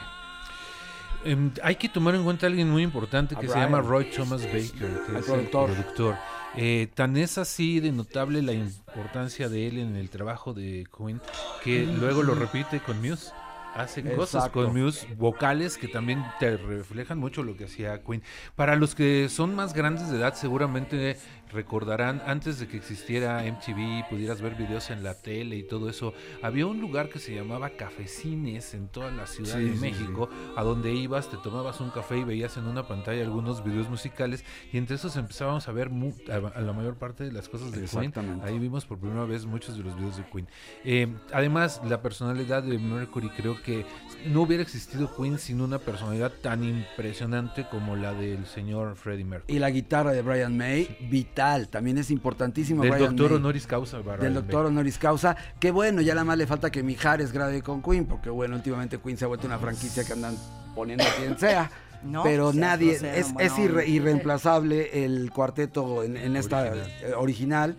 Em, 1.23 1.51
hay 1.61 1.75
que 1.75 1.87
tomar 1.89 2.15
en 2.15 2.23
cuenta 2.23 2.45
a 2.45 2.49
alguien 2.49 2.69
muy 2.69 2.81
importante 2.83 3.35
que 3.35 3.45
A 3.45 3.49
se 3.49 3.53
Brian. 3.53 3.65
llama 3.71 3.81
Roy 3.81 4.05
Thomas 4.11 4.43
Baker, 4.45 4.71
que 4.71 4.85
El 5.11 5.17
es 5.17 5.25
productor. 5.25 5.69
el 5.69 5.75
productor. 5.75 6.15
Eh, 6.55 6.89
tan 6.93 7.15
es 7.15 7.37
así 7.37 7.79
de 7.79 7.91
notable 7.91 8.41
la 8.41 8.51
importancia 8.53 9.47
de 9.47 9.67
él 9.67 9.77
en 9.77 9.95
el 9.95 10.09
trabajo 10.09 10.53
de 10.53 10.85
Queen 10.97 11.21
que 11.63 11.85
luego 11.85 12.23
lo 12.23 12.35
repite 12.35 12.79
con 12.81 12.99
Muse. 13.01 13.31
Hace 13.75 14.03
cosas 14.15 14.49
con 14.49 14.73
Muse 14.77 15.07
vocales 15.15 15.77
que 15.77 15.87
también 15.87 16.23
te 16.39 16.57
reflejan 16.57 17.17
mucho 17.19 17.43
lo 17.43 17.55
que 17.55 17.65
hacía 17.65 18.01
Queen. 18.03 18.21
Para 18.55 18.75
los 18.75 18.95
que 18.95 19.29
son 19.29 19.55
más 19.55 19.73
grandes 19.73 20.09
de 20.09 20.17
edad, 20.17 20.33
seguramente 20.33 21.17
recordarán 21.51 22.21
antes 22.25 22.59
de 22.59 22.67
que 22.67 22.77
existiera 22.77 23.43
MTV, 23.45 24.07
pudieras 24.09 24.41
ver 24.41 24.55
videos 24.55 24.89
en 24.89 25.03
la 25.03 25.15
tele 25.15 25.57
y 25.57 25.63
todo 25.63 25.89
eso. 25.89 26.13
Había 26.41 26.65
un 26.65 26.79
lugar 26.79 27.09
que 27.09 27.19
se 27.19 27.35
llamaba 27.35 27.71
Cafecines 27.71 28.73
en 28.73 28.87
toda 28.87 29.11
la 29.11 29.27
Ciudad 29.27 29.57
Sí, 29.57 29.63
de 29.65 29.73
sí, 29.73 29.79
México, 29.79 30.29
a 30.55 30.63
donde 30.63 30.93
ibas, 30.93 31.29
te 31.29 31.37
tomabas 31.37 31.79
un 31.81 31.89
café 31.89 32.17
y 32.19 32.23
veías 32.23 32.55
en 32.57 32.67
una 32.67 32.87
pantalla 32.87 33.21
algunos 33.21 33.63
videos 33.63 33.89
musicales 33.89 34.45
y 34.71 34.77
entre 34.77 34.95
esos 34.95 35.15
empezábamos 35.17 35.67
a 35.67 35.71
ver 35.73 35.89
mu- 35.89 36.13
a, 36.55 36.61
la 36.61 36.73
mayor 36.73 36.95
parte 36.95 37.23
de 37.25 37.31
las 37.31 37.49
cosas 37.49 37.71
de 37.71 37.85
Queen. 37.85 38.13
Ahí 38.43 38.57
vimos 38.59 38.85
por 38.85 38.99
primera 38.99 39.25
vez 39.25 39.45
muchos 39.45 39.77
de 39.77 39.83
los 39.83 39.95
videos 39.95 40.17
de 40.17 40.23
Queen. 40.25 40.47
Eh, 40.85 41.13
además, 41.33 41.81
la 41.85 42.01
personalidad 42.01 42.63
de 42.63 42.77
Mercury 42.79 43.29
creo 43.29 43.60
que 43.61 43.85
no 44.27 44.43
hubiera 44.43 44.61
existido 44.61 45.09
Queen 45.15 45.39
sin 45.39 45.61
una 45.61 45.79
personalidad 45.79 46.31
tan 46.43 46.63
impresionante 46.63 47.65
como 47.71 47.95
la 47.95 48.13
del 48.13 48.45
señor 48.45 48.95
Freddie 48.95 49.25
Mercury. 49.25 49.55
Y 49.55 49.59
la 49.59 49.69
guitarra 49.71 50.11
de 50.11 50.21
Brian 50.21 50.55
May, 50.55 50.95
vital, 51.09 51.69
también 51.69 51.97
es 51.97 52.11
importantísimo. 52.11 52.83
Del 52.83 52.91
Brian 52.91 53.15
doctor 53.15 53.31
May. 53.31 53.37
honoris 53.39 53.65
causa. 53.65 53.97
Brian 53.99 54.19
Del 54.19 54.33
May. 54.33 54.41
doctor 54.43 54.65
honoris 54.67 54.97
causa. 54.99 55.35
Que 55.59 55.71
bueno, 55.71 56.01
ya 56.01 56.13
nada 56.13 56.25
más 56.25 56.37
le 56.37 56.45
falta 56.45 56.69
que 56.69 56.83
Mijares 56.83 57.31
grabe 57.31 57.61
con 57.63 57.81
Queen, 57.81 58.05
porque 58.05 58.29
bueno, 58.29 58.55
últimamente 58.57 58.99
Queen 58.99 59.17
se 59.17 59.25
ha 59.25 59.27
vuelto 59.27 59.47
una 59.47 59.57
franquicia 59.57 60.03
que 60.03 60.13
andan 60.13 60.35
poniendo 60.75 61.03
a 61.03 61.15
quien 61.15 61.37
sea. 61.39 61.71
No, 62.03 62.23
pero 62.23 62.51
nadie, 62.51 62.93
es, 62.93 63.31
irre- 63.59 63.87
irreemplazable 63.87 65.05
el 65.05 65.29
cuarteto 65.31 66.03
en, 66.03 66.17
en 66.17 66.35
esta 66.35 66.61
Original. 66.61 66.91
eh, 67.03 67.13
original. 67.15 67.77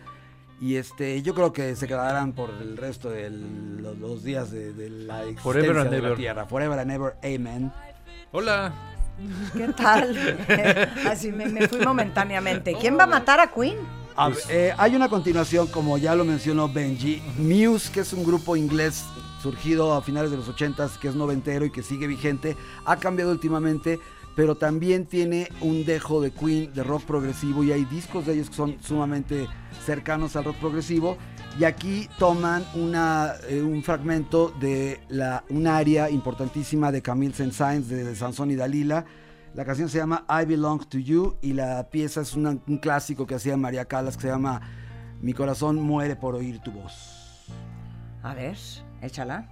Y 0.62 0.76
este, 0.76 1.20
yo 1.22 1.34
creo 1.34 1.52
que 1.52 1.74
se 1.74 1.88
quedarán 1.88 2.34
por 2.34 2.50
el 2.50 2.76
resto 2.76 3.10
de 3.10 3.30
los, 3.30 3.98
los 3.98 4.22
días 4.22 4.52
de, 4.52 4.72
de 4.72 4.90
la 4.90 5.24
existencia 5.24 5.42
Forever 5.42 5.78
and 5.78 5.90
de 5.90 6.00
la 6.00 6.06
ever. 6.06 6.16
Tierra. 6.18 6.46
Forever 6.46 6.78
and 6.78 6.90
ever, 6.92 7.16
amen. 7.24 7.72
Hola. 8.30 8.72
¿Qué 9.54 9.66
tal? 9.76 10.38
Así 11.08 11.32
me, 11.32 11.46
me 11.46 11.66
fui 11.66 11.80
momentáneamente. 11.80 12.76
¿Quién 12.80 12.96
va 12.96 13.02
a 13.02 13.06
matar 13.08 13.40
a 13.40 13.48
Queen? 13.48 13.76
A 14.14 14.28
ver, 14.28 14.38
eh, 14.50 14.72
hay 14.78 14.94
una 14.94 15.08
continuación, 15.08 15.66
como 15.66 15.98
ya 15.98 16.14
lo 16.14 16.24
mencionó 16.24 16.68
Benji, 16.68 17.20
Muse, 17.38 17.90
que 17.90 18.00
es 18.00 18.12
un 18.12 18.24
grupo 18.24 18.54
inglés 18.54 19.04
surgido 19.42 19.92
a 19.92 20.00
finales 20.00 20.30
de 20.30 20.36
los 20.36 20.48
80s, 20.48 20.96
que 20.96 21.08
es 21.08 21.16
noventero 21.16 21.64
y 21.64 21.70
que 21.72 21.82
sigue 21.82 22.06
vigente, 22.06 22.56
ha 22.84 22.98
cambiado 22.98 23.32
últimamente, 23.32 23.98
pero 24.36 24.56
también 24.56 25.06
tiene 25.06 25.48
un 25.60 25.84
dejo 25.84 26.20
de 26.20 26.30
Queen, 26.30 26.72
de 26.72 26.82
rock 26.82 27.04
progresivo, 27.04 27.62
y 27.64 27.72
hay 27.72 27.84
discos 27.84 28.26
de 28.26 28.34
ellos 28.34 28.48
que 28.50 28.56
son 28.56 28.76
sumamente 28.82 29.46
cercanos 29.84 30.36
al 30.36 30.44
rock 30.44 30.56
progresivo. 30.56 31.16
Y 31.60 31.64
aquí 31.64 32.08
toman 32.18 32.64
eh, 32.74 33.60
un 33.62 33.82
fragmento 33.82 34.54
de 34.58 35.00
la, 35.08 35.44
un 35.50 35.66
área 35.66 36.08
importantísima 36.08 36.90
de 36.90 37.02
Camille 37.02 37.34
Saint-Saëns, 37.34 37.88
de 37.88 38.16
Sansón 38.16 38.50
y 38.50 38.56
Dalila, 38.56 39.04
la 39.54 39.66
canción 39.66 39.90
se 39.90 39.98
llama 39.98 40.24
I 40.30 40.46
Belong 40.46 40.86
to 40.88 40.96
You 40.96 41.36
y 41.42 41.52
la 41.52 41.90
pieza 41.90 42.22
es 42.22 42.34
una- 42.34 42.56
un 42.66 42.78
clásico 42.78 43.26
que 43.26 43.34
hacía 43.34 43.54
María 43.58 43.84
Calas 43.84 44.16
que 44.16 44.22
se 44.22 44.28
llama 44.28 44.62
Mi 45.20 45.34
corazón 45.34 45.76
muere 45.78 46.16
por 46.16 46.34
oír 46.34 46.58
tu 46.60 46.72
voz. 46.72 47.44
A 48.22 48.32
ver, 48.32 48.56
échala. 49.02 49.46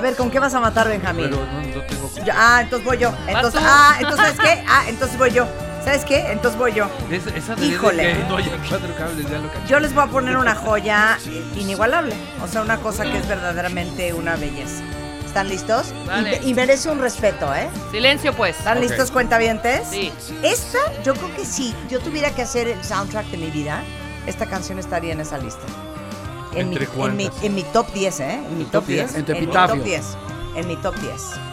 A 0.00 0.02
ver, 0.02 0.16
¿con 0.16 0.30
qué 0.30 0.38
vas 0.38 0.54
a 0.54 0.60
matar, 0.60 0.88
Benjamín? 0.88 1.26
Pero 1.28 1.44
no, 1.44 1.60
no 1.60 1.82
tengo. 1.84 2.10
Yo- 2.24 2.32
ah, 2.34 2.60
entonces 2.62 2.86
voy 2.86 2.96
yo. 2.96 3.12
Entonces, 3.26 3.60
tú. 3.60 3.66
ah, 3.68 3.96
entonces, 4.00 4.18
¿sabes 4.34 4.40
qué? 4.40 4.64
Ah, 4.66 4.84
entonces 4.88 5.18
voy 5.18 5.30
yo. 5.30 5.46
¿Sabes 5.84 6.04
qué? 6.06 6.32
Entonces 6.32 6.58
voy 6.58 6.72
yo. 6.72 6.88
Es- 7.10 7.26
esa 7.26 7.54
de 7.54 7.66
Híjole. 7.66 8.14
que 8.16 8.24
no 8.26 8.38
haya 8.38 8.52
cuatro 8.66 8.88
cables, 8.96 9.28
ya 9.30 9.36
lo. 9.36 9.50
Yo 9.68 9.78
les 9.78 9.92
voy 9.92 10.04
a 10.04 10.06
poner 10.06 10.38
una 10.38 10.54
joya 10.54 11.18
inigualable. 11.54 12.14
O 12.42 12.48
sea, 12.48 12.62
una 12.62 12.78
cosa 12.78 13.04
que 13.04 13.18
es 13.18 13.28
verdaderamente 13.28 14.14
una 14.14 14.36
belleza. 14.36 14.82
¿Están 15.26 15.50
listos? 15.50 15.92
Dale. 16.06 16.40
Y, 16.44 16.48
y 16.48 16.54
merece 16.54 16.88
un 16.90 16.98
respeto, 16.98 17.54
¿eh? 17.54 17.68
Silencio, 17.90 18.32
pues. 18.32 18.56
¿Están 18.58 18.78
Ok. 18.78 18.84
listos, 18.84 19.10
cuentavientes? 19.10 19.82
Sí. 19.90 20.10
Esta, 20.42 20.78
yo 21.04 21.12
creo 21.12 21.36
que 21.36 21.44
si 21.44 21.74
yo 21.90 22.00
tuviera 22.00 22.30
que 22.30 22.40
hacer 22.40 22.68
el 22.68 22.82
soundtrack 22.82 23.26
de 23.26 23.36
mi 23.36 23.50
vida, 23.50 23.82
esta 24.26 24.46
canción 24.46 24.78
estaría 24.78 25.12
en 25.12 25.20
esa 25.20 25.36
lista. 25.36 25.60
En, 26.54 26.68
mi, 26.68 26.76
¿Entre 26.76 26.84
en, 26.84 27.16
mi, 27.16 27.30
en 27.42 27.54
mi 27.54 27.62
top 27.62 27.92
10, 27.92 28.20
¿eh? 28.20 28.34
En 28.34 28.58
mi 28.58 28.64
¿Tu 28.64 28.70
top 28.70 28.80
top 28.80 28.88
10. 28.88 29.12
10? 29.12 29.14
En 29.16 29.24
tu 29.24 29.32
mi 29.32 29.46
top 29.46 29.72
10. 29.84 30.16
En 30.56 30.68
mi 30.68 30.76
top 30.76 30.94
10. 30.96 31.49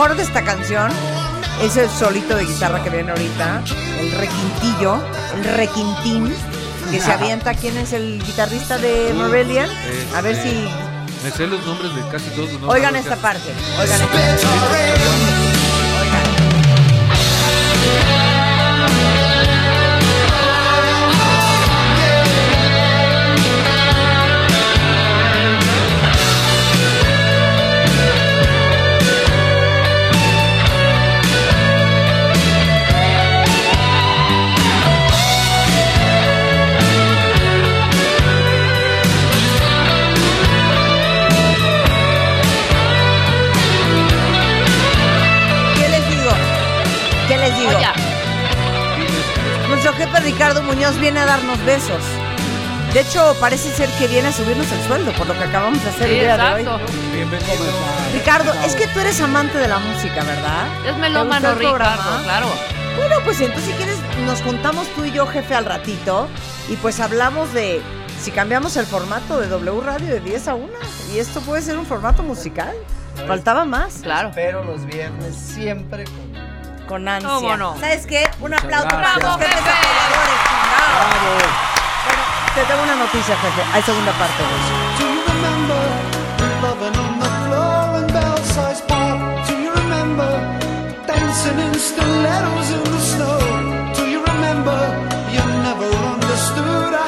Mejor 0.00 0.16
de 0.16 0.22
esta 0.22 0.42
canción 0.42 0.90
es 1.60 1.76
el 1.76 1.86
solito 1.90 2.34
de 2.34 2.46
guitarra 2.46 2.82
que 2.82 2.88
viene 2.88 3.10
ahorita, 3.10 3.62
el 3.98 4.10
requintillo, 4.12 4.98
el 5.36 5.44
requintín 5.56 6.34
que 6.90 6.98
se 7.02 7.12
avienta. 7.12 7.52
¿Quién 7.52 7.76
es 7.76 7.92
el 7.92 8.18
guitarrista 8.24 8.78
de 8.78 9.12
Marillion? 9.14 9.68
A 10.16 10.22
ver 10.22 10.36
Este, 10.36 10.52
si... 10.52 10.68
Me 11.22 11.30
sé 11.30 11.46
los 11.46 11.62
nombres 11.66 11.94
de 11.94 12.00
casi 12.10 12.30
todos 12.30 12.50
los 12.50 12.60
nombres. 12.62 12.72
Oigan 12.76 12.96
esta 12.96 13.16
parte, 13.16 13.52
oigan 13.78 14.00
esta 14.00 14.16
parte. 14.16 14.94
¿Qué 17.82 18.29
Muñoz 50.70 51.00
viene 51.00 51.18
a 51.18 51.26
darnos 51.26 51.58
besos. 51.64 52.00
De 52.94 53.00
hecho, 53.00 53.36
parece 53.40 53.72
ser 53.72 53.88
que 53.98 54.06
viene 54.06 54.28
a 54.28 54.32
subirnos 54.32 54.70
el 54.70 54.80
sueldo 54.84 55.12
por 55.14 55.26
lo 55.26 55.34
que 55.34 55.42
acabamos 55.42 55.82
de 55.82 55.90
hacer 55.90 56.08
sí, 56.08 56.14
el 56.14 56.20
día 56.20 56.36
de 56.36 56.68
hoy. 56.68 56.80
Bienvenido. 57.12 57.64
Ricardo, 58.12 58.52
es 58.64 58.76
que 58.76 58.86
tú 58.86 59.00
eres 59.00 59.20
amante 59.20 59.58
de 59.58 59.66
la 59.66 59.78
música, 59.78 60.22
¿verdad? 60.22 60.68
Es 60.86 60.94
¿Te 60.94 61.00
melómano, 61.00 61.54
programa? 61.56 61.96
Ricardo, 61.96 62.22
claro. 62.22 62.46
Bueno, 62.96 63.16
pues 63.24 63.40
entonces 63.40 63.68
si 63.68 63.72
quieres 63.72 63.96
nos 64.24 64.42
juntamos 64.42 64.86
tú 64.94 65.04
y 65.04 65.10
yo, 65.10 65.26
jefe, 65.26 65.56
al 65.56 65.64
ratito 65.64 66.28
y 66.68 66.76
pues 66.76 67.00
hablamos 67.00 67.52
de 67.52 67.82
si 68.20 68.30
cambiamos 68.30 68.76
el 68.76 68.86
formato 68.86 69.40
de 69.40 69.48
W 69.48 69.80
Radio 69.80 70.06
de 70.06 70.20
10 70.20 70.48
a 70.48 70.54
1 70.54 70.68
y 71.12 71.18
esto 71.18 71.40
puede 71.40 71.62
ser 71.62 71.78
un 71.78 71.86
formato 71.86 72.22
musical. 72.22 72.76
Faltaba 73.26 73.64
más. 73.64 73.94
Claro. 74.02 74.30
Pero 74.36 74.62
los 74.62 74.86
viernes 74.86 75.34
siempre 75.34 76.04
con... 76.04 76.30
Con 76.86 77.06
ansia. 77.06 77.30
¿Cómo 77.30 77.56
no? 77.56 77.78
¿Sabes 77.78 78.04
qué? 78.04 78.28
Un 78.40 78.52
aplauso 78.52 78.88
para 78.88 79.14
gracias. 79.14 79.24
los 79.24 79.36
jefes 79.38 79.60
apoyadores. 79.60 80.59
Chingado. 81.00 81.32
Bueno, 82.04 82.22
te 82.54 82.62
tengo 82.64 82.82
una 82.82 82.96
noticia, 82.96 83.36
jefe. 83.36 83.62
Hay 83.72 83.82
segunda 83.82 84.12
parte 84.12 84.42
de 84.42 84.54
eso. 84.60 84.72
Do 84.98 85.04
you 85.14 85.22
remember 85.32 85.82
loving 86.62 86.96
on 86.98 87.18
the 87.20 87.30
floor 87.44 87.98
in 88.00 88.06
Belsize 88.12 88.82
Park? 88.86 89.18
Do 89.48 89.54
you 89.54 89.72
remember 89.72 90.30
dancing 91.06 91.58
in 91.58 91.74
stilettos 91.74 92.70
in 92.76 92.84
the 92.84 93.00
snow? 93.12 93.38
Do 93.96 94.02
you 94.08 94.20
remember 94.24 94.78
you 95.32 95.42
never 95.62 95.88
understood 96.14 96.99